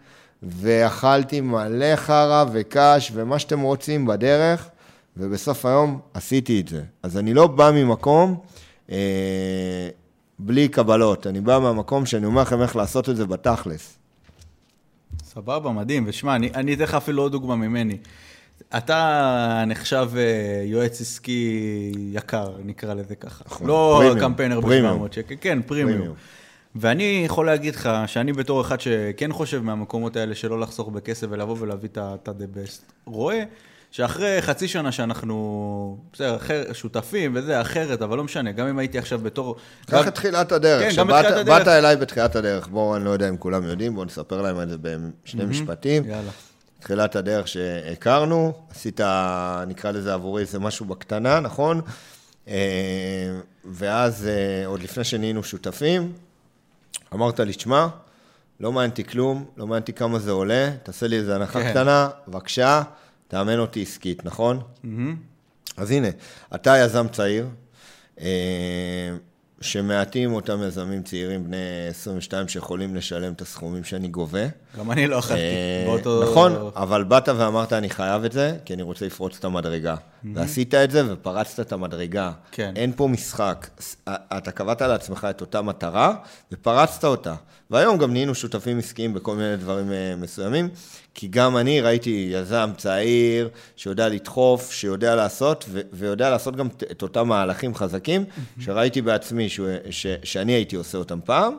ואכלתי 0.43 1.41
מלא 1.41 1.97
חרא 1.97 2.45
וקש 2.53 3.11
ומה 3.15 3.39
שאתם 3.39 3.61
רוצים 3.61 4.07
בדרך, 4.07 4.69
ובסוף 5.17 5.67
היום 5.67 6.01
עשיתי 6.15 6.61
את 6.61 6.69
זה. 6.69 6.83
אז 7.03 7.19
אני 7.19 7.35
לא 7.35 7.47
בא 7.47 7.71
ממקום... 7.75 8.37
אה, 8.91 9.89
בלי 10.39 10.69
קבלות. 10.69 11.27
אני 11.27 11.41
בא 11.41 11.59
מהמקום 11.59 12.07
שאני 12.07 12.27
אומר 12.27 12.43
לכם 12.43 12.63
איך 12.63 12.77
לעשות 12.77 13.09
את 13.09 13.17
זה 13.17 13.27
בתכלס. 13.27 13.99
סבבה, 15.25 15.73
מדהים. 15.73 16.05
ושמע, 16.07 16.37
אני, 16.37 16.51
אני 16.55 16.75
אתן 16.75 16.83
לך 16.83 16.95
אפילו 16.95 17.23
עוד 17.23 17.33
דוגמה 17.33 17.57
ממני. 17.57 17.99
אתה 18.77 19.65
נחשב 19.67 20.11
אה, 20.17 20.63
יועץ 20.65 21.01
עסקי 21.01 21.93
יקר, 22.13 22.53
נקרא 22.65 22.95
לזה 22.95 23.15
ככה. 23.15 23.45
נכון, 23.47 23.67
לא 23.67 23.97
פרימיום, 23.99 24.21
קמפיינר 24.21 24.61
ב-700 24.61 25.15
שקל, 25.15 25.35
כן, 25.41 25.63
פרימיום. 25.63 25.99
פרימיום. 25.99 26.17
ואני 26.77 27.23
יכול 27.27 27.47
להגיד 27.47 27.75
לך 27.75 27.91
שאני 28.07 28.33
בתור 28.33 28.61
אחד 28.61 28.81
שכן 28.81 29.33
חושב 29.33 29.63
מהמקומות 29.63 30.17
האלה 30.17 30.35
שלא 30.35 30.61
לחסוך 30.61 30.89
בכסף 30.89 31.27
ולבוא 31.31 31.57
ולהביא 31.59 31.89
את 31.95 32.29
ה-the 32.29 32.57
best, 32.57 32.93
רואה 33.05 33.45
שאחרי 33.95 34.43
חצי 34.43 34.69
שנה 34.69 34.93
שאנחנו, 34.93 35.99
בסדר, 36.13 36.37
אחר, 36.37 36.73
שותפים 36.73 37.33
וזה, 37.35 37.61
אחרת, 37.61 38.03
אבל 38.03 38.17
לא 38.17 38.25
משנה, 38.25 38.53
גם 38.53 38.67
אם 38.67 38.79
הייתי 38.79 38.99
עכשיו 38.99 39.19
בתור... 39.19 39.57
קח 39.87 40.09
את 40.09 40.15
תחילת 40.15 40.53
הדרך. 40.53 40.91
כן, 40.91 40.97
גם 40.97 41.07
בתחילת 41.07 41.37
הדרך. 41.37 41.59
באת 41.59 41.69
אליי 41.69 41.97
בתחילת 41.97 42.37
הדרך, 42.37 42.69
בואו, 42.69 42.97
אני 42.97 43.05
לא 43.05 43.11
יודע 43.11 43.29
אם 43.29 43.37
כולם 43.37 43.65
יודעים, 43.65 43.95
בואו 43.95 44.05
נספר 44.05 44.43
להם 44.43 44.61
את 44.61 44.69
זה 44.69 44.77
בשני 44.79 45.45
משפטים. 45.45 46.05
יאללה. 46.05 46.31
תחילת 46.81 47.17
הדרך 47.17 47.49
שהכרנו, 47.49 48.53
עשית, 48.71 49.01
נקרא 49.67 49.91
לזה 49.91 50.15
עבורי, 50.15 50.45
זה 50.45 50.59
משהו 50.59 50.87
בקטנה, 50.87 51.41
נכון? 51.41 51.81
אה, 52.49 52.55
ואז, 53.65 54.27
אה, 54.27 54.67
עוד 54.67 54.83
לפני 54.83 55.05
שנהיינו 55.05 55.45
שותפים, 55.45 56.13
אמרת 57.15 57.41
לי, 57.41 57.53
שמע, 57.53 57.87
לא 58.61 58.73
מעניין 58.73 59.07
כלום, 59.11 59.45
לא 59.57 59.67
מעניין 59.67 59.97
כמה 59.97 60.19
זה 60.19 60.31
עולה, 60.31 60.71
תעשה 60.83 61.07
לי 61.07 61.17
איזה 61.17 61.35
הנחה 61.35 61.63
כן. 61.63 61.71
קטנה, 61.71 62.09
בבקשה. 62.29 62.83
תאמן 63.35 63.59
אותי 63.59 63.83
עסקית, 63.83 64.25
נכון? 64.25 64.61
Mm-hmm. 64.61 64.89
אז 65.77 65.91
הנה, 65.91 66.09
אתה 66.55 66.77
יזם 66.79 67.09
צעיר, 67.09 67.49
אה, 68.21 69.17
שמעטים 69.61 70.33
אותם 70.33 70.63
יזמים 70.63 71.03
צעירים 71.03 71.45
בני 71.45 71.89
22 71.91 72.49
שיכולים 72.49 72.95
לשלם 72.95 73.33
את 73.33 73.41
הסכומים 73.41 73.85
שאני 73.85 74.09
גובה. 74.09 74.47
גם 74.79 74.91
אני 74.91 75.07
לא 75.07 75.19
אכלתי 75.19 75.41
אה, 75.41 75.85
באותו... 75.87 76.23
נכון, 76.31 76.71
אבל 76.77 77.05
באת 77.05 77.29
ואמרת, 77.29 77.73
אני 77.73 77.91
חייב 77.91 78.25
את 78.25 78.33
זה, 78.33 78.57
כי 78.65 78.75
אני 78.75 78.83
רוצה 78.83 79.07
לפרוץ 79.07 79.37
את 79.39 79.45
המדרגה. 79.45 79.95
ועשית 80.35 80.75
את 80.75 80.91
זה 80.91 81.13
ופרצת 81.13 81.61
את 81.61 81.73
המדרגה. 81.73 82.33
כן. 82.53 82.73
אין 82.77 82.93
פה 82.97 83.09
משחק. 83.09 83.67
אתה 84.09 84.51
קבעת 84.51 84.83
לעצמך 84.83 85.27
את 85.31 85.41
אותה 85.41 85.63
מטרה 85.63 86.15
ופרצת 86.53 87.05
אותה. 87.05 87.35
והיום 87.71 87.99
גם 87.99 88.13
נהיינו 88.13 88.35
שותפים 88.35 88.79
עסקיים 88.79 89.15
בכל 89.15 89.35
מיני 89.37 89.57
דברים 89.57 89.93
אה, 89.93 90.15
מסוימים, 90.17 90.69
כי 91.15 91.29
גם 91.29 91.57
אני 91.57 91.81
ראיתי 91.81 92.29
יזם 92.33 92.71
צעיר 92.77 93.49
שיודע 93.77 94.09
לדחוף, 94.09 94.73
שיודע 94.73 95.15
לעשות, 95.15 95.65
ו- 95.69 95.81
ויודע 95.93 96.31
לעשות 96.31 96.57
גם 96.57 96.69
את 96.91 97.03
אותם 97.03 97.29
מהלכים 97.29 97.75
חזקים, 97.75 98.25
שראיתי 98.61 99.03
בעצמי 99.03 99.49
ש- 99.49 99.61
ש- 99.91 100.07
שאני 100.23 100.53
הייתי 100.53 100.77
עושה 100.77 100.99
אותם 100.99 101.19
פעם. 101.25 101.57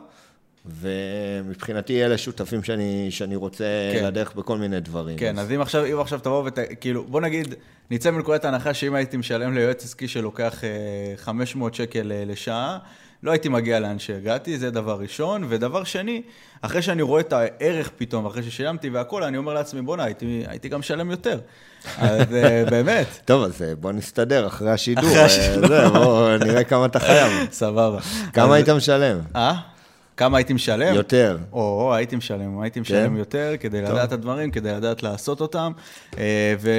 ומבחינתי 0.80 2.04
אלה 2.04 2.18
שותפים 2.18 2.62
שאני, 2.62 3.06
שאני 3.10 3.36
רוצה 3.36 3.64
כן. 3.92 4.04
לדרך 4.04 4.34
בכל 4.34 4.58
מיני 4.58 4.80
דברים. 4.80 5.18
כן, 5.18 5.38
אז, 5.38 5.46
אז 5.46 5.52
אם 5.52 5.60
עכשיו, 5.60 5.84
אם 5.84 6.00
עכשיו 6.00 6.18
תבוא 6.18 6.42
ות... 6.46 6.58
כאילו, 6.80 7.04
בוא 7.04 7.20
נגיד, 7.20 7.54
נצא 7.90 8.10
מנקודת 8.10 8.44
ההנחה 8.44 8.74
שאם 8.74 8.94
הייתי 8.94 9.16
משלם 9.16 9.54
ליועץ 9.54 9.84
עסקי 9.84 10.08
שלוקח 10.08 10.62
500 11.16 11.72
אה, 11.72 11.76
שקל 11.76 12.12
אה, 12.12 12.24
לשעה, 12.26 12.78
לא 13.22 13.30
הייתי 13.30 13.48
מגיע 13.48 13.80
לאן 13.80 13.98
שהגעתי, 13.98 14.58
זה 14.58 14.70
דבר 14.70 15.00
ראשון. 15.00 15.44
ודבר 15.48 15.84
שני, 15.84 16.22
אחרי 16.60 16.82
שאני 16.82 17.02
רואה 17.02 17.20
את 17.20 17.32
הערך 17.32 17.90
פתאום, 17.96 18.26
אחרי 18.26 18.42
ששילמתי 18.42 18.90
והכול, 18.90 19.22
אני 19.22 19.36
אומר 19.36 19.54
לעצמי, 19.54 19.82
בואנה, 19.82 20.04
הייתי, 20.04 20.44
הייתי 20.46 20.68
גם 20.68 20.78
משלם 20.80 21.10
יותר. 21.10 21.38
אז 21.98 22.34
אה, 22.34 22.64
באמת. 22.70 23.06
טוב, 23.24 23.44
אז 23.44 23.62
בוא 23.80 23.92
נסתדר 23.92 24.46
אחרי 24.46 24.70
השידור. 24.70 25.04
אחרי 25.04 25.22
השידור. 25.22 25.68
זה, 25.68 25.88
בוא 25.88 26.36
נראה 26.36 26.64
כמה 26.64 26.86
אתה 26.86 27.00
חייב. 27.00 27.32
סבבה. 27.50 27.98
כמה 28.32 28.54
היית 28.54 28.68
משלם? 28.68 29.18
אה? 29.36 29.75
כמה 30.16 30.36
הייתי 30.36 30.52
משלם? 30.52 30.94
יותר. 30.94 31.38
או, 31.52 31.94
הייתי 31.94 32.16
משלם, 32.16 32.60
הייתי 32.60 32.80
משלם 32.80 33.12
כן? 33.12 33.16
יותר 33.16 33.54
כדי 33.60 33.80
טוב. 33.80 33.90
לדעת 33.90 34.08
את 34.08 34.12
הדברים, 34.12 34.50
כדי 34.50 34.72
לדעת 34.72 35.02
לעשות 35.02 35.40
אותם. 35.40 35.72
אה, 36.18 36.54
ו... 36.60 36.70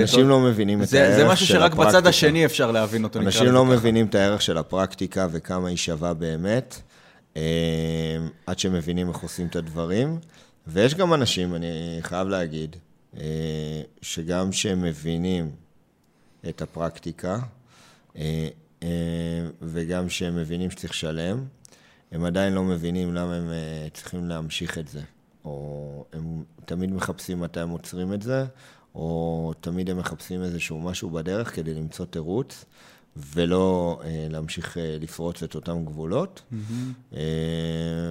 אנשים 0.00 0.20
טוב, 0.20 0.28
לא 0.28 0.40
מבינים 0.40 0.84
זה, 0.84 0.98
את 0.98 1.02
הערך 1.02 1.16
של 1.16 1.18
הפרקטיקה. 1.18 1.26
זה 1.26 1.32
משהו 1.32 1.46
שרק 1.46 1.74
בצד 1.74 2.06
השני 2.06 2.44
אפשר 2.44 2.70
להבין 2.70 3.04
אותו. 3.04 3.18
אנשים 3.18 3.46
לא 3.46 3.64
מבינים 3.64 4.06
את 4.06 4.14
הערך 4.14 4.42
של 4.42 4.58
הפרקטיקה 4.58 5.26
וכמה 5.30 5.68
היא 5.68 5.76
שווה 5.76 6.14
באמת, 6.14 6.80
אה, 7.36 7.42
עד 8.46 8.58
שמבינים 8.58 9.08
איך 9.08 9.16
עושים 9.16 9.46
את 9.46 9.56
הדברים. 9.56 10.18
ויש 10.66 10.94
גם 10.94 11.14
אנשים, 11.14 11.54
אני 11.54 11.98
חייב 12.02 12.28
להגיד, 12.28 12.76
אה, 13.16 13.22
שגם 14.02 14.52
שהם 14.52 14.82
מבינים 14.82 15.50
את 16.48 16.62
הפרקטיקה, 16.62 17.38
וגם 19.62 20.08
שהם 20.08 20.36
מבינים 20.36 20.70
שצריך 20.70 20.92
לשלם, 20.92 21.44
הם 22.12 22.24
עדיין 22.24 22.52
לא 22.52 22.64
מבינים 22.64 23.14
למה 23.14 23.34
הם 23.34 23.50
אה, 23.50 23.88
צריכים 23.92 24.28
להמשיך 24.28 24.78
את 24.78 24.88
זה. 24.88 25.00
או 25.44 26.04
הם 26.12 26.42
תמיד 26.64 26.92
מחפשים 26.92 27.40
מתי 27.40 27.60
הם 27.60 27.68
עוצרים 27.68 28.12
את 28.12 28.22
זה, 28.22 28.44
או 28.94 29.52
תמיד 29.60 29.90
הם 29.90 29.98
מחפשים 29.98 30.42
איזשהו 30.42 30.80
משהו 30.80 31.10
בדרך 31.10 31.54
כדי 31.54 31.74
למצוא 31.74 32.06
תירוץ, 32.06 32.64
ולא 33.34 34.00
אה, 34.04 34.26
להמשיך 34.30 34.78
אה, 34.78 34.96
לפרוץ 35.00 35.42
את 35.42 35.54
אותם 35.54 35.84
גבולות. 35.84 36.42
Mm-hmm. 36.52 37.14
אה, 37.14 37.20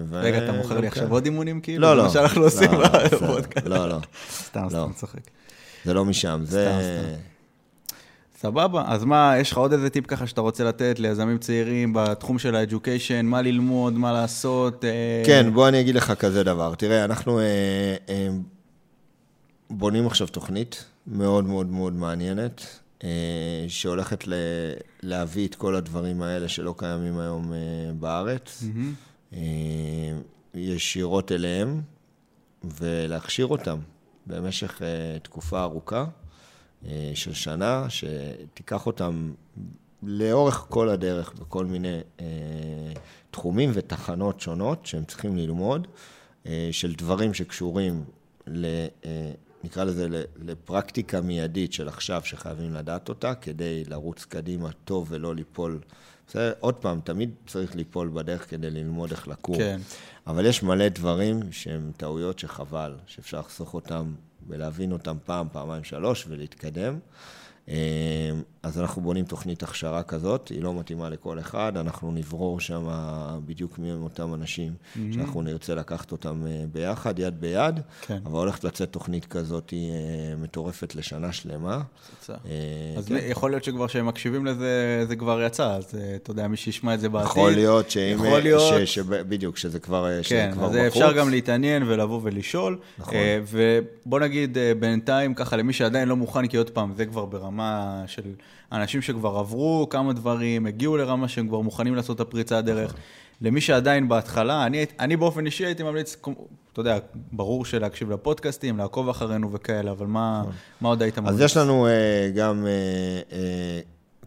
ו... 0.05 0.19
רגע, 0.21 0.43
אתה 0.43 0.51
מוכר 0.51 0.79
לי 0.79 0.87
עכשיו 0.87 1.11
עוד 1.11 1.25
אימונים 1.25 1.61
כאילו? 1.61 1.81
לא, 1.81 1.97
לא. 1.97 2.03
מה 2.03 2.09
שאנחנו 2.09 2.41
לא, 2.41 2.47
עושים 2.47 2.71
בפודקאסט. 3.13 3.67
לא, 3.67 3.89
לא. 3.89 3.99
סתם, 4.31 4.63
לא. 4.63 4.69
סתם 4.69 4.93
צוחק. 4.95 5.19
זה 5.85 5.93
לא 5.93 6.05
משם, 6.05 6.41
זה... 6.43 7.15
סבבה, 8.39 8.83
אז 8.87 9.03
מה, 9.03 9.33
יש 9.39 9.51
לך 9.51 9.57
עוד 9.57 9.73
איזה 9.73 9.89
טיפ 9.89 10.07
ככה 10.07 10.27
שאתה 10.27 10.41
רוצה 10.41 10.63
לתת 10.63 10.99
ליזמים 10.99 11.37
צעירים 11.37 11.93
בתחום 11.95 12.39
של 12.39 12.55
ה-Education, 12.55 13.23
מה 13.23 13.41
ללמוד, 13.41 13.93
מה 13.93 14.11
לעשות? 14.11 14.85
אה? 14.85 15.23
כן, 15.25 15.53
בוא 15.53 15.67
אני 15.67 15.81
אגיד 15.81 15.95
לך 15.95 16.11
כזה 16.11 16.43
דבר. 16.43 16.75
תראה, 16.75 17.03
אנחנו 17.05 17.39
אה, 17.39 17.45
אה, 18.09 18.29
בונים 19.69 20.07
עכשיו 20.07 20.27
תוכנית 20.27 20.85
מאוד 21.07 21.45
מאוד 21.45 21.67
מאוד 21.67 21.93
מעניינת, 21.93 22.79
אה, 23.03 23.09
שהולכת 23.67 24.27
ל- 24.27 24.33
להביא 25.03 25.47
את 25.47 25.55
כל 25.55 25.75
הדברים 25.75 26.21
האלה 26.21 26.47
שלא 26.47 26.75
קיימים 26.77 27.19
היום 27.19 27.53
אה, 27.53 27.57
בארץ, 27.99 28.63
mm-hmm. 28.63 29.33
אה, 29.33 29.39
ישירות 30.53 31.31
אליהם, 31.31 31.81
ולהכשיר 32.63 33.45
אותם 33.47 33.77
במשך 34.27 34.81
אה, 34.81 35.19
תקופה 35.19 35.61
ארוכה. 35.61 36.05
אה, 36.85 37.11
של 37.13 37.33
שנה, 37.33 37.85
שתיקח 37.89 38.85
אותם 38.85 39.31
לאורך 40.03 40.65
כל 40.69 40.89
הדרך 40.89 41.33
בכל 41.33 41.65
מיני 41.65 41.99
אה, 42.19 42.25
תחומים 43.31 43.71
ותחנות 43.73 44.41
שונות 44.41 44.85
שהם 44.85 45.05
צריכים 45.05 45.37
ללמוד, 45.37 45.87
אה, 46.45 46.69
של 46.71 46.93
דברים 46.95 47.33
שקשורים, 47.33 48.03
ל, 48.47 48.65
נקרא 49.63 49.83
לזה, 49.83 50.23
לפרקטיקה 50.35 51.21
מיידית 51.21 51.73
של 51.73 51.87
עכשיו 51.87 52.21
שחייבים 52.25 52.73
לדעת 52.73 53.09
אותה, 53.09 53.35
כדי 53.35 53.83
לרוץ 53.87 54.25
קדימה 54.25 54.69
טוב 54.85 55.07
ולא 55.09 55.35
ליפול. 55.35 55.79
בסדר, 56.27 56.53
עוד 56.59 56.75
פעם, 56.75 56.99
תמיד 57.03 57.29
צריך 57.47 57.75
ליפול 57.75 58.09
בדרך 58.13 58.49
כדי 58.49 58.69
ללמוד 58.69 59.11
איך 59.11 59.27
לקום. 59.27 59.57
כן. 59.57 59.79
אבל 60.27 60.45
יש 60.45 60.63
מלא 60.63 60.87
דברים 60.87 61.39
שהם 61.51 61.91
טעויות 61.97 62.39
שחבל, 62.39 62.95
שאפשר 63.07 63.39
לחסוך 63.39 63.73
אותם 63.73 64.13
ולהבין 64.47 64.91
אותם 64.91 65.17
פעם, 65.25 65.47
פעמיים, 65.51 65.83
שלוש 65.83 66.25
ולהתקדם. 66.29 66.99
אז 68.67 68.79
אנחנו 68.79 69.01
בונים 69.01 69.25
תוכנית 69.25 69.63
הכשרה 69.63 70.03
כזאת, 70.03 70.47
היא 70.47 70.61
לא 70.61 70.73
מתאימה 70.73 71.09
לכל 71.09 71.39
אחד, 71.39 71.77
אנחנו 71.77 72.11
נברור 72.11 72.59
שם 72.59 72.87
בדיוק 73.45 73.79
מי 73.79 73.91
הם 73.91 74.03
אותם 74.03 74.33
אנשים 74.33 74.73
mm-hmm. 74.73 74.99
שאנחנו 75.13 75.41
נרצה 75.41 75.75
לקחת 75.75 76.11
אותם 76.11 76.43
אה, 76.47 76.63
ביחד, 76.71 77.19
יד 77.19 77.41
ביד, 77.41 77.79
כן. 78.01 78.17
אבל 78.25 78.39
הולכת 78.39 78.63
לצאת 78.63 78.91
תוכנית 78.91 79.25
כזאת 79.25 79.69
היא 79.69 79.91
אה, 79.91 80.35
מטורפת 80.37 80.95
לשנה 80.95 81.31
שלמה. 81.31 81.81
אה, 82.29 82.35
אז 82.97 83.07
כן. 83.07 83.15
יכול 83.27 83.51
להיות 83.51 83.63
שכבר 83.63 83.87
כשהם 83.87 84.05
מקשיבים 84.05 84.45
לזה, 84.45 85.05
זה 85.07 85.15
כבר 85.15 85.41
יצא, 85.41 85.75
אז 85.75 85.97
אתה 86.15 86.31
יודע, 86.31 86.47
מי 86.47 86.57
שישמע 86.57 86.93
את 86.93 86.99
זה 86.99 87.09
בעתיד. 87.09 87.31
יכול 87.31 87.51
להיות 87.51 87.89
שאם... 87.89 88.15
יכול 88.15 88.39
להיות... 88.39 88.87
ש, 88.87 88.95
ש, 88.95 88.99
בדיוק, 88.99 89.57
שזה 89.57 89.79
כבר, 89.79 90.07
כן, 90.17 90.23
שזה 90.23 90.49
כבר 90.53 90.67
בחוץ. 90.67 90.75
אז 90.77 90.87
אפשר 90.87 91.13
גם 91.13 91.29
להתעניין 91.29 91.83
ולבוא 91.83 92.19
ולשאול. 92.23 92.79
נכון. 92.99 93.15
ובוא 93.47 94.19
נגיד 94.19 94.57
בינתיים, 94.79 95.33
ככה, 95.33 95.55
למי 95.55 95.73
שעדיין 95.73 96.07
לא 96.07 96.15
מוכן, 96.15 96.47
כי 96.47 96.57
עוד 96.57 96.69
פעם, 96.69 96.93
זה 96.97 97.05
כבר 97.05 97.25
ברמה 97.25 98.03
של... 98.07 98.33
אנשים 98.71 99.01
שכבר 99.01 99.37
עברו 99.37 99.87
כמה 99.89 100.13
דברים, 100.13 100.65
הגיעו 100.65 100.97
לרמה 100.97 101.27
שהם 101.27 101.47
כבר 101.47 101.61
מוכנים 101.61 101.95
לעשות 101.95 102.15
את 102.15 102.21
הפריצה 102.21 102.57
הדרך. 102.57 102.93
למי 103.41 103.61
שעדיין 103.61 104.07
בהתחלה, 104.09 104.65
אני, 104.65 104.85
אני 104.99 105.17
באופן 105.17 105.45
אישי 105.45 105.65
הייתי 105.65 105.83
ממליץ, 105.83 106.17
אתה 106.73 106.79
יודע, 106.79 106.97
ברור 107.31 107.65
שלהקשיב 107.65 108.11
לפודקאסטים, 108.11 108.77
לעקוב 108.77 109.09
אחרינו 109.09 109.51
וכאלה, 109.51 109.91
אבל 109.91 110.07
מה, 110.07 110.39
נכון. 110.41 110.53
מה 110.81 110.89
עוד 110.89 111.01
היית 111.01 111.19
ממליץ? 111.19 111.33
אז 111.33 111.41
יש 111.41 111.57
לנו 111.57 111.87
uh, 111.87 111.89
גם 112.37 112.65
uh, 112.65 113.31
uh, 113.31 113.35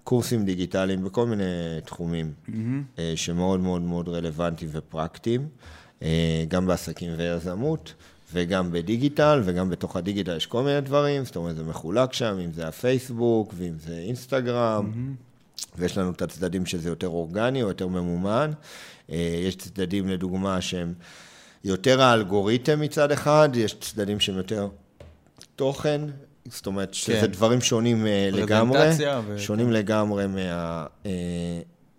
קורסים 0.04 0.44
דיגיטליים 0.44 1.04
בכל 1.04 1.26
מיני 1.26 1.44
תחומים, 1.84 2.32
mm-hmm. 2.46 2.50
uh, 2.96 3.00
שמאוד 3.16 3.60
מאוד 3.60 3.82
מאוד 3.82 4.08
רלוונטיים 4.08 4.70
ופרקטיים, 4.74 5.48
uh, 6.00 6.02
גם 6.48 6.66
בעסקים 6.66 7.12
ויזמות. 7.16 7.94
וגם 8.32 8.72
בדיגיטל, 8.72 9.42
וגם 9.44 9.70
בתוך 9.70 9.96
הדיגיטל 9.96 10.36
יש 10.36 10.46
כל 10.46 10.62
מיני 10.62 10.80
דברים, 10.80 11.24
זאת 11.24 11.36
אומרת, 11.36 11.56
זה 11.56 11.64
מחולק 11.64 12.12
שם, 12.12 12.38
אם 12.44 12.52
זה 12.52 12.68
הפייסבוק, 12.68 13.54
ואם 13.56 13.74
זה 13.78 13.98
אינסטגרם, 13.98 14.92
mm-hmm. 14.92 15.76
ויש 15.78 15.98
לנו 15.98 16.10
את 16.10 16.22
הצדדים 16.22 16.66
שזה 16.66 16.88
יותר 16.88 17.08
אורגני 17.08 17.62
או 17.62 17.68
יותר 17.68 17.88
ממומן. 17.88 18.50
אה, 19.10 19.40
יש 19.46 19.56
צדדים, 19.56 20.08
לדוגמה, 20.08 20.60
שהם 20.60 20.94
יותר 21.64 22.02
האלגוריתם 22.02 22.80
מצד 22.80 23.12
אחד, 23.12 23.48
יש 23.54 23.74
צדדים 23.80 24.20
שהם 24.20 24.36
יותר 24.36 24.68
תוכן, 25.56 26.00
זאת 26.48 26.66
אומרת, 26.66 26.94
שזה 26.94 27.20
כן. 27.20 27.26
דברים 27.26 27.60
שונים 27.60 28.06
אה, 28.06 28.28
לגמרי, 28.32 28.88
ו... 29.26 29.38
שונים 29.38 29.66
כן. 29.66 29.72
לגמרי 29.72 30.26
מה, 30.26 30.86
אה, 31.06 31.10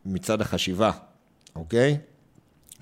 מצד 0.06 0.42
החשיבה, 0.42 0.92
אוקיי? 1.56 1.98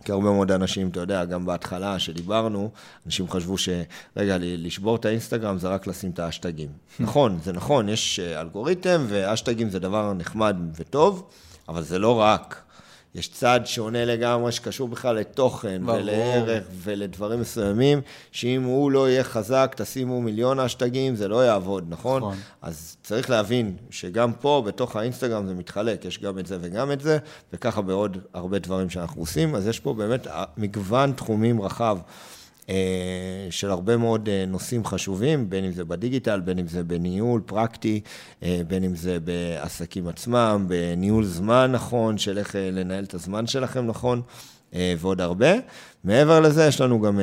כי 0.04 0.12
הרבה 0.12 0.32
מאוד 0.32 0.52
אנשים, 0.52 0.90
אתה 0.90 1.00
יודע, 1.00 1.26
גם 1.26 1.46
בהתחלה 1.46 2.00
שדיברנו, 2.00 2.72
אנשים 3.06 3.30
חשבו 3.30 3.58
שרגע, 3.58 4.38
לשבור 4.40 4.96
את 4.96 5.06
האינסטגרם 5.06 5.58
זה 5.58 5.68
רק 5.68 5.88
לשים 5.88 6.12
את 6.12 6.20
האשטגים. 6.20 6.70
נכון, 7.00 7.40
זה 7.44 7.54
נכון, 7.54 7.90
יש 7.90 8.20
אלגוריתם, 8.20 9.06
ואשטגים 9.10 9.70
זה 9.70 9.80
דבר 9.80 10.14
נחמד 10.14 10.58
וטוב, 10.76 11.30
אבל 11.68 11.84
זה 11.84 12.00
לא 12.00 12.20
רק. 12.20 12.69
יש 13.16 13.28
צד 13.28 13.60
שונה 13.66 14.06
לגמרי 14.06 14.52
שקשור 14.52 14.88
בכלל 14.88 15.16
לתוכן 15.16 15.86
ברור. 15.86 15.98
ולערך 16.00 16.64
ולדברים 16.84 17.40
מסוימים, 17.42 18.02
שאם 18.32 18.64
הוא 18.64 18.92
לא 18.92 19.10
יהיה 19.10 19.24
חזק, 19.24 19.74
תשימו 19.78 20.22
מיליון 20.22 20.60
אשטגים, 20.60 21.16
זה 21.16 21.28
לא 21.28 21.46
יעבוד, 21.46 21.86
נכון? 21.90 22.22
נכון. 22.22 22.38
אז 22.62 22.98
צריך 23.04 23.30
להבין 23.30 23.76
שגם 23.90 24.34
פה, 24.34 24.64
בתוך 24.66 24.96
האינסטגרם 24.96 25.48
זה 25.48 25.54
מתחלק, 25.54 26.06
יש 26.06 26.20
גם 26.20 26.40
את 26.40 26.46
זה 26.46 26.58
וגם 26.62 26.92
את 26.92 27.02
זה, 27.02 27.18
וככה 27.54 27.82
בעוד 27.82 28.18
הרבה 28.34 28.60
דברים 28.60 28.90
שאנחנו 28.90 29.22
עושים, 29.22 29.56
אז 29.56 29.68
יש 29.68 29.80
פה 29.80 29.94
באמת 29.94 30.28
מגוון 30.58 31.12
תחומים 31.12 31.62
רחב. 31.62 31.98
אה, 32.70 33.48
של 33.50 33.70
הרבה 33.70 33.98
מאוד 33.98 34.30
אה, 34.30 34.46
נושאים 34.48 34.86
חשובים, 34.86 35.50
בין 35.50 35.66
אם 35.66 35.72
זה 35.72 35.86
בדיגיטל, 35.86 36.40
בין 36.40 36.60
אם 36.60 36.68
זה 36.68 36.84
בניהול 36.84 37.42
פרקטי, 37.46 38.02
אה, 38.44 38.62
בין 38.68 38.84
אם 38.84 38.96
זה 38.96 39.20
בעסקים 39.20 40.08
עצמם, 40.08 40.66
בניהול 40.68 41.26
זמן 41.26 41.72
נכון, 41.72 42.18
של 42.18 42.38
איך 42.38 42.56
לנהל 42.56 43.04
את 43.04 43.14
הזמן 43.14 43.48
שלכם 43.48 43.88
נכון, 43.88 44.22
ועוד 44.74 45.22
הרבה. 45.22 45.52
מעבר 46.04 46.40
לזה, 46.40 46.66
יש 46.66 46.82
לנו 46.82 47.02
גם 47.02 47.20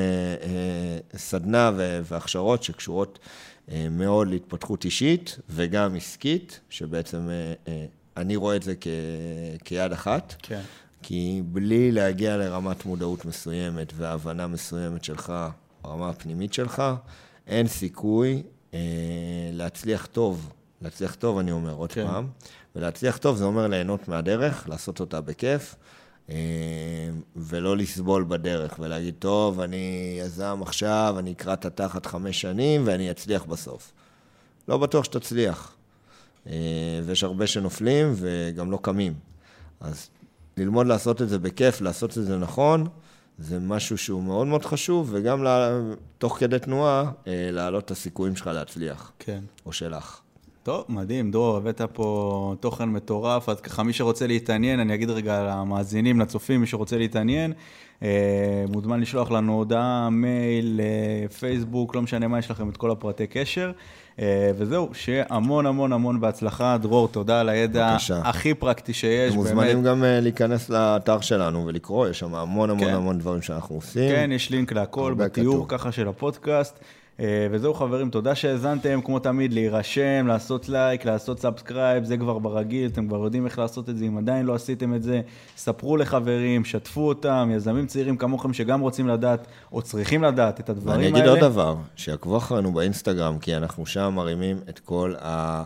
סדנה 1.17 1.71
והכשרות 2.05 2.63
שקשורות 2.63 3.19
מאוד 3.91 4.29
להתפתחות 4.29 4.85
אישית 4.85 5.39
וגם 5.51 5.95
עסקית, 5.95 6.61
שבעצם 6.71 7.29
אני 8.17 8.37
רואה 8.37 8.57
את 8.57 8.63
זה 8.63 8.75
כיד 9.65 9.93
אחת. 9.93 10.35
כן. 10.43 10.61
כי 11.09 11.43
בלי 11.45 11.93
להגיע 11.93 12.37
לרמת 12.37 12.87
מודעות 12.87 13.25
מסוימת 13.25 13.93
והבנה 13.97 14.47
מסוימת 14.47 15.05
שלך, 15.05 15.33
ברמה 15.83 16.09
הפנימית 16.09 16.53
שלך, 16.53 16.83
אין 17.47 17.67
סיכוי 17.67 18.43
אה, 18.75 18.79
להצליח 19.53 20.07
טוב. 20.07 20.53
להצליח 20.83 21.15
טוב, 21.15 21.39
אני 21.39 21.53
אומר 21.53 21.73
עוד 21.73 21.93
כן. 21.93 22.07
פעם. 22.07 22.27
ולהצליח 22.77 23.17
טוב 23.17 23.37
זה 23.37 23.45
אומר 23.45 23.67
ליהנות 23.67 24.09
מהדרך, 24.09 24.69
לעשות 24.69 25.01
אותה 25.01 25.21
בכיף, 25.21 25.75
אה, 26.31 26.37
ולא 27.37 27.77
לסבול 27.77 28.25
בדרך, 28.29 28.79
ולהגיד, 28.79 29.15
טוב, 29.19 29.61
אני 29.61 30.17
יזם 30.21 30.59
עכשיו, 30.63 31.17
אני 31.19 31.33
אקרא 31.33 31.53
את 31.53 31.65
התחת 31.65 32.07
חמש 32.07 32.41
שנים 32.41 32.83
ואני 32.85 33.11
אצליח 33.11 33.45
בסוף. 33.45 33.93
לא 34.69 34.79
בטוח 34.79 35.05
שתצליח. 35.05 35.77
אה, 36.47 37.01
ויש 37.05 37.25
הרבה 37.25 37.47
שנופלים 37.47 38.13
וגם 38.17 38.71
לא 38.71 38.79
קמים. 38.83 39.15
אז 39.81 40.09
ללמוד 40.57 40.87
לעשות 40.87 41.23
את 41.23 41.29
זה 41.29 41.39
בכיף, 41.39 41.81
לעשות 41.81 42.19
את 42.19 42.25
זה 42.25 42.37
נכון, 42.39 42.87
זה 43.39 43.59
משהו 43.61 43.99
שהוא 43.99 44.23
מאוד 44.23 44.47
מאוד 44.47 44.65
חשוב, 44.65 45.09
וגם 45.13 45.43
לה, 45.43 45.81
תוך 46.19 46.39
כדי 46.39 46.59
תנועה, 46.59 47.11
אה, 47.27 47.49
להעלות 47.53 47.85
את 47.85 47.91
הסיכויים 47.91 48.37
שלך 48.37 48.47
להצליח. 48.47 49.13
כן. 49.19 49.41
או 49.67 49.73
שלך. 49.73 50.21
טוב, 50.63 50.85
מדהים, 50.89 51.31
דרור, 51.31 51.57
הבאת 51.57 51.81
פה 51.93 52.55
תוכן 52.61 52.85
מטורף, 52.89 53.49
אז 53.49 53.61
ככה 53.61 53.83
מי 53.83 53.93
שרוצה 53.93 54.27
להתעניין, 54.27 54.81
אני 54.81 54.95
אגיד 54.95 55.11
רגע 55.11 55.43
למאזינים, 55.43 56.21
לצופים, 56.21 56.61
מי 56.61 56.67
שרוצה 56.67 56.99
להתעניין, 56.99 57.53
מוזמן 58.69 59.01
לשלוח 59.01 59.31
לנו 59.31 59.53
הודעה, 59.53 60.09
מייל, 60.11 60.81
אה, 60.81 61.29
פייסבוק, 61.29 61.95
לא 61.95 62.03
משנה 62.03 62.29
מה, 62.29 62.39
יש 62.39 62.51
לכם 62.51 62.69
את 62.69 62.77
כל 62.77 62.91
הפרטי 62.91 63.27
קשר. 63.27 63.73
אה, 64.21 64.51
וזהו, 64.59 64.89
שיהיה 64.93 65.25
המון 65.31 65.67
המון 65.67 65.93
המון 65.93 66.21
בהצלחה. 66.21 66.77
דרור, 66.81 67.09
תודה 67.09 67.41
על 67.41 67.49
הידע 67.49 67.91
בבקשה. 67.91 68.21
הכי 68.25 68.55
פרקטי 68.55 68.93
שיש. 68.93 69.31
אתם 69.31 69.41
מוזמנים 69.41 69.83
גם 69.83 70.05
להיכנס 70.07 70.69
לאתר 70.69 71.21
שלנו 71.21 71.67
ולקרוא, 71.67 72.09
יש 72.09 72.19
שם 72.19 72.35
המון 72.35 72.71
המון 72.71 72.85
כן. 72.85 72.95
המון 72.95 73.19
דברים 73.19 73.43
שאנחנו 73.43 73.75
עושים. 73.75 74.11
כן, 74.11 74.31
יש 74.33 74.51
לינק 74.51 74.73
להכל 74.73 75.15
בתיאור 75.17 75.69
ככה 75.69 75.93
של 75.93 76.09
הפודקאסט. 76.09 76.79
אה, 77.21 77.47
וזהו 77.51 77.75
חברים, 77.75 78.11
תודה 78.11 78.35
שהאזנתם, 78.35 79.01
כמו 79.05 79.19
תמיד, 79.19 79.53
להירשם, 79.53 80.27
לעשות 80.27 80.69
לייק, 80.69 81.05
לעשות 81.05 81.41
subscribe, 81.41 82.05
זה 82.05 82.17
כבר 82.17 82.39
ברגיל, 82.39 82.91
אתם 82.93 83.09
כבר 83.09 83.25
יודעים 83.25 83.47
איך 83.47 83.59
לעשות 83.59 83.89
את 83.89 83.97
זה, 83.97 84.05
אם 84.05 84.19
עדיין 84.19 84.47
לא 84.47 84.55
עשיתם 84.55 84.95
את 84.95 85.03
זה, 85.03 85.21
ספרו 85.57 85.97
לחברים, 85.97 86.64
שתפו 86.64 87.09
אותם, 87.09 87.51
יזמים 87.55 87.87
צעירים 87.87 88.17
כמוכם 88.17 88.53
שגם 88.53 88.81
רוצים 88.81 89.09
לדעת, 89.09 89.47
או 89.73 89.83
צריכים 89.83 90.25
לדעת 90.25 90.61
את 90.61 90.69
הדברים 90.69 91.01
האלה. 91.01 91.09
אני 91.09 91.19
אגיד 91.19 91.29
עוד 91.29 91.39
דבר, 91.39 91.77
שיעקבו 91.97 92.37
אחרינו 92.37 92.73
באינסטגרם, 92.73 93.39
כי 93.39 93.57
אנחנו 93.57 93.87
שם 93.87 94.12
מרימים 94.14 94.57
את 94.69 94.79
כל 94.79 95.14
ה... 95.23 95.62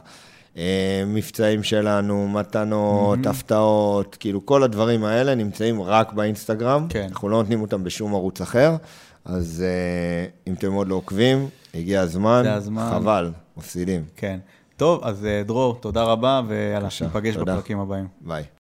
מבצעים 1.07 1.63
שלנו, 1.63 2.29
מתנות, 2.29 3.19
mm-hmm. 3.19 3.31
הפתעות, 3.31 4.17
כאילו 4.21 4.47
כל 4.47 4.63
הדברים 4.63 5.05
האלה 5.05 5.35
נמצאים 5.35 5.83
רק 5.83 6.13
באינסטגרם. 6.13 6.87
כן. 6.89 7.07
אנחנו 7.11 7.29
לא 7.29 7.37
נותנים 7.37 7.61
אותם 7.61 7.85
בשום 7.85 8.15
ערוץ 8.15 8.41
אחר. 8.41 8.77
אז 9.25 9.65
uh, 9.67 10.49
אם 10.49 10.55
אתם 10.55 10.73
עוד 10.73 10.89
לא 10.89 10.95
עוקבים, 10.95 11.49
הגיע 11.75 12.01
הזמן, 12.01 12.47
הזמן. 12.47 12.91
חבל, 12.91 13.33
מפסידים. 13.57 14.05
כן. 14.17 14.39
טוב, 14.77 15.01
אז 15.05 15.25
uh, 15.25 15.47
דרור, 15.47 15.75
תודה 15.81 16.03
רבה, 16.03 16.43
ויאללה, 16.49 16.89
ניפגש 17.01 17.37
בפרקים 17.37 17.79
הבאים. 17.79 18.07
ביי. 18.21 18.45